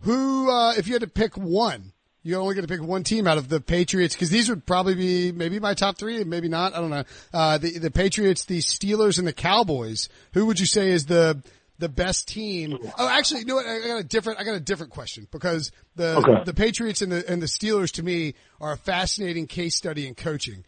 who, 0.00 0.50
uh, 0.50 0.74
if 0.74 0.86
you 0.86 0.94
had 0.94 1.02
to 1.02 1.08
pick 1.08 1.36
one, 1.36 1.91
you 2.22 2.36
only 2.36 2.54
get 2.54 2.62
to 2.62 2.68
pick 2.68 2.82
one 2.82 3.02
team 3.02 3.26
out 3.26 3.38
of 3.38 3.48
the 3.48 3.60
Patriots 3.60 4.14
because 4.14 4.30
these 4.30 4.48
would 4.48 4.64
probably 4.64 4.94
be 4.94 5.32
maybe 5.32 5.58
my 5.58 5.74
top 5.74 5.98
three, 5.98 6.22
maybe 6.24 6.48
not. 6.48 6.74
I 6.74 6.80
don't 6.80 6.90
know. 6.90 7.04
Uh, 7.32 7.58
the 7.58 7.78
the 7.78 7.90
Patriots, 7.90 8.44
the 8.44 8.58
Steelers, 8.58 9.18
and 9.18 9.26
the 9.26 9.32
Cowboys. 9.32 10.08
Who 10.34 10.46
would 10.46 10.60
you 10.60 10.66
say 10.66 10.90
is 10.90 11.06
the 11.06 11.42
the 11.82 11.88
best 11.88 12.28
team. 12.28 12.78
Oh, 12.96 13.08
actually, 13.08 13.40
you 13.40 13.46
know 13.46 13.56
what? 13.56 13.66
I 13.66 13.80
got 13.80 13.98
a 13.98 14.04
different, 14.04 14.38
I 14.38 14.44
got 14.44 14.54
a 14.54 14.60
different 14.60 14.92
question 14.92 15.26
because 15.32 15.72
the, 15.96 16.16
okay. 16.18 16.44
the 16.44 16.54
Patriots 16.54 17.02
and 17.02 17.10
the, 17.10 17.28
and 17.28 17.42
the 17.42 17.46
Steelers 17.46 17.90
to 17.94 18.04
me 18.04 18.34
are 18.60 18.72
a 18.72 18.76
fascinating 18.76 19.48
case 19.48 19.74
study 19.74 20.06
in 20.06 20.14
coaching. 20.14 20.64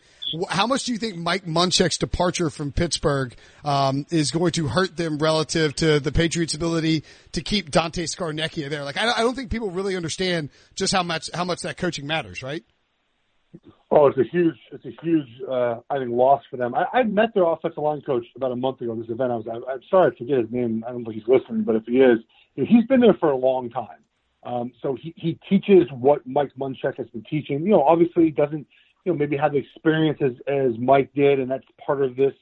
How 0.49 0.67
much 0.67 0.85
do 0.85 0.93
you 0.93 0.99
think 0.99 1.17
Mike 1.17 1.45
Munchak's 1.45 1.99
departure 1.99 2.51
from 2.51 2.73
Pittsburgh, 2.73 3.35
um, 3.65 4.07
is 4.11 4.31
going 4.31 4.53
to 4.53 4.67
hurt 4.67 4.97
them 4.97 5.19
relative 5.19 5.75
to 5.77 6.01
the 6.01 6.13
Patriots' 6.13 6.55
ability 6.55 7.05
to 7.33 7.41
keep 7.41 7.71
Dante 7.71 8.05
Scarnecchia 8.05 8.69
there? 8.69 8.85
Like, 8.85 8.97
I, 8.97 9.13
I 9.13 9.21
don't 9.21 9.35
think 9.35 9.51
people 9.51 9.71
really 9.71 9.97
understand 9.97 10.51
just 10.75 10.93
how 10.93 11.03
much, 11.03 11.31
how 11.33 11.45
much 11.45 11.61
that 11.61 11.77
coaching 11.77 12.07
matters, 12.07 12.43
right? 12.43 12.65
Oh, 13.91 14.07
it's 14.09 14.19
a 14.19 14.25
huge, 14.25 14.57
it's 14.73 14.85
a 14.85 14.91
huge, 15.03 15.29
uh, 15.49 15.77
I 15.89 15.99
think, 15.99 16.11
loss 16.11 16.43
for 16.51 16.57
them. 16.57 16.75
I, 16.75 16.87
I 16.93 17.03
met 17.05 17.33
their 17.35 17.45
offensive 17.45 17.79
line 17.79 18.01
coach 18.01 18.25
about 18.35 18.51
a 18.51 18.57
month 18.57 18.81
ago 18.81 18.93
at 18.93 18.99
this 18.99 19.11
event. 19.11 19.31
I 19.31 19.37
was, 19.37 19.47
I, 19.47 19.73
I'm 19.73 19.81
sorry 19.89 20.11
I 20.13 20.19
forget 20.19 20.39
his 20.39 20.51
name. 20.51 20.85
I 20.87 20.91
don't 20.91 21.05
think 21.05 21.15
he's 21.17 21.29
listening, 21.29 21.63
but 21.63 21.77
if 21.77 21.85
he 21.85 21.99
is, 21.99 22.19
he's 22.57 22.85
been 22.89 23.01
there 23.01 23.15
for 23.15 23.31
a 23.31 23.37
long 23.37 23.71
time. 23.71 24.03
Um, 24.43 24.73
so 24.83 24.97
he, 25.01 25.15
he 25.17 25.39
teaches 25.49 25.89
what 25.93 26.27
Mike 26.27 26.51
Munchak 26.59 26.97
has 26.97 27.07
been 27.09 27.25
teaching. 27.31 27.61
You 27.61 27.71
know, 27.71 27.83
obviously 27.83 28.25
he 28.25 28.31
doesn't, 28.31 28.67
you 29.05 29.13
know, 29.13 29.19
maybe 29.19 29.37
have 29.37 29.53
the 29.53 29.59
experience 29.59 30.19
as, 30.23 30.33
as 30.47 30.79
Mike 30.79 31.13
did, 31.15 31.41
and 31.41 31.51
that's 31.51 31.65
part 31.85 32.03
of 32.03 32.17
this, 32.17 32.33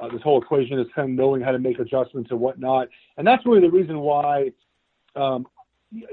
uh, 0.00 0.08
this 0.08 0.22
whole 0.22 0.40
equation 0.40 0.78
is 0.78 0.86
of 0.96 1.08
knowing 1.08 1.42
how 1.42 1.52
to 1.52 1.58
make 1.58 1.78
adjustments 1.78 2.30
and 2.30 2.40
whatnot. 2.40 2.88
And 3.16 3.26
that's 3.26 3.44
really 3.44 3.60
the 3.60 3.70
reason 3.70 3.98
why, 4.00 4.52
um, 5.16 5.46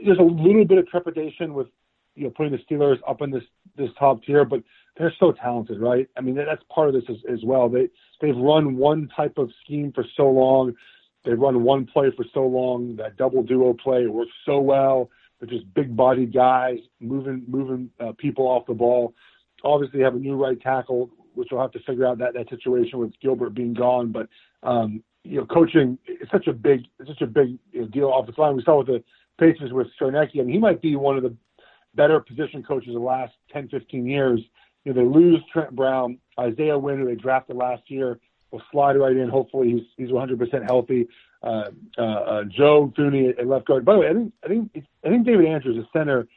there's 0.06 0.20
a 0.20 0.24
little 0.24 0.66
bit 0.66 0.78
of 0.78 0.88
trepidation 0.88 1.54
with 1.54 1.68
you 2.16 2.26
know 2.26 2.30
putting 2.32 2.52
the 2.52 2.60
Steelers 2.60 2.98
up 3.08 3.22
in 3.22 3.32
this 3.32 3.44
this 3.78 3.90
top 3.98 4.24
tier, 4.24 4.46
but 4.46 4.62
they're 4.98 5.14
so 5.20 5.32
talented, 5.32 5.80
right? 5.80 6.08
I 6.18 6.22
mean, 6.22 6.36
that's 6.36 6.64
part 6.74 6.90
of 6.90 6.94
this 6.94 7.04
as, 7.10 7.18
as 7.32 7.40
well. 7.44 7.70
They 7.70 7.90
they've 8.20 8.36
run 8.36 8.78
one 8.78 9.10
type 9.16 9.38
of 9.38 9.50
scheme 9.64 9.92
for 9.94 10.06
so 10.16 10.30
long. 10.30 10.74
They've 11.24 11.40
run 11.40 11.64
one 11.64 11.86
play 11.86 12.12
for 12.16 12.26
so 12.34 12.46
long. 12.46 12.96
That 12.98 13.18
double 13.18 13.44
duo 13.44 13.74
play 13.74 14.08
works 14.08 14.32
so 14.46 14.60
well. 14.60 15.10
They're 15.40 15.50
just 15.50 15.72
big 15.74 15.96
bodied 15.96 16.34
guys 16.34 16.80
moving 17.00 17.44
moving 17.48 17.90
uh, 18.00 18.12
people 18.18 18.46
off 18.48 18.66
the 18.68 18.74
ball. 18.74 19.14
Obviously, 19.64 20.02
have 20.02 20.16
a 20.16 20.20
new 20.20 20.36
right 20.36 20.60
tackle, 20.60 21.10
which 21.34 21.50
we'll 21.52 21.62
have 21.62 21.72
to 21.72 21.80
figure 21.80 22.06
out 22.06 22.18
that 22.20 22.34
that 22.34 22.50
situation 22.50 23.00
with 23.00 23.14
Gilbert 23.22 23.54
being 23.54 23.74
gone. 23.74 24.12
But 24.12 24.28
um, 24.64 25.04
you 25.24 25.38
know, 25.38 25.46
coaching 25.46 25.98
is 26.08 26.28
such 26.32 26.48
a 26.48 26.54
big 26.54 26.82
such 27.06 27.22
a 27.22 27.28
big 27.28 27.58
you 27.72 27.82
know, 27.82 27.88
deal 27.88 28.10
off 28.10 28.28
the 28.28 28.42
line. 28.42 28.56
We 28.56 28.64
saw 28.64 28.80
with 28.80 28.88
the 28.88 29.04
Pacers 29.40 29.74
with 29.74 29.88
Scarnecchia, 30.00 30.42
and 30.42 30.50
he 30.50 30.58
might 30.58 30.82
be 30.82 30.96
one 30.96 31.18
of 31.18 31.24
the 31.24 31.36
better 31.96 32.20
position 32.20 32.64
coaches 32.64 32.94
the 32.94 33.00
last 33.00 33.34
10, 33.52 33.70
15 33.70 34.06
years. 34.06 34.40
You 34.86 34.94
know, 34.94 35.02
they 35.02 35.08
lose 35.08 35.40
Trent 35.52 35.76
Brown, 35.76 36.18
Isaiah 36.40 36.78
Wynn, 36.78 37.00
who 37.00 37.06
they 37.06 37.16
drafted 37.16 37.56
last 37.56 37.84
year, 37.88 38.20
will 38.52 38.62
slide 38.72 38.98
right 38.98 39.16
in. 39.16 39.30
Hopefully, 39.30 39.72
he's 39.72 39.88
he's 39.98 40.10
100% 40.10 40.66
healthy. 40.66 41.08
Uh, 41.44 41.64
uh, 41.98 42.02
uh, 42.02 42.44
Joe 42.46 42.94
Thuney 42.98 43.38
at 43.38 43.48
left 43.48 43.66
guard. 43.66 43.86
By 43.86 43.94
the 43.94 44.00
way, 44.00 44.10
I 44.10 44.14
think 44.14 44.34
I 44.44 44.48
think 44.48 44.72
I 45.06 45.10
think 45.10 45.26
David 45.26 45.46
Andrews, 45.46 45.78
a 45.78 45.98
center. 45.98 46.28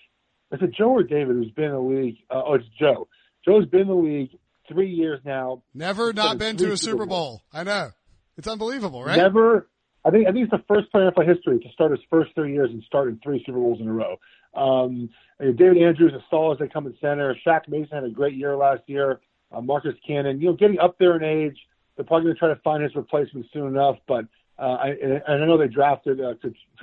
Is 0.52 0.61
it 0.62 0.74
Joe 0.74 0.90
or 0.90 1.02
David 1.02 1.37
who's 1.37 1.50
been 1.50 1.66
in 1.66 1.72
the 1.72 1.80
league? 1.80 2.16
Uh, 2.30 2.42
oh, 2.46 2.54
it's 2.54 2.64
Joe. 2.78 3.09
Joe's 3.44 3.66
been 3.66 3.83
in 3.83 3.88
the 3.88 3.94
league 3.94 4.30
three 4.68 4.90
years 4.90 5.20
now. 5.24 5.62
Never 5.74 6.12
not 6.12 6.38
been 6.38 6.57
to 6.59 6.72
a 6.72 6.76
Super 6.76 7.07
Bowl. 7.07 7.42
I 7.52 7.64
know. 7.64 7.90
It's 8.37 8.48
unbelievable, 8.48 9.04
right? 9.04 9.16
Never. 9.16 9.68
I 10.04 10.11
think 10.11 10.26
I 10.28 10.33
think 10.33 10.44
it's 10.44 10.50
the 10.50 10.74
first 10.74 10.90
player 10.90 11.09
in 11.09 11.14
NFL 11.14 11.26
history 11.26 11.59
to 11.61 11.68
start 11.72 11.90
his 11.90 12.00
first 12.11 12.35
three 12.35 12.52
years 12.52 12.70
and 12.70 12.83
start 12.85 13.09
in 13.09 13.18
three 13.22 13.42
Super 13.46 13.59
Bowls 13.59 13.80
in 13.80 13.88
a 13.88 13.92
row. 13.92 14.16
Um, 14.54 15.11
David 15.40 15.78
Andrews 15.83 16.12
as 16.14 16.22
solid 16.30 16.54
as 16.54 16.59
they 16.61 16.68
come 16.68 16.87
in 16.87 16.94
center. 17.00 17.35
Shaq 17.46 17.68
Mason 17.68 17.88
had 17.92 18.04
a 18.04 18.11
great 18.11 18.35
year 18.35 18.57
last 18.57 18.83
year. 18.87 19.20
Uh, 19.52 19.61
Marcus 19.61 19.94
Cannon, 20.07 20.40
you 20.40 20.48
know, 20.48 20.54
getting 20.54 20.78
up 20.78 20.98
there 20.98 21.16
in 21.16 21.24
age. 21.24 21.57
They're 21.96 22.04
probably 22.04 22.24
going 22.24 22.35
to 22.35 22.38
try 22.38 22.48
to 22.48 22.61
find 22.62 22.83
his 22.83 22.94
replacement 22.94 23.46
soon 23.52 23.68
enough. 23.68 23.96
But 24.07 24.26
uh, 24.59 24.62
I, 24.62 24.88
and 24.88 25.42
I 25.42 25.46
know 25.46 25.57
they 25.57 25.68
drafted 25.68 26.20
uh, 26.20 26.35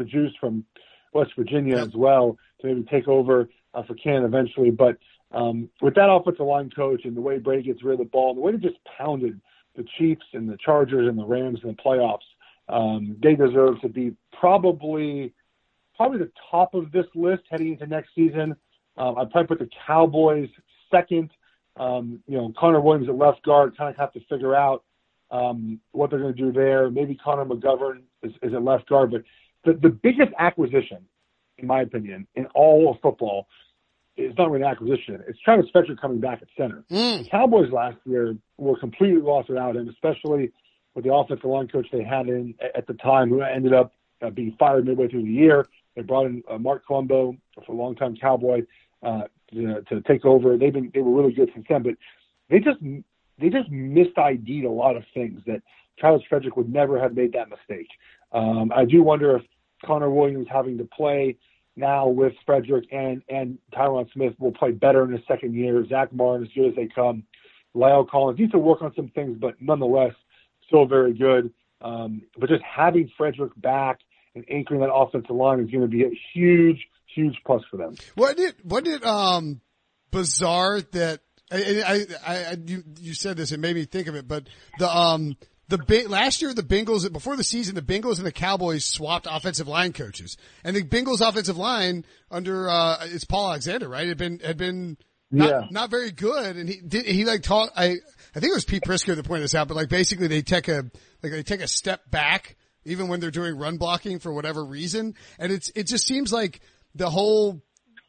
Juice 0.04 0.34
from 0.39 0.65
West 1.13 1.32
Virginia 1.38 1.78
as 1.78 1.93
well 1.93 2.38
to 2.62 2.67
maybe 2.67 2.84
take 2.84 3.08
over 3.08 3.50
uh, 3.74 3.84
for 3.84 3.95
Cannon 3.95 4.26
eventually. 4.26 4.71
But 4.71 4.97
um, 5.32 5.69
with 5.82 5.95
that 5.95 6.10
offensive 6.12 6.45
line 6.45 6.69
coach 6.69 7.06
and 7.06 7.15
the 7.15 7.21
way 7.21 7.38
Brady 7.38 7.63
gets 7.63 7.84
rid 7.84 7.93
of 7.93 8.00
the 8.00 8.06
ball 8.06 8.30
and 8.30 8.38
the 8.38 8.41
way 8.41 8.52
they 8.52 8.58
just 8.58 8.84
pounded 8.97 9.39
the 9.76 9.86
Chiefs 9.97 10.26
and 10.34 10.50
the 10.50 10.58
Chargers 10.58 11.08
and 11.08 11.17
the 11.17 11.26
Rams 11.26 11.60
in 11.63 11.69
the 11.69 11.76
playoffs, 11.76 12.19
um, 12.67 13.15
they 13.21 13.36
deserve 13.36 13.80
to 13.82 13.89
be 13.89 14.15
probably 14.38 15.34
probably 15.95 16.19
the 16.19 16.32
top 16.50 16.74
of 16.74 16.91
this 16.91 17.06
list 17.13 17.43
heading 17.50 17.74
into 17.74 17.86
next 17.86 18.10
season. 18.15 18.56
Um, 18.97 19.17
I'd 19.17 19.30
probably 19.30 19.47
put 19.56 19.60
the 19.60 19.69
Cowboys 19.86 20.50
second. 20.89 21.30
Um, 21.78 22.21
you 22.28 22.38
know, 22.38 22.52
Connor 22.58 22.82
Williams 22.82 23.08
at 23.08 23.15
left 23.15 23.43
guard 23.43 23.78
kind 23.78 23.89
of 23.89 23.97
have 23.97 24.12
to 24.13 24.19
figure 24.30 24.56
out 24.56 24.84
um, 25.30 25.80
what 25.91 26.10
they're 26.10 26.19
going 26.19 26.36
to 26.36 26.41
do 26.41 26.52
there. 26.52 26.89
Maybe 26.89 27.15
Connor 27.15 27.45
McGovern 27.45 28.02
is, 28.24 28.34
is 28.41 28.54
at 28.54 28.63
left 28.63 28.89
guard, 28.89 29.12
but 29.12 29.24
the, 29.63 29.80
the 29.80 29.89
biggest 29.89 30.32
acquisition, 30.39 31.06
in 31.62 31.67
my 31.67 31.82
opinion, 31.82 32.28
in 32.36 32.45
all 32.47 32.91
of 32.91 33.02
football 33.02 33.47
is 34.17 34.34
not 34.38 34.52
really 34.52 34.63
an 34.63 34.69
acquisition. 34.69 35.24
It's 35.28 35.39
Travis 35.39 35.67
Frederick 35.71 36.00
coming 36.00 36.19
back 36.19 36.41
at 36.41 36.47
center. 36.58 36.84
Mm. 36.91 37.24
The 37.24 37.30
Cowboys 37.30 37.71
last 37.71 37.97
year 38.06 38.36
were 38.58 38.78
completely 38.78 39.21
lost 39.21 39.50
without 39.50 39.76
him, 39.76 39.88
especially 39.89 40.52
with 40.93 41.06
the 41.06 41.13
offensive 41.13 41.45
line 41.45 41.67
coach 41.67 41.88
they 41.91 42.04
had 42.04 42.28
in 42.28 42.54
at 42.76 42.88
the 42.88 42.93
time, 42.95 43.30
who 43.30 43.41
ended 43.41 43.74
up 43.74 43.93
uh, 44.21 44.30
being 44.30 44.56
fired 44.60 44.86
midway 44.86 45.08
through 45.08 45.24
the 45.24 45.32
year. 45.32 45.65
They 45.95 46.02
brought 46.02 46.28
in 46.28 46.43
uh, 46.50 46.58
Marc 46.58 46.86
Colombo 46.86 47.36
for 47.65 47.71
a 47.71 47.76
long 47.76 47.95
time 47.95 48.15
Cowboy 48.15 48.63
uh, 49.04 49.24
to, 49.54 49.82
to 49.89 50.02
take 50.02 50.26
over. 50.26 50.58
They've 50.58 50.74
been 50.74 50.91
they 50.93 51.02
were 51.02 51.15
really 51.15 51.34
good 51.34 51.50
since 51.54 51.65
then, 51.69 51.84
but 51.84 51.93
they 52.50 52.60
just 52.60 52.80
they 53.39 53.50
just 53.50 53.69
misid'd 53.69 54.65
a 54.65 54.69
lot 54.69 54.95
of 54.95 55.04
things 55.13 55.41
that 55.47 55.62
Travis 55.97 56.21
Frederick 56.30 56.56
would 56.58 56.71
never 56.71 57.00
have 57.00 57.15
made 57.15 57.34
that 57.34 57.50
mistake. 57.50 57.88
Um, 58.32 58.71
I 58.76 58.86
do 58.86 59.04
wonder 59.04 59.38
if 59.38 59.43
Connor 59.86 60.10
Williams 60.10 60.47
having 60.52 60.78
to 60.78 60.86
play 60.86 61.38
now 61.76 62.08
with 62.08 62.34
Frederick 62.46 62.86
and 62.92 63.22
and 63.30 63.58
Tyron 63.74 64.12
Smith 64.14 64.34
will 64.40 64.52
play 64.52 64.72
better 64.72 65.04
in 65.04 65.12
his 65.12 65.22
second 65.28 65.54
year. 65.56 65.86
Zack 65.88 66.14
Martin 66.14 66.46
as 66.46 66.54
good 66.54 66.70
as 66.70 66.76
they 66.76 66.88
come. 66.94 67.24
La'el 67.76 68.08
Collins 68.08 68.40
needs 68.40 68.52
to 68.52 68.60
work 68.60 68.82
on 68.82 68.94
some 68.96 69.10
things, 69.10 69.38
but 69.40 69.56
nonetheless 69.62 70.14
still 70.68 70.86
very 70.86 71.14
good. 71.14 71.54
Um, 71.82 72.24
but 72.38 72.50
just 72.50 72.64
having 72.64 73.10
Frederick 73.18 73.54
back 73.56 74.00
and 74.36 74.46
anchoring 74.50 74.82
that 74.82 74.94
offensive 74.94 75.36
line 75.36 75.60
is 75.60 75.70
going 75.70 75.82
to 75.82 75.88
be 75.88 76.04
a 76.04 76.20
huge, 76.34 76.86
huge 77.16 77.36
plus 77.46 77.62
for 77.72 77.78
them. 77.78 77.96
What 78.16 78.38
did 78.38 78.56
what 78.64 78.84
did 78.84 79.04
um 79.04 79.62
bizarre 80.12 80.82
that 80.82 81.22
I, 81.52 82.06
I, 82.26 82.34
I, 82.34 82.58
you, 82.66 82.84
you 83.00 83.14
said 83.14 83.36
this, 83.36 83.52
it 83.52 83.60
made 83.60 83.76
me 83.76 83.84
think 83.84 84.08
of 84.08 84.16
it, 84.16 84.26
but 84.26 84.48
the, 84.80 84.90
um, 84.90 85.36
the 85.78 86.06
last 86.08 86.42
year 86.42 86.54
the 86.54 86.64
Bengals 86.64 87.12
before 87.12 87.36
the 87.36 87.44
season 87.44 87.76
the 87.76 87.82
Bengals 87.82 88.18
and 88.18 88.26
the 88.26 88.32
Cowboys 88.32 88.86
swapped 88.86 89.28
offensive 89.30 89.68
line 89.68 89.94
coaches. 89.94 90.38
And 90.64 90.76
the 90.76 90.84
Bengals 90.84 91.28
offensive 91.28 91.58
line 91.58 92.06
under 92.30 92.70
uh 92.70 93.06
it's 93.06 93.26
Paul 93.26 93.50
Alexander 93.50 93.88
right? 93.88 94.08
Had 94.08 94.18
been 94.18 94.40
had 94.40 94.58
been 94.58 94.98
not, 95.32 95.50
yeah. 95.50 95.68
not 95.72 95.90
very 95.90 96.12
good. 96.12 96.58
And 96.58 96.68
he 96.68 96.82
did 96.82 97.06
he 97.06 97.26
like 97.26 97.42
talk 97.44 97.72
I 97.76 97.98
I 98.36 98.40
think 98.40 98.52
it 98.52 98.56
was 98.56 98.66
Pete 98.66 98.84
Prisco 98.84 99.16
that 99.16 99.26
pointed 99.26 99.44
this 99.44 99.56
out 99.56 99.68
but 99.68 99.78
like 99.78 99.90
basically 99.90 100.28
they 100.28 100.42
take 100.42 100.68
a 100.68 100.90
like 101.24 101.32
they 101.32 101.44
take 101.44 101.62
a 101.62 101.68
step 101.68 102.10
back 102.10 102.58
even 102.84 103.08
when 103.08 103.20
they're 103.20 103.32
doing 103.32 103.58
run 103.58 103.78
blocking 103.78 104.20
for 104.20 104.34
whatever 104.34 104.64
reason. 104.64 105.16
And 105.40 105.52
it's 105.52 105.72
it 105.76 105.88
just 105.88 106.06
seems 106.06 106.34
like 106.34 106.62
the 106.96 107.10
whole 107.10 107.62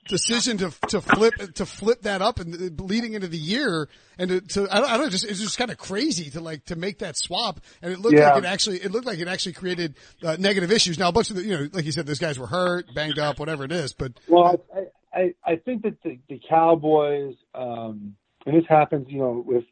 decision 0.09 0.59
to 0.59 0.71
to 0.89 1.01
flip 1.01 1.35
to 1.55 1.65
flip 1.65 2.03
that 2.03 2.23
up 2.23 2.41
and 2.41 2.81
leading 2.81 3.15
into 3.15 3.29
the 3.29 3.39
year 3.39 3.89
and 4.19 4.31
to, 4.31 4.41
to 4.41 4.69
I, 4.71 4.81
don't, 4.81 4.91
I 4.91 4.97
don't 4.97 5.05
know 5.05 5.11
just 5.11 5.25
it's 5.25 5.41
just 5.41 5.57
kind 5.57 5.71
of 5.71 5.79
crazy 5.79 6.31
to 6.31 6.41
like 6.41 6.65
to 6.67 6.77
make 6.77 6.99
that 6.99 7.17
swap 7.17 7.61
and 7.81 7.93
it 7.93 8.01
looked 8.01 8.17
yeah. 8.17 8.33
like 8.35 8.45
it 8.45 8.47
actually 8.47 8.79
it 8.79 8.91
looked 8.91 9.07
like 9.07 9.21
it 9.21 9.29
actually 9.29 9.53
created 9.53 9.95
uh, 10.23 10.37
negative 10.39 10.73
issues. 10.73 10.99
Now 10.99 11.09
a 11.09 11.13
bunch 11.13 11.31
of 11.31 11.37
the, 11.37 11.45
you 11.45 11.57
know 11.57 11.69
like 11.73 11.85
you 11.85 11.93
said 11.93 12.07
those 12.07 12.19
guys 12.19 12.39
were 12.39 12.49
hurt, 12.49 12.87
banged 12.95 13.19
up, 13.19 13.39
whatever 13.39 13.65
it 13.65 13.73
is. 13.73 13.93
But 13.93 14.13
well, 14.29 14.61
I 14.75 14.87
I, 15.15 15.35
I 15.45 15.57
think 15.57 15.83
that 15.83 16.03
the, 16.03 16.19
the 16.29 16.41
Cowboys 16.49 17.35
um, 17.55 18.17
and 18.47 18.57
this 18.57 18.65
happens 18.69 19.07
you 19.09 19.19
know 19.19 19.43
with 19.47 19.65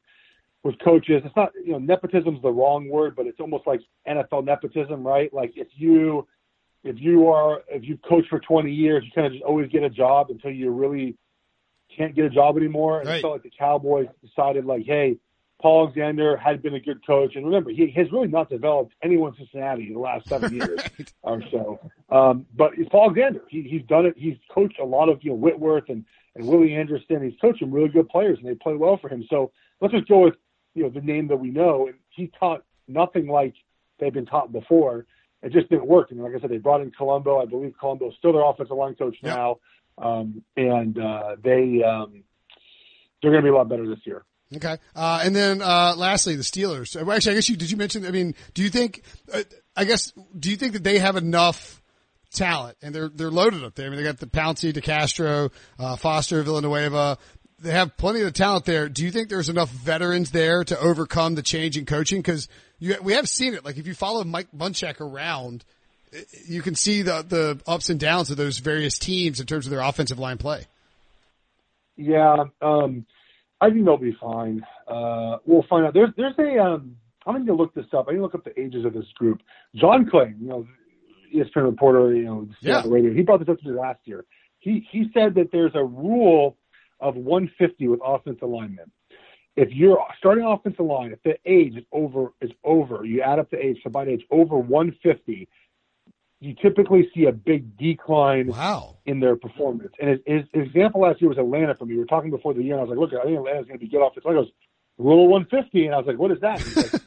with 0.62 0.76
coaches. 0.84 1.22
It's 1.24 1.36
not 1.36 1.52
you 1.64 1.72
know 1.72 1.78
nepotism's 1.78 2.42
the 2.42 2.52
wrong 2.52 2.88
word, 2.88 3.16
but 3.16 3.26
it's 3.26 3.40
almost 3.40 3.66
like 3.66 3.80
NFL 4.06 4.44
nepotism, 4.44 5.06
right? 5.06 5.32
Like 5.32 5.52
if 5.56 5.68
you 5.74 6.26
if 6.82 6.96
you 6.98 7.28
are 7.28 7.62
if 7.68 7.84
you've 7.84 8.02
coached 8.02 8.28
for 8.28 8.40
20 8.40 8.72
years, 8.72 9.04
you 9.04 9.10
kind 9.12 9.26
of 9.26 9.32
just 9.32 9.44
always 9.44 9.68
get 9.70 9.82
a 9.82 9.90
job 9.90 10.30
until 10.30 10.50
you 10.50 10.70
really 10.70 11.16
can't 11.96 12.14
get 12.14 12.24
a 12.24 12.30
job 12.30 12.56
anymore. 12.56 13.00
And 13.00 13.08
right. 13.08 13.18
it 13.18 13.22
felt 13.22 13.34
like 13.34 13.42
the 13.42 13.52
Cowboys 13.56 14.06
decided 14.24 14.64
like, 14.64 14.84
hey, 14.86 15.18
Paul 15.60 15.84
Alexander 15.84 16.36
had 16.38 16.62
been 16.62 16.74
a 16.74 16.80
good 16.80 17.06
coach, 17.06 17.36
and 17.36 17.44
remember, 17.44 17.70
he 17.70 17.90
has 17.90 18.10
really 18.10 18.28
not 18.28 18.48
developed 18.48 18.94
anyone 19.02 19.32
in 19.32 19.44
Cincinnati 19.44 19.88
in 19.88 19.92
the 19.92 20.00
last 20.00 20.26
seven 20.26 20.54
years 20.54 20.80
or 21.22 21.42
so. 21.50 21.78
Um, 22.08 22.46
but 22.56 22.72
it's 22.78 22.88
Paul 22.88 23.10
Alexander. 23.10 23.42
He, 23.48 23.62
he's 23.62 23.82
done 23.86 24.06
it. 24.06 24.14
He's 24.16 24.36
coached 24.50 24.78
a 24.78 24.84
lot 24.84 25.10
of 25.10 25.22
you 25.22 25.30
know 25.30 25.36
Whitworth 25.36 25.88
and 25.88 26.04
and 26.34 26.46
Willie 26.46 26.74
Anderson. 26.74 27.22
He's 27.22 27.38
coached 27.40 27.60
some 27.60 27.72
really 27.72 27.90
good 27.90 28.08
players, 28.08 28.38
and 28.38 28.48
they 28.48 28.54
play 28.54 28.74
well 28.74 28.96
for 28.96 29.08
him. 29.08 29.26
So 29.28 29.52
let's 29.80 29.92
just 29.92 30.08
go 30.08 30.20
with 30.20 30.34
you 30.74 30.84
know 30.84 30.88
the 30.88 31.02
name 31.02 31.28
that 31.28 31.36
we 31.36 31.50
know. 31.50 31.88
And 31.88 31.96
he 32.08 32.32
taught 32.38 32.64
nothing 32.88 33.26
like 33.26 33.54
they've 33.98 34.12
been 34.12 34.26
taught 34.26 34.52
before 34.52 35.04
it 35.42 35.52
just 35.52 35.68
didn't 35.70 35.86
work. 35.86 36.10
And 36.10 36.22
like 36.22 36.32
I 36.36 36.40
said, 36.40 36.50
they 36.50 36.58
brought 36.58 36.80
in 36.80 36.90
Colombo. 36.90 37.40
I 37.40 37.46
believe 37.46 37.74
Colombo 37.78 38.08
is 38.08 38.14
still 38.18 38.32
their 38.32 38.44
offensive 38.44 38.76
line 38.76 38.94
coach 38.94 39.16
yep. 39.22 39.36
now, 39.36 39.56
um, 39.98 40.42
and 40.56 40.98
uh, 40.98 41.36
they 41.42 41.82
um, 41.82 42.24
they're 43.22 43.30
going 43.30 43.42
to 43.42 43.50
be 43.50 43.50
a 43.50 43.54
lot 43.54 43.68
better 43.68 43.88
this 43.88 44.00
year. 44.04 44.24
Okay, 44.54 44.76
uh, 44.96 45.22
and 45.24 45.34
then 45.34 45.62
uh, 45.62 45.94
lastly, 45.96 46.36
the 46.36 46.42
Steelers. 46.42 46.96
Actually, 46.96 47.32
I 47.32 47.34
guess 47.36 47.48
you 47.48 47.56
did 47.56 47.70
you 47.70 47.76
mention? 47.76 48.04
I 48.06 48.10
mean, 48.10 48.34
do 48.54 48.62
you 48.62 48.70
think? 48.70 49.02
Uh, 49.32 49.42
I 49.76 49.84
guess 49.84 50.12
do 50.38 50.50
you 50.50 50.56
think 50.56 50.74
that 50.74 50.84
they 50.84 50.98
have 50.98 51.16
enough? 51.16 51.76
talent 52.32 52.76
and 52.80 52.94
they're 52.94 53.08
they're 53.08 53.30
loaded 53.30 53.64
up 53.64 53.74
there. 53.74 53.86
I 53.86 53.88
mean, 53.88 53.98
they 53.98 54.04
got 54.04 54.18
the 54.18 54.26
Pouncey, 54.26 54.72
DeCastro, 54.72 55.50
uh, 55.80 55.96
Foster, 55.96 56.44
Villanueva. 56.44 57.18
They 57.60 57.72
have 57.72 57.96
plenty 57.96 58.22
of 58.22 58.32
talent 58.32 58.64
there. 58.64 58.88
Do 58.88 59.04
you 59.04 59.10
think 59.10 59.28
there's 59.28 59.48
enough 59.48 59.70
veterans 59.70 60.30
there 60.30 60.64
to 60.64 60.78
overcome 60.78 61.34
the 61.34 61.42
change 61.42 61.76
in 61.76 61.84
coaching? 61.84 62.20
Because 62.20 62.48
you, 62.78 62.96
we 63.02 63.12
have 63.12 63.28
seen 63.28 63.54
it. 63.54 63.64
Like 63.64 63.76
if 63.76 63.86
you 63.86 63.94
follow 63.94 64.24
Mike 64.24 64.48
Munchak 64.56 65.00
around, 65.00 65.64
you 66.46 66.62
can 66.62 66.74
see 66.74 67.02
the 67.02 67.22
the 67.26 67.60
ups 67.66 67.90
and 67.90 68.00
downs 68.00 68.30
of 68.30 68.36
those 68.36 68.58
various 68.58 68.98
teams 68.98 69.40
in 69.40 69.46
terms 69.46 69.66
of 69.66 69.70
their 69.70 69.80
offensive 69.80 70.18
line 70.18 70.38
play. 70.38 70.66
Yeah, 71.96 72.44
um, 72.62 73.04
I 73.60 73.70
think 73.70 73.84
they'll 73.84 73.98
be 73.98 74.16
fine. 74.20 74.62
Uh, 74.88 75.36
we'll 75.44 75.66
find 75.68 75.86
out. 75.86 75.94
There's 75.94 76.10
there's 76.16 76.38
a 76.38 76.58
um, 76.62 76.96
I'm 77.26 77.34
going 77.34 77.46
to 77.46 77.54
look 77.54 77.74
this 77.74 77.84
up. 77.96 78.06
I 78.08 78.12
need 78.12 78.18
to 78.18 78.22
look 78.22 78.34
up 78.34 78.44
the 78.44 78.58
ages 78.58 78.84
of 78.84 78.94
this 78.94 79.04
group. 79.14 79.40
John 79.74 80.08
Clay, 80.10 80.34
you 80.40 80.48
know, 80.48 80.66
ESPN 81.34 81.64
reporter, 81.64 82.14
you 82.14 82.24
know, 82.24 82.48
yeah. 82.60 82.82
radio. 82.86 83.12
He 83.12 83.22
brought 83.22 83.40
this 83.40 83.48
up 83.48 83.58
to 83.60 83.68
me 83.68 83.78
last 83.78 84.00
year. 84.04 84.24
He 84.60 84.86
he 84.90 85.10
said 85.12 85.34
that 85.34 85.50
there's 85.52 85.72
a 85.74 85.84
rule 85.84 86.56
of 87.00 87.16
150 87.16 87.88
with 87.88 88.00
offensive 88.04 88.48
linemen 88.48 88.90
if 89.56 89.70
you're 89.72 90.02
starting 90.18 90.44
offensive 90.44 90.86
line, 90.86 91.12
if 91.12 91.22
the 91.22 91.36
age 91.44 91.76
is 91.76 91.84
over 91.92 92.32
is 92.40 92.50
over, 92.64 93.04
you 93.04 93.20
add 93.20 93.38
up 93.38 93.50
the 93.50 93.64
age, 93.64 93.78
combined 93.82 94.08
age 94.08 94.24
over 94.30 94.56
150, 94.56 95.48
you 96.40 96.54
typically 96.62 97.10
see 97.14 97.26
a 97.26 97.32
big 97.32 97.76
decline 97.76 98.46
Wow. 98.46 98.96
in 99.04 99.20
their 99.20 99.36
performance. 99.36 99.92
And 100.00 100.10
his, 100.10 100.18
his, 100.26 100.42
his 100.54 100.66
example 100.68 101.02
last 101.02 101.20
year 101.20 101.28
was 101.28 101.36
Atlanta 101.38 101.74
for 101.74 101.84
me. 101.84 101.94
We 101.94 102.00
were 102.00 102.06
talking 102.06 102.30
before 102.30 102.54
the 102.54 102.62
year, 102.62 102.74
and 102.74 102.80
I 102.80 102.84
was 102.84 102.90
like, 102.90 102.98
look, 102.98 103.20
I 103.20 103.24
think 103.24 103.36
Atlanta's 103.36 103.66
going 103.66 103.78
to 103.78 103.84
be 103.84 103.90
good 103.90 104.00
off. 104.00 104.12
It's 104.16 104.24
like, 104.24 104.34
I 104.36 104.38
goes, 104.38 104.50
rule 104.96 105.24
of 105.24 105.30
150. 105.30 105.86
And 105.86 105.94
I 105.94 105.98
was 105.98 106.06
like, 106.06 106.18
what 106.18 106.30
is 106.30 106.40
that? 106.40 106.58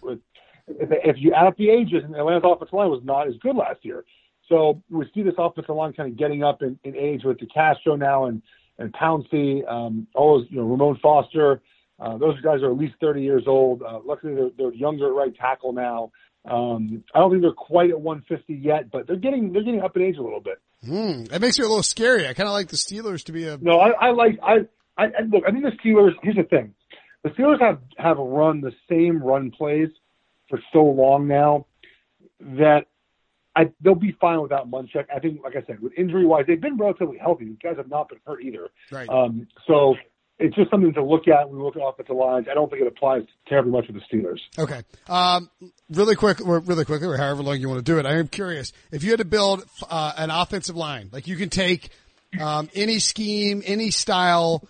Like, 0.04 0.20
if, 0.68 0.90
if 0.92 1.16
you 1.18 1.34
add 1.34 1.48
up 1.48 1.58
the 1.58 1.70
ages, 1.70 2.04
and 2.04 2.16
Atlanta's 2.16 2.44
offensive 2.46 2.74
line 2.74 2.90
was 2.90 3.02
not 3.04 3.28
as 3.28 3.34
good 3.42 3.56
last 3.56 3.84
year. 3.84 4.06
So 4.48 4.84
we 4.92 5.10
see 5.16 5.24
this 5.24 5.34
offensive 5.40 5.74
line 5.74 5.94
kind 5.94 6.12
of 6.12 6.18
getting 6.18 6.44
up 6.44 6.62
in, 6.62 6.78
in 6.84 6.96
age 6.96 7.24
with 7.24 7.38
DeCastro 7.38 7.98
now 7.98 8.26
and, 8.26 8.44
and 8.78 8.94
Pouncey, 8.94 9.70
um, 9.70 10.08
all 10.16 10.40
those, 10.40 10.48
you 10.50 10.58
know, 10.58 10.64
Ramon 10.64 11.00
Foster. 11.02 11.62
Uh, 12.00 12.18
those 12.18 12.40
guys 12.42 12.62
are 12.62 12.72
at 12.72 12.78
least 12.78 12.96
30 13.00 13.22
years 13.22 13.44
old. 13.48 13.82
Uh, 13.82 14.00
luckily, 14.04 14.34
they're, 14.36 14.50
they're 14.58 14.74
younger 14.74 15.08
at 15.08 15.14
right 15.14 15.36
tackle 15.36 15.74
now. 15.74 16.12
Um, 16.46 17.04
I 17.14 17.20
don't 17.20 17.32
think 17.32 17.42
they're 17.42 17.52
quite 17.52 17.90
at 17.92 18.02
150 18.02 18.54
yet, 18.54 18.92
but 18.92 19.08
they're 19.08 19.16
getting 19.16 19.54
they're 19.54 19.64
getting 19.64 19.82
up 19.82 19.96
in 19.96 20.02
age 20.02 20.18
a 20.18 20.24
little 20.24 20.42
bit. 20.42 20.60
Hmm. 20.86 21.24
That 21.26 21.40
makes 21.40 21.58
me 21.58 21.64
a 21.64 21.68
little 21.70 21.84
scary. 21.84 22.28
I 22.28 22.34
kind 22.34 22.50
of 22.50 22.54
like 22.54 22.68
the 22.68 22.76
Steelers 22.76 23.24
to 23.26 23.32
be 23.32 23.48
a. 23.48 23.58
No, 23.58 23.80
I, 23.80 23.92
I 23.92 24.12
like 24.12 24.40
I 24.44 24.56
I 24.98 25.06
look. 25.32 25.44
I 25.48 25.52
think 25.52 25.64
the 25.64 25.72
Steelers. 25.84 26.12
Here's 26.22 26.36
the 26.36 26.44
thing: 26.44 26.74
the 27.24 27.30
Steelers 27.30 27.62
have 27.62 27.80
have 27.98 28.18
run 28.18 28.60
the 28.60 28.74
same 28.90 29.24
run 29.24 29.52
plays 29.52 29.88
for 30.50 30.60
so 30.74 30.84
long 30.84 31.28
now 31.30 31.66
that 32.42 32.88
I 33.56 33.72
they'll 33.82 33.96
be 33.96 34.16
fine 34.20 34.42
without 34.42 34.70
Munchak. 34.70 35.06
I 35.16 35.20
think, 35.20 35.44
like 35.44 35.56
I 35.56 35.66
said, 35.68 35.80
with 35.80 35.94
injury 35.98 36.26
wise, 36.26 36.46
they've 36.48 36.60
been 36.60 36.78
relatively 36.78 37.18
healthy. 37.18 37.46
These 37.46 37.58
guys 37.62 37.78
have 37.78 37.90
not 37.90 38.10
been 38.10 38.20
hurt 38.26 38.42
either. 38.42 38.70
Right. 38.92 39.08
Um, 39.10 39.48
so 39.68 39.96
it's 40.40 40.56
just 40.56 40.72
something 40.72 40.94
to 40.94 41.04
look 41.04 41.28
at 41.28 41.48
when 41.48 41.60
we 41.60 41.64
look 41.64 41.76
at 41.76 41.82
offensive 41.82 42.16
lines. 42.16 42.48
I 42.50 42.56
don't 42.56 42.70
think 42.70 42.82
it 42.82 42.88
applies 42.88 43.24
terribly 43.48 43.72
much 43.72 43.86
with 43.88 43.98
the 43.98 44.18
Steelers. 44.18 44.40
Okay. 44.58 44.82
Um, 45.08 45.50
really 45.90 46.16
quick, 46.16 46.46
or 46.46 46.60
really 46.60 46.86
quickly, 46.86 47.08
or 47.08 47.18
however 47.18 47.44
long 47.44 47.60
you 47.60 47.70
want 47.70 47.86
to 47.86 47.92
do 47.92 48.00
it. 48.00 48.06
I 48.06 48.18
am 48.18 48.28
curious 48.28 48.74
if 48.92 49.04
you 49.04 49.12
had 49.12 49.20
to 49.20 49.26
build 49.26 49.64
uh, 49.90 50.14
an 50.18 50.32
offensive 50.32 50.76
line, 50.76 51.10
like 51.12 51.28
you 51.28 51.36
can 51.36 51.50
take 51.50 51.90
um, 52.40 52.70
any 52.74 53.00
scheme, 53.00 53.62
any 53.66 53.92
style. 53.92 54.68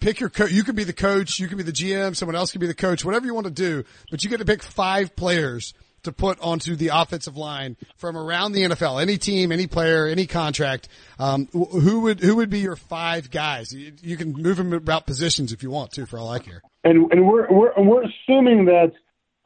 Pick 0.00 0.20
your 0.20 0.30
coach. 0.30 0.50
You 0.50 0.64
could 0.64 0.76
be 0.76 0.84
the 0.84 0.92
coach. 0.92 1.38
You 1.38 1.48
could 1.48 1.58
be 1.58 1.64
the 1.64 1.72
GM. 1.72 2.16
Someone 2.16 2.36
else 2.36 2.52
could 2.52 2.60
be 2.60 2.66
the 2.66 2.74
coach. 2.74 3.04
Whatever 3.04 3.26
you 3.26 3.34
want 3.34 3.46
to 3.46 3.52
do, 3.52 3.84
but 4.10 4.24
you 4.24 4.30
get 4.30 4.38
to 4.38 4.44
pick 4.44 4.62
five 4.62 5.16
players 5.16 5.74
to 6.06 6.12
put 6.12 6.40
onto 6.40 6.74
the 6.74 6.88
offensive 6.88 7.36
line 7.36 7.76
from 7.96 8.16
around 8.16 8.52
the 8.52 8.62
NFL. 8.62 9.00
Any 9.00 9.18
team, 9.18 9.52
any 9.52 9.66
player, 9.66 10.06
any 10.06 10.26
contract. 10.26 10.88
Um, 11.18 11.46
who 11.52 12.00
would 12.00 12.18
who 12.20 12.36
would 12.36 12.50
be 12.50 12.60
your 12.60 12.74
five 12.76 13.30
guys? 13.30 13.72
You, 13.72 13.92
you 14.02 14.16
can 14.16 14.32
move 14.32 14.56
them 14.56 14.72
about 14.72 15.06
positions 15.06 15.52
if 15.52 15.62
you 15.62 15.70
want 15.70 15.92
to, 15.92 16.06
for 16.06 16.18
all 16.18 16.30
I 16.30 16.38
care. 16.40 16.62
And 16.82 17.12
and 17.12 17.26
we're 17.26 17.46
we're 17.52 17.72
we're 17.76 18.02
assuming 18.04 18.64
that 18.66 18.92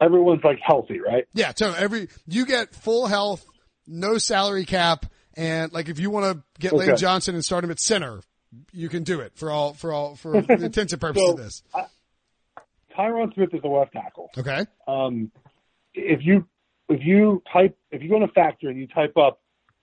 everyone's 0.01 0.43
like 0.43 0.59
healthy, 0.63 0.99
right? 0.99 1.25
Yeah, 1.33 1.51
so 1.55 1.73
every 1.73 2.07
you 2.27 2.45
get 2.45 2.73
full 2.73 3.05
health, 3.07 3.45
no 3.87 4.17
salary 4.17 4.65
cap, 4.65 5.05
and 5.35 5.71
like 5.73 5.89
if 5.89 5.99
you 5.99 6.09
want 6.09 6.37
to 6.37 6.43
get 6.59 6.73
Lane 6.73 6.95
Johnson 6.97 7.35
and 7.35 7.43
start 7.45 7.63
him 7.63 7.71
at 7.71 7.79
center, 7.79 8.21
you 8.71 8.89
can 8.89 9.03
do 9.03 9.19
it 9.21 9.33
for 9.35 9.51
all 9.51 9.73
for 9.73 9.91
all 9.91 10.15
for 10.15 10.41
the 10.41 10.53
intents 10.65 10.93
and 10.93 11.01
purposes 11.01 11.25
So- 11.27 11.31
of 11.33 11.37
this. 11.37 11.63
Tyron 12.97 13.33
Smith 13.33 13.53
is 13.53 13.61
the 13.61 13.69
left 13.69 13.93
tackle. 13.93 14.29
Okay. 14.37 14.65
um, 14.87 15.31
if 15.93 16.25
you 16.25 16.47
if 16.89 17.03
you 17.03 17.41
type 17.51 17.77
if 17.91 18.01
you 18.01 18.09
go 18.09 18.15
into 18.15 18.27
Factor 18.29 18.69
and 18.69 18.77
you 18.77 18.87
type 18.87 19.17
up, 19.17 19.41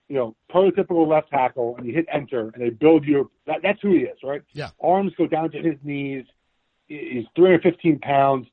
you 0.09 0.17
know, 0.17 0.37
prototypical 0.53 1.07
left 1.07 1.31
tackle 1.31 1.77
and 1.77 1.87
you 1.87 1.93
hit 1.93 2.07
enter 2.13 2.51
and 2.55 2.63
they 2.63 2.71
build 2.71 3.07
you 3.07 3.31
that, 3.47 3.61
that's 3.63 3.81
who 3.81 3.93
he 3.93 4.01
is, 4.01 4.19
right? 4.23 4.43
Yeah. 4.53 4.71
Arms 4.83 5.13
go 5.17 5.27
down 5.27 5.51
to 5.53 5.59
his 5.59 5.77
knees. 5.83 6.25
He's 6.87 7.27
315 7.37 7.99
pounds, 7.99 8.47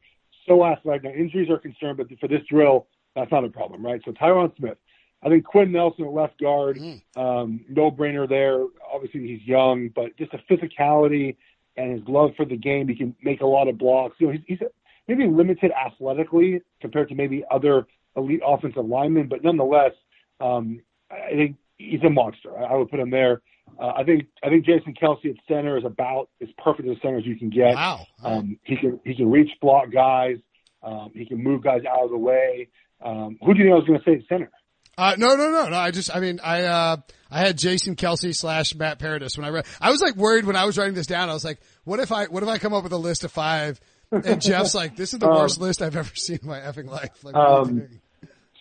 so 0.46 0.66
athletic. 0.66 1.04
Now 1.04 1.12
injuries 1.12 1.50
are 1.50 1.58
concerned, 1.58 1.98
but 1.98 2.08
for 2.20 2.28
this 2.28 2.42
drill, 2.50 2.88
that's 3.16 3.32
not 3.32 3.46
a 3.46 3.50
problem, 3.50 3.86
right? 3.86 4.02
So 4.04 4.12
Tyron 4.12 4.56
Smith. 4.58 4.78
I 5.24 5.30
think 5.30 5.44
Quenton 5.46 5.74
Nelson 5.74 6.06
at 6.06 6.12
left 6.12 6.40
guard, 6.40 6.78
um, 7.16 7.62
no 7.68 7.90
brainer 7.90 8.30
there. 8.30 8.64
Obviously 8.94 9.22
he's 9.26 9.42
young, 9.48 9.90
but 9.96 10.16
just 10.18 10.32
the 10.32 10.40
physicality 10.50 11.36
and 11.78 11.98
his 11.98 12.08
love 12.08 12.32
for 12.38 12.46
the 12.46 12.58
game, 12.58 12.88
he 12.88 12.96
can 12.96 13.16
make 13.24 13.42
a 13.42 13.46
lot 13.46 13.68
of 13.68 13.78
blocks. 13.78 14.16
You 14.20 14.28
know, 14.28 14.34
he's, 14.34 14.60
he's 14.60 14.68
maybe 15.08 15.28
limited 15.28 15.72
athletically 15.72 16.62
compared 16.82 17.10
to 17.10 17.16
maybe 17.16 17.44
other 17.50 17.88
elite 18.16 18.42
offensive 18.46 18.86
linemen, 18.86 19.28
but 19.28 19.44
nonetheless, 19.44 19.92
um, 20.40 20.82
I 21.12 21.32
think 21.36 21.58
he's 21.78 22.02
a 22.06 22.10
monster. 22.10 22.58
I, 22.58 22.74
I 22.74 22.76
would 22.76 22.90
put 22.90 23.00
him 23.00 23.10
there. 23.10 23.42
Uh, 23.80 23.94
I 23.98 24.04
think 24.04 24.28
I 24.44 24.50
think 24.50 24.66
Jason 24.66 24.94
Kelce 24.94 25.30
at 25.30 25.36
center 25.48 25.78
is 25.78 25.84
about 25.86 26.30
as 26.42 26.50
perfect 26.64 26.88
a 26.88 26.96
center 27.02 27.18
as 27.18 27.26
you 27.26 27.36
can 27.38 27.50
get. 27.50 27.76
Wow. 27.76 28.06
Um, 28.24 28.60
he 28.64 28.78
can 28.78 29.00
he 29.04 29.16
can 29.16 29.30
reach 29.30 29.50
block 29.62 29.92
guys. 29.92 30.38
Um, 30.84 31.12
he 31.14 31.26
can 31.26 31.44
move 31.44 31.64
guys 31.64 31.82
out 31.90 32.04
of 32.04 32.12
the 32.12 32.18
way. 32.18 32.70
Um, 33.04 33.38
who 33.44 33.54
do 33.54 33.60
you 33.60 33.66
think 33.66 33.74
I 33.74 33.78
was 33.78 33.88
going 33.88 34.00
to 34.00 34.06
say 34.06 34.14
at 34.16 34.28
center? 34.30 34.52
Uh, 34.98 35.16
no, 35.18 35.36
no, 35.36 35.52
no, 35.52 35.68
no. 35.68 35.78
I 35.78 35.92
just, 35.92 36.16
I 36.16 36.22
mean, 36.22 36.40
I, 36.42 36.64
uh, 36.64 36.98
I 37.30 37.40
had 37.40 37.58
Jason 37.58 37.98
Kelce 37.98 38.34
slash 38.34 38.74
Matt 38.76 38.98
Paradis 38.98 39.38
when 39.38 39.46
I 39.46 39.50
read, 39.50 39.66
I 39.82 39.92
was 39.92 40.00
like 40.00 40.16
worried 40.16 40.46
when 40.46 40.56
I 40.56 40.64
was 40.64 40.78
writing 40.78 40.94
this 40.94 41.08
down. 41.08 41.30
I 41.30 41.34
was 41.34 41.44
like, 41.44 41.60
what 41.84 42.00
if 42.00 42.14
I, 42.14 42.26
what 42.28 42.44
if 42.44 42.50
I 42.50 42.60
come 42.60 42.74
up 42.74 42.84
with 42.84 42.94
a 42.94 42.98
list 42.98 43.26
of 43.26 43.32
five 43.32 43.80
and 44.24 44.42
Geoff's 44.42 44.76
like, 44.76 44.96
this 44.96 45.14
is 45.14 45.20
the 45.20 45.28
Um, 45.28 45.36
worst 45.36 45.60
list 45.60 45.82
I've 45.82 45.96
ever 45.96 46.12
seen 46.16 46.40
in 46.42 46.48
my 46.48 46.60
effing 46.60 46.88
life. 46.90 47.24
Like, 47.24 47.36
what 47.36 47.36
are 47.36 47.66
you 47.72 47.82
Um. 47.82 48.02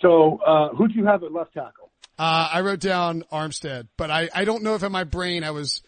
So 0.00 0.38
uh, 0.44 0.68
who 0.74 0.88
do 0.88 0.94
you 0.94 1.06
have 1.06 1.22
at 1.22 1.32
left 1.32 1.54
tackle? 1.54 1.90
Uh, 2.18 2.48
I 2.52 2.60
wrote 2.60 2.80
down 2.80 3.24
Armstead, 3.32 3.88
but 3.96 4.10
I, 4.10 4.28
I 4.34 4.44
don't 4.44 4.62
know 4.62 4.74
if 4.74 4.82
in 4.82 4.92
my 4.92 5.04
brain 5.04 5.42
I 5.44 5.50
was, 5.50 5.82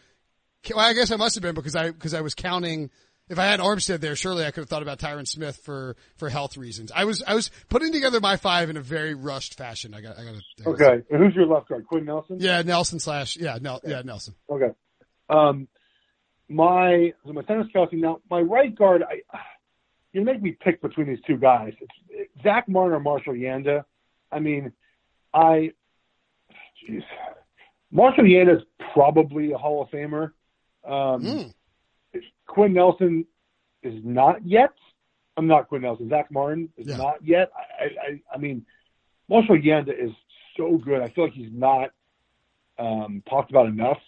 well, 0.75 0.85
I 0.85 0.93
guess 0.95 1.11
I 1.11 1.17
must 1.17 1.35
have 1.37 1.43
been 1.43 1.55
because 1.55 1.77
I, 1.77 1.91
because 1.91 2.15
I 2.15 2.21
was 2.23 2.35
counting, 2.35 2.91
if 3.29 3.39
I 3.39 3.45
had 3.45 3.61
Armstead 3.61 4.01
there, 4.01 4.17
surely 4.17 4.45
I 4.45 4.51
could 4.51 4.63
have 4.63 4.69
thought 4.69 4.83
about 4.83 4.99
Tyron 4.99 5.27
Smith 5.29 5.57
for, 5.65 5.97
for 6.17 6.29
health 6.29 6.57
reasons. 6.57 6.91
I 6.95 7.05
was, 7.05 7.23
I 7.27 7.35
was 7.35 7.51
putting 7.69 7.93
together 7.93 8.19
my 8.21 8.37
five 8.37 8.71
in 8.71 8.77
a 8.77 8.81
very 8.81 9.15
rushed 9.15 9.57
fashion. 9.57 9.95
I 9.95 10.01
got, 10.01 10.19
I 10.19 10.25
got 10.25 10.35
to, 10.35 10.69
Okay, 10.71 11.03
and 11.11 11.23
who's 11.23 11.35
your 11.35 11.47
left 11.47 11.69
guard? 11.69 11.87
Quenton 11.87 12.07
Nelson. 12.07 12.39
Yeah, 12.41 12.63
Nelson 12.63 12.99
slash, 12.99 13.37
yeah, 13.37 13.59
Nel, 13.61 13.81
yeah, 13.85 14.03
Nelson. 14.05 14.35
Okay. 14.51 14.71
Um, 15.29 15.69
my 16.49 17.13
so 17.27 17.33
my 17.33 17.43
center's 17.45 17.67
Kelce. 17.75 17.93
Now 17.95 18.21
my 18.31 18.41
right 18.41 18.73
guard, 18.75 19.03
I 19.03 19.21
you 20.17 20.25
make 20.25 20.41
me 20.41 20.53
pick 20.53 20.81
between 20.81 21.07
these 21.07 21.19
two 21.27 21.37
guys. 21.37 21.75
It's 22.09 22.31
Zack 22.43 22.71
Martin 22.71 22.95
or 22.97 23.01
Marshall 23.01 23.35
Yanda. 23.35 23.85
I 24.33 24.39
mean, 24.41 24.73
I, 25.35 25.73
jeez, 26.89 27.03
Marshall 27.91 28.25
Yanda 28.25 28.57
is 28.57 28.63
probably 28.95 29.53
a 29.53 29.59
Hall 29.59 29.83
of 29.83 29.91
Famer. 29.91 30.33
Um, 30.85 31.23
Mm. 31.23 31.53
Quenton 32.47 32.73
Nelson 32.73 33.27
is 33.83 34.03
not 34.05 34.45
yet. 34.47 34.71
I'm 35.37 35.47
not 35.47 35.69
Quenton 35.69 35.87
Nelson. 35.87 36.09
Zack 36.09 36.31
Martin 36.31 36.71
is 36.79 36.87
Yeah. 36.87 36.97
not 36.97 37.23
yet. 37.23 37.51
I, 37.55 37.85
I, 37.85 38.21
I 38.35 38.39
mean, 38.39 38.65
Marshall 39.29 39.59
Yanda 39.59 39.91
is 39.91 40.13
so 40.57 40.79
good. 40.79 41.03
I 41.03 41.11
feel 41.11 41.25
like 41.25 41.35
he's 41.35 41.53
not 41.53 41.91
um, 42.79 43.23
talked 43.29 43.51
about 43.51 43.67
enough. 43.67 43.99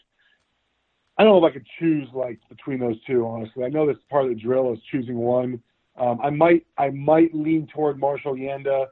I 1.19 1.25
don't 1.25 1.33
know 1.39 1.47
if 1.47 1.51
I 1.51 1.53
could 1.53 1.67
choose 1.79 2.09
like 2.15 2.39
between 2.49 2.79
those 2.79 2.99
two. 3.05 3.27
Honestly, 3.27 3.65
I 3.65 3.69
know 3.69 3.87
that's 3.87 3.99
part 4.09 4.25
of 4.25 4.31
the 4.31 4.37
drill 4.41 4.73
is 4.73 4.79
choosing 4.91 5.19
one. 5.19 5.63
Um, 5.99 6.21
I 6.23 6.31
might 6.31 6.67
I 6.77 6.91
might 6.91 7.35
lean 7.35 7.67
toward 7.75 7.99
Marshall 7.99 8.35
Yanda 8.35 8.87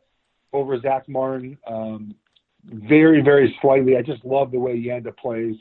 over 0.53 0.81
Zack 0.81 1.09
Martin. 1.09 1.59
Um, 1.67 2.15
very 2.65 3.23
very 3.23 3.57
slightly. 3.61 3.97
I 3.97 4.03
just 4.03 4.25
love 4.25 4.51
the 4.51 4.59
way 4.59 4.77
Yanda 4.77 5.17
plays. 5.17 5.55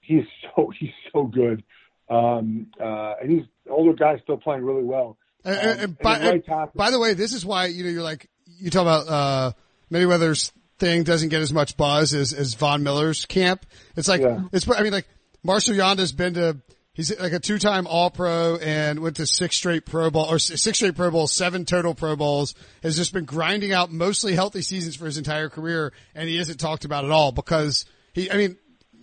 He's 0.00 0.24
so 0.56 0.72
he's 0.78 0.90
so 1.12 1.24
good, 1.24 1.64
um, 2.08 2.68
uh, 2.80 3.14
and 3.20 3.30
he's 3.30 3.44
older 3.68 3.92
guy 3.94 4.18
still 4.22 4.36
playing 4.36 4.64
really 4.64 4.84
well. 4.84 5.16
And, 5.44 5.56
Um, 5.56 5.60
and, 5.60 5.70
and 5.70 5.80
and 5.80 5.98
by, 5.98 6.18
the 6.18 6.26
right 6.26 6.44
and 6.46 6.72
by 6.74 6.90
the 6.90 6.98
way, 6.98 7.14
this 7.14 7.32
is 7.32 7.44
why, 7.44 7.66
you 7.66 7.84
know, 7.84 7.90
you're 7.90 8.02
like, 8.02 8.28
you 8.46 8.70
talk 8.70 8.82
about, 8.82 9.08
uh, 9.08 9.52
Mayweather's 9.90 10.52
thing 10.78 11.02
doesn't 11.02 11.28
get 11.28 11.42
as 11.42 11.52
much 11.52 11.76
buzz 11.76 12.14
as, 12.14 12.32
as 12.32 12.54
Von 12.54 12.82
Miller's 12.82 13.26
camp. 13.26 13.66
It's 13.96 14.08
like, 14.08 14.22
Yeah. 14.22 14.40
it's, 14.52 14.68
I 14.70 14.82
mean, 14.82 14.92
like, 14.92 15.06
Marshall 15.42 15.74
Yanda's 15.74 16.12
been 16.12 16.34
to, 16.34 16.56
he's 16.94 17.16
like 17.20 17.32
a 17.32 17.38
two-time 17.38 17.86
All-Pro 17.86 18.56
and 18.56 19.00
went 19.00 19.16
to 19.16 19.26
six 19.26 19.56
straight 19.56 19.84
Pro 19.84 20.10
Bowl, 20.10 20.24
or 20.24 20.38
six 20.38 20.78
straight 20.78 20.96
Pro 20.96 21.10
Bowls, 21.10 21.32
seven 21.32 21.66
total 21.66 21.94
Pro 21.94 22.16
Bowls, 22.16 22.54
has 22.82 22.96
just 22.96 23.12
been 23.12 23.26
grinding 23.26 23.72
out 23.72 23.92
mostly 23.92 24.34
healthy 24.34 24.62
seasons 24.62 24.96
for 24.96 25.04
his 25.04 25.18
entire 25.18 25.50
career, 25.50 25.92
and 26.14 26.28
he 26.28 26.38
isn't 26.38 26.58
talked 26.58 26.84
about 26.84 27.04
at 27.04 27.10
all 27.10 27.32
because 27.32 27.84
he, 28.14 28.30
I 28.30 28.36
mean, 28.36 28.56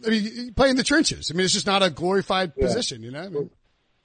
I 0.05 0.09
mean, 0.09 0.23
he 0.23 0.51
play 0.51 0.69
in 0.71 0.77
the 0.77 0.83
trenches. 0.83 1.29
I 1.31 1.35
mean, 1.35 1.45
it's 1.45 1.53
just 1.53 1.67
not 1.67 1.83
a 1.83 1.91
glorified 1.91 2.55
position, 2.55 3.03
you 3.03 3.11
know? 3.11 3.21
I 3.21 3.29
mean, 3.29 3.49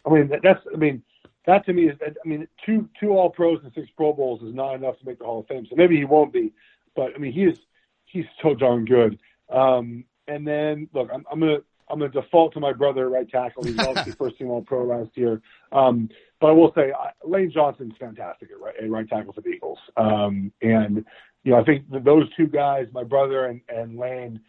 I 0.04 0.10
mean, 0.10 0.30
that's, 0.42 0.60
I 0.72 0.76
mean, 0.76 1.02
that 1.46 1.64
to 1.66 1.72
me 1.72 1.84
is, 1.84 1.96
I 2.02 2.28
mean, 2.28 2.46
two, 2.66 2.88
two 3.00 3.10
all 3.12 3.30
pros 3.30 3.60
and 3.62 3.72
six 3.72 3.88
Pro 3.96 4.12
Bowls 4.12 4.42
is 4.42 4.54
not 4.54 4.74
enough 4.74 4.98
to 4.98 5.06
make 5.06 5.18
the 5.18 5.24
Hall 5.24 5.40
of 5.40 5.46
Fame. 5.46 5.66
So 5.70 5.76
maybe 5.76 5.96
he 5.96 6.04
won't 6.04 6.32
be, 6.32 6.52
but 6.94 7.14
I 7.14 7.18
mean, 7.18 7.32
he 7.32 7.44
is, 7.44 7.58
he's 8.04 8.24
so 8.42 8.54
darn 8.54 8.84
good. 8.84 9.18
Um, 9.48 10.04
and 10.28 10.46
then 10.46 10.88
look, 10.92 11.08
I'm, 11.12 11.24
I'm 11.30 11.40
to, 11.40 11.64
I'm 11.88 11.98
going 11.98 12.10
to 12.10 12.20
default 12.20 12.52
to 12.54 12.60
my 12.60 12.72
brother 12.72 13.06
at 13.06 13.12
right 13.12 13.28
tackle. 13.28 13.64
He's 13.64 13.78
obviously 13.78 14.12
first 14.18 14.38
team 14.38 14.48
all 14.48 14.62
pro 14.62 14.84
last 14.84 15.10
year. 15.14 15.40
Um, 15.72 16.08
but 16.40 16.48
I 16.48 16.52
will 16.52 16.72
say 16.74 16.92
I, 16.92 17.10
Lane 17.24 17.50
Johnson's 17.52 17.94
fantastic 17.98 18.50
at 18.50 18.60
right, 18.60 18.74
at 18.82 18.90
right 18.90 19.08
tackle 19.08 19.32
for 19.32 19.40
the 19.40 19.50
Eagles. 19.50 19.78
Um, 19.96 20.52
and, 20.62 21.04
you 21.44 21.52
know, 21.52 21.60
I 21.60 21.64
think 21.64 21.88
that 21.90 22.04
those 22.04 22.24
two 22.36 22.46
guys, 22.46 22.86
my 22.92 23.04
brother 23.04 23.46
and, 23.46 23.60
and 23.68 23.98
Lane, 23.98 24.40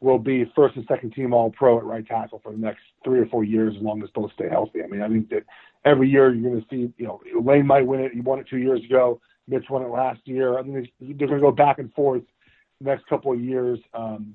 will 0.00 0.18
be 0.18 0.44
first 0.56 0.76
and 0.76 0.84
second 0.86 1.12
team 1.12 1.32
all 1.32 1.50
pro 1.50 1.78
at 1.78 1.84
right 1.84 2.06
tackle 2.06 2.40
for 2.42 2.52
the 2.52 2.58
next 2.58 2.80
three 3.04 3.20
or 3.20 3.26
four 3.26 3.44
years 3.44 3.74
as 3.76 3.82
long 3.82 4.02
as 4.02 4.10
both 4.10 4.32
stay 4.32 4.48
healthy. 4.48 4.82
I 4.82 4.88
mean, 4.88 5.00
I 5.00 5.08
think 5.08 5.30
that 5.30 5.44
every 5.84 6.08
year 6.08 6.34
you're 6.34 6.50
going 6.50 6.60
to 6.60 6.68
see, 6.68 6.92
you 6.98 7.06
know, 7.06 7.20
Lane 7.40 7.66
might 7.66 7.86
win 7.86 8.00
it. 8.00 8.12
He 8.12 8.20
won 8.20 8.40
it 8.40 8.48
two 8.48 8.58
years 8.58 8.84
ago. 8.84 9.20
Mitch 9.48 9.64
won 9.70 9.82
it 9.82 9.88
last 9.88 10.20
year. 10.24 10.58
I 10.58 10.62
think 10.62 10.90
they're 11.00 11.28
going 11.28 11.40
to 11.40 11.46
go 11.46 11.52
back 11.52 11.78
and 11.78 11.92
forth 11.94 12.22
the 12.80 12.90
next 12.90 13.06
couple 13.06 13.32
of 13.32 13.40
years. 13.40 13.78
Um, 13.94 14.34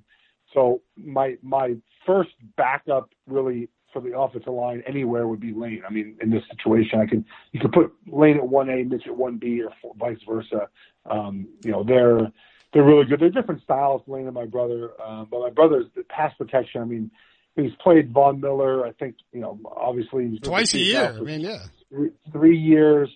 so 0.53 0.81
my 0.95 1.37
my 1.41 1.75
first 2.05 2.31
backup 2.55 3.09
really 3.27 3.69
for 3.93 4.01
the 4.01 4.17
offensive 4.17 4.53
line 4.53 4.83
anywhere 4.87 5.27
would 5.27 5.39
be 5.39 5.53
Lane. 5.53 5.81
I 5.87 5.91
mean, 5.91 6.17
in 6.21 6.29
this 6.29 6.43
situation, 6.51 6.99
I 6.99 7.05
could 7.05 7.25
you 7.51 7.59
could 7.59 7.71
put 7.71 7.93
Lane 8.07 8.37
at 8.37 8.47
one 8.47 8.69
A, 8.69 8.83
Mitch 8.83 9.07
at 9.07 9.15
one 9.15 9.37
B, 9.37 9.61
or 9.61 9.71
vice 9.97 10.19
versa. 10.27 10.67
Um, 11.09 11.47
you 11.63 11.71
know, 11.71 11.83
they're 11.83 12.31
they're 12.73 12.83
really 12.83 13.05
good. 13.05 13.19
They're 13.19 13.29
different 13.29 13.63
styles, 13.63 14.01
Lane 14.07 14.25
and 14.25 14.33
my 14.33 14.45
brother. 14.45 14.91
Um, 15.01 15.27
but 15.29 15.39
my 15.39 15.49
brother's 15.49 15.85
the 15.95 16.03
pass 16.03 16.33
protection. 16.37 16.81
I 16.81 16.85
mean, 16.85 17.11
he's 17.55 17.71
played 17.81 18.11
Von 18.11 18.39
Miller. 18.41 18.85
I 18.85 18.91
think 18.91 19.15
you 19.31 19.41
know, 19.41 19.59
obviously 19.65 20.29
he's 20.29 20.41
twice 20.41 20.73
a 20.73 20.79
year. 20.79 21.15
I 21.17 21.21
mean, 21.21 21.41
yeah, 21.41 21.63
three, 21.89 22.09
three 22.31 22.57
years. 22.57 23.09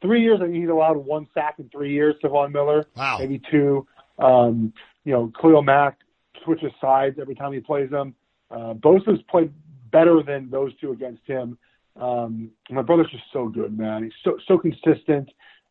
Three 0.00 0.22
years. 0.22 0.38
I 0.40 0.44
think 0.44 0.54
he's 0.54 0.68
allowed 0.68 0.96
one 0.96 1.26
sack 1.34 1.56
in 1.58 1.68
three 1.70 1.92
years 1.92 2.14
to 2.22 2.28
Von 2.28 2.52
Miller. 2.52 2.86
Wow. 2.96 3.16
Maybe 3.18 3.42
two. 3.50 3.84
Um, 4.16 4.72
you 5.04 5.12
know, 5.12 5.32
Khalil 5.40 5.62
Mack 5.62 5.98
switches 6.48 6.72
sides 6.80 7.18
every 7.20 7.34
time 7.34 7.52
he 7.52 7.60
plays 7.60 7.90
them. 7.90 8.14
Uh, 8.50 8.72
Bosa's 8.74 9.20
played 9.30 9.52
better 9.92 10.22
than 10.22 10.48
those 10.50 10.72
two 10.80 10.92
against 10.92 11.26
him. 11.26 11.58
Um, 12.00 12.50
my 12.70 12.82
brother's 12.82 13.10
just 13.10 13.24
so 13.32 13.48
good, 13.48 13.76
man. 13.76 14.04
He's 14.04 14.12
so 14.24 14.38
so 14.46 14.56
consistent 14.58 15.28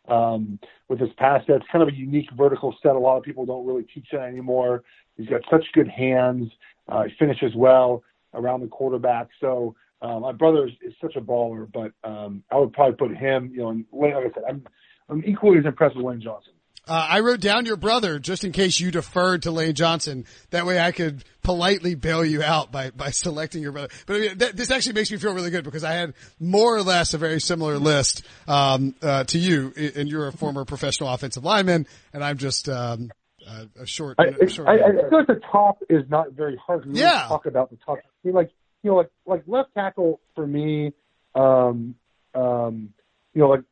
um, 0.08 0.60
with 0.90 1.00
his 1.00 1.10
pass. 1.18 1.44
It's 1.48 1.66
kind 1.72 1.82
of 1.82 1.90
a 1.90 1.96
unique 1.96 2.30
vertical 2.38 2.76
set. 2.84 2.96
A 2.96 3.00
lot 3.00 3.18
of 3.18 3.24
people 3.24 3.46
don't 3.46 3.66
really 3.66 3.84
teach 3.84 4.08
that 4.12 4.22
anymore. 4.22 4.84
He's 5.16 5.28
got 5.28 5.42
such 5.50 5.66
good 5.74 5.88
hands. 5.88 6.52
Uh, 6.88 7.04
he 7.04 7.14
finishes 7.18 7.56
well 7.56 8.04
around 8.34 8.62
the 8.62 8.68
quarterback. 8.68 9.30
So 9.40 9.76
uh, 10.02 10.20
my 10.20 10.32
brother 10.32 10.68
is, 10.68 10.74
is 10.82 10.94
such 11.02 11.16
a 11.16 11.22
baller, 11.22 11.68
but 11.72 11.92
um, 12.08 12.44
I 12.52 12.58
would 12.58 12.74
probably 12.74 12.96
put 12.96 13.18
him. 13.18 13.50
You 13.52 13.60
know, 13.60 13.70
and 13.70 13.86
like 13.92 14.14
I 14.14 14.24
said, 14.34 14.44
I'm 14.48 14.64
I'm 15.10 15.24
equally 15.26 15.58
as 15.60 15.66
impressed 15.66 15.96
with 15.96 16.06
Lane 16.06 16.22
Johnson. 16.22 16.54
Uh, 16.88 17.08
I 17.10 17.20
wrote 17.20 17.42
down 17.42 17.66
your 17.66 17.76
brother 17.76 18.20
just 18.20 18.44
in 18.44 18.52
case 18.52 18.80
you 18.80 18.92
deferred 18.92 19.44
to 19.44 19.52
Lane 19.52 19.74
Johnson. 19.74 20.26
That 20.52 20.66
way 20.66 20.80
I 20.80 20.92
could 20.92 21.24
politely 21.42 21.96
bail 21.96 22.24
you 22.24 22.42
out 22.42 22.72
by, 22.72 22.92
by 22.92 23.12
selecting 23.12 23.62
your 23.62 23.72
brother. 23.72 23.90
But 24.06 24.16
I 24.16 24.20
mean, 24.20 24.38
th- 24.38 24.54
this 24.54 24.72
actually 24.72 24.94
makes 24.94 25.12
me 25.12 25.18
feel 25.18 25.34
really 25.34 25.50
good 25.50 25.64
because 25.64 25.84
I 25.84 25.94
had 25.94 26.14
more 26.40 26.76
or 26.76 26.82
less 26.82 27.14
a 27.14 27.18
very 27.18 27.42
similar 27.42 27.78
list, 27.78 28.24
um, 28.48 28.96
uh, 29.02 29.24
to 29.26 29.38
you 29.38 29.74
and 29.96 30.10
you're 30.10 30.28
a 30.28 30.32
former 30.32 30.66
professional 30.66 31.10
offensive 31.14 31.44
lineman 31.44 31.88
and 32.14 32.24
I'm 32.24 32.38
just, 32.38 32.70
um, 32.70 33.12
uh, 33.48 33.66
a 33.80 33.86
short, 33.86 34.16
I, 34.20 34.26
a 34.26 34.50
short 34.50 34.68
I, 34.68 34.74
I, 34.74 34.92
feel 34.92 35.20
like 35.20 35.28
the 35.28 35.42
top 35.52 35.78
is 35.90 36.04
not 36.10 36.34
very 36.34 36.58
hard 36.58 36.84
to 36.84 36.90
really 36.90 37.02
Yeah. 37.02 37.26
talk 37.28 37.46
about 37.46 37.70
the 37.70 37.78
top. 37.78 38.00
I 38.00 38.02
mean, 38.24 38.36
like 38.36 38.52
you 38.84 38.92
know, 38.92 38.98
like 38.98 39.10
like 39.26 39.44
left 39.48 39.74
tackle 39.74 40.20
for 40.36 40.46
me, 40.46 40.94
um, 41.36 41.96
um, 42.34 42.94
you 43.34 43.42
know, 43.42 43.50
like 43.50 43.64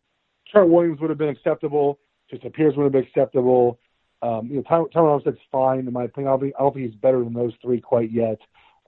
Trent 0.52 0.70
Williams 0.70 1.00
would 1.02 1.10
have 1.10 1.20
been 1.20 1.30
acceptable. 1.30 2.00
Jason 2.30 2.52
Peters 2.52 2.76
would 2.76 2.84
have 2.84 2.92
been 2.92 3.04
acceptable. 3.04 3.80
Um, 4.22 4.48
you 4.48 4.56
know, 4.56 4.64
Terron 4.64 4.92
Armstead's 4.94 5.40
fine 5.52 5.80
in 5.80 5.94
my 5.94 6.06
opinion. 6.06 6.34
I 6.34 6.38
don't, 6.38 6.74
think, 6.74 6.86
he's 6.86 6.96
better 6.96 7.24
than 7.24 7.34
those 7.34 7.54
three 7.62 7.82
quite 7.82 8.12
yet. 8.12 8.40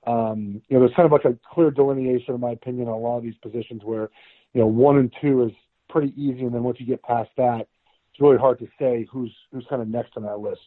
Um, 0.06 0.62
you 0.68 0.78
know, 0.78 0.80
there's 0.80 0.96
kind 0.96 1.06
of 1.06 1.12
like 1.12 1.26
a 1.26 1.38
clear 1.54 1.70
delineation, 1.70 2.34
in 2.34 2.42
my 2.42 2.52
opinion, 2.52 2.88
on 2.88 2.94
a 2.94 2.98
lot 2.98 3.18
of 3.18 3.24
these 3.24 3.36
positions 3.42 3.82
where, 3.84 4.10
you 4.54 4.62
know, 4.62 4.68
one 4.68 4.98
and 4.98 5.14
two 5.22 5.44
is 5.44 5.52
pretty 5.90 6.14
easy, 6.16 6.44
and 6.44 6.54
then 6.54 6.64
once 6.64 6.80
you 6.80 6.86
get 6.86 7.04
past 7.04 7.30
that, 7.38 7.68
it's 8.12 8.22
really 8.22 8.38
hard 8.38 8.60
to 8.60 8.68
say 8.80 9.06
who's 9.12 9.34
who's 9.52 9.66
kind 9.70 9.82
of 9.82 9.88
next 9.90 10.14
on 10.16 10.24
that 10.24 10.40
list. 10.40 10.62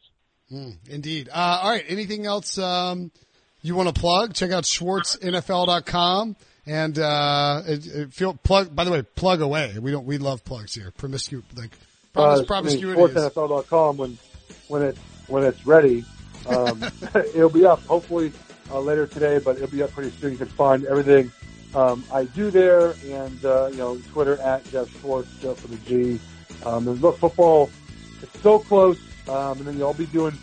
Mm, 0.52 0.76
indeed. 0.88 1.28
Uh, 1.28 1.60
all 1.62 1.70
right. 1.70 1.84
Anything 1.88 2.26
else, 2.26 2.58
um, 2.58 3.10
you 3.62 3.74
want 3.74 3.94
to 3.94 3.98
plug? 3.98 4.34
Check 4.34 4.50
out 4.50 4.64
schwartznfl.com 4.64 6.36
and, 6.66 6.98
uh, 6.98 7.62
it, 7.66 7.86
it 7.86 8.12
feel 8.12 8.34
plug, 8.34 8.74
by 8.74 8.84
the 8.84 8.90
way, 8.90 9.02
plug 9.02 9.40
away. 9.40 9.76
We 9.80 9.90
don't, 9.90 10.06
we 10.06 10.18
love 10.18 10.44
plugs 10.44 10.74
here. 10.74 10.92
Promiscu, 10.98 11.42
like, 11.56 11.70
promis, 12.14 12.40
uh, 12.40 12.44
promiscuity 12.44 13.00
is, 13.00 13.10
schwartznfl.com 13.10 13.96
when 13.96 14.18
when 14.68 14.82
it 14.82 14.98
when 15.28 15.44
it's 15.44 15.66
ready. 15.66 16.04
Um, 16.46 16.82
it'll 17.34 17.50
be 17.50 17.64
up 17.64 17.80
hopefully 17.84 18.32
uh, 18.70 18.80
later 18.80 19.06
today, 19.06 19.38
but 19.38 19.56
it'll 19.56 19.68
be 19.68 19.82
up 19.82 19.90
pretty 19.92 20.10
soon. 20.20 20.32
You 20.32 20.38
can 20.38 20.48
find 20.48 20.84
everything 20.86 21.30
um, 21.74 22.04
I 22.12 22.24
do 22.24 22.50
there, 22.50 22.94
and 23.04 23.44
uh, 23.44 23.68
you 23.70 23.78
know 23.78 23.98
Twitter 24.12 24.40
at 24.40 24.64
Geoff 24.70 24.90
Schwartz, 25.00 25.28
Geoff 25.40 25.60
for 25.60 25.68
the 25.68 25.76
G. 25.78 26.20
Um, 26.64 26.88
and 26.88 27.00
look, 27.00 27.18
football 27.18 27.70
it's 28.22 28.40
so 28.40 28.58
close, 28.58 28.98
um, 29.28 29.58
and 29.58 29.66
then 29.66 29.78
you'll 29.78 29.94
be 29.94 30.06
doing 30.06 30.36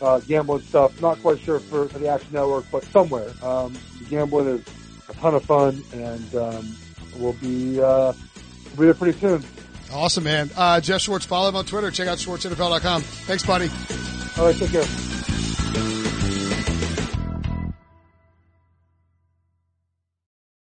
uh, 0.00 0.20
gambling 0.20 0.62
stuff. 0.62 1.00
Not 1.00 1.20
quite 1.20 1.38
sure 1.40 1.60
for, 1.60 1.88
for 1.88 1.98
the 1.98 2.08
Action 2.08 2.32
Network, 2.32 2.64
but 2.72 2.84
somewhere. 2.84 3.30
Um, 3.42 3.74
gambling 4.08 4.48
is 4.48 4.64
a 5.08 5.14
ton 5.14 5.34
of 5.34 5.44
fun, 5.44 5.82
and 5.92 6.34
um, 6.34 6.76
we'll 7.18 7.34
be 7.34 7.80
uh, 7.80 8.12
we'll 8.64 8.76
be 8.76 8.84
there 8.86 8.94
pretty 8.94 9.18
soon. 9.18 9.44
Awesome, 9.94 10.24
man. 10.24 10.50
Uh, 10.56 10.80
Geoff 10.80 11.00
Schwartz, 11.00 11.24
follow 11.24 11.48
him 11.48 11.56
on 11.56 11.64
Twitter. 11.64 11.90
Check 11.90 12.08
out 12.08 12.18
schwartznfl.com. 12.18 13.02
Thanks, 13.02 13.46
buddy. 13.46 13.70
All 14.36 14.46
right, 14.46 14.56
take 14.56 14.72
care. 14.72 15.23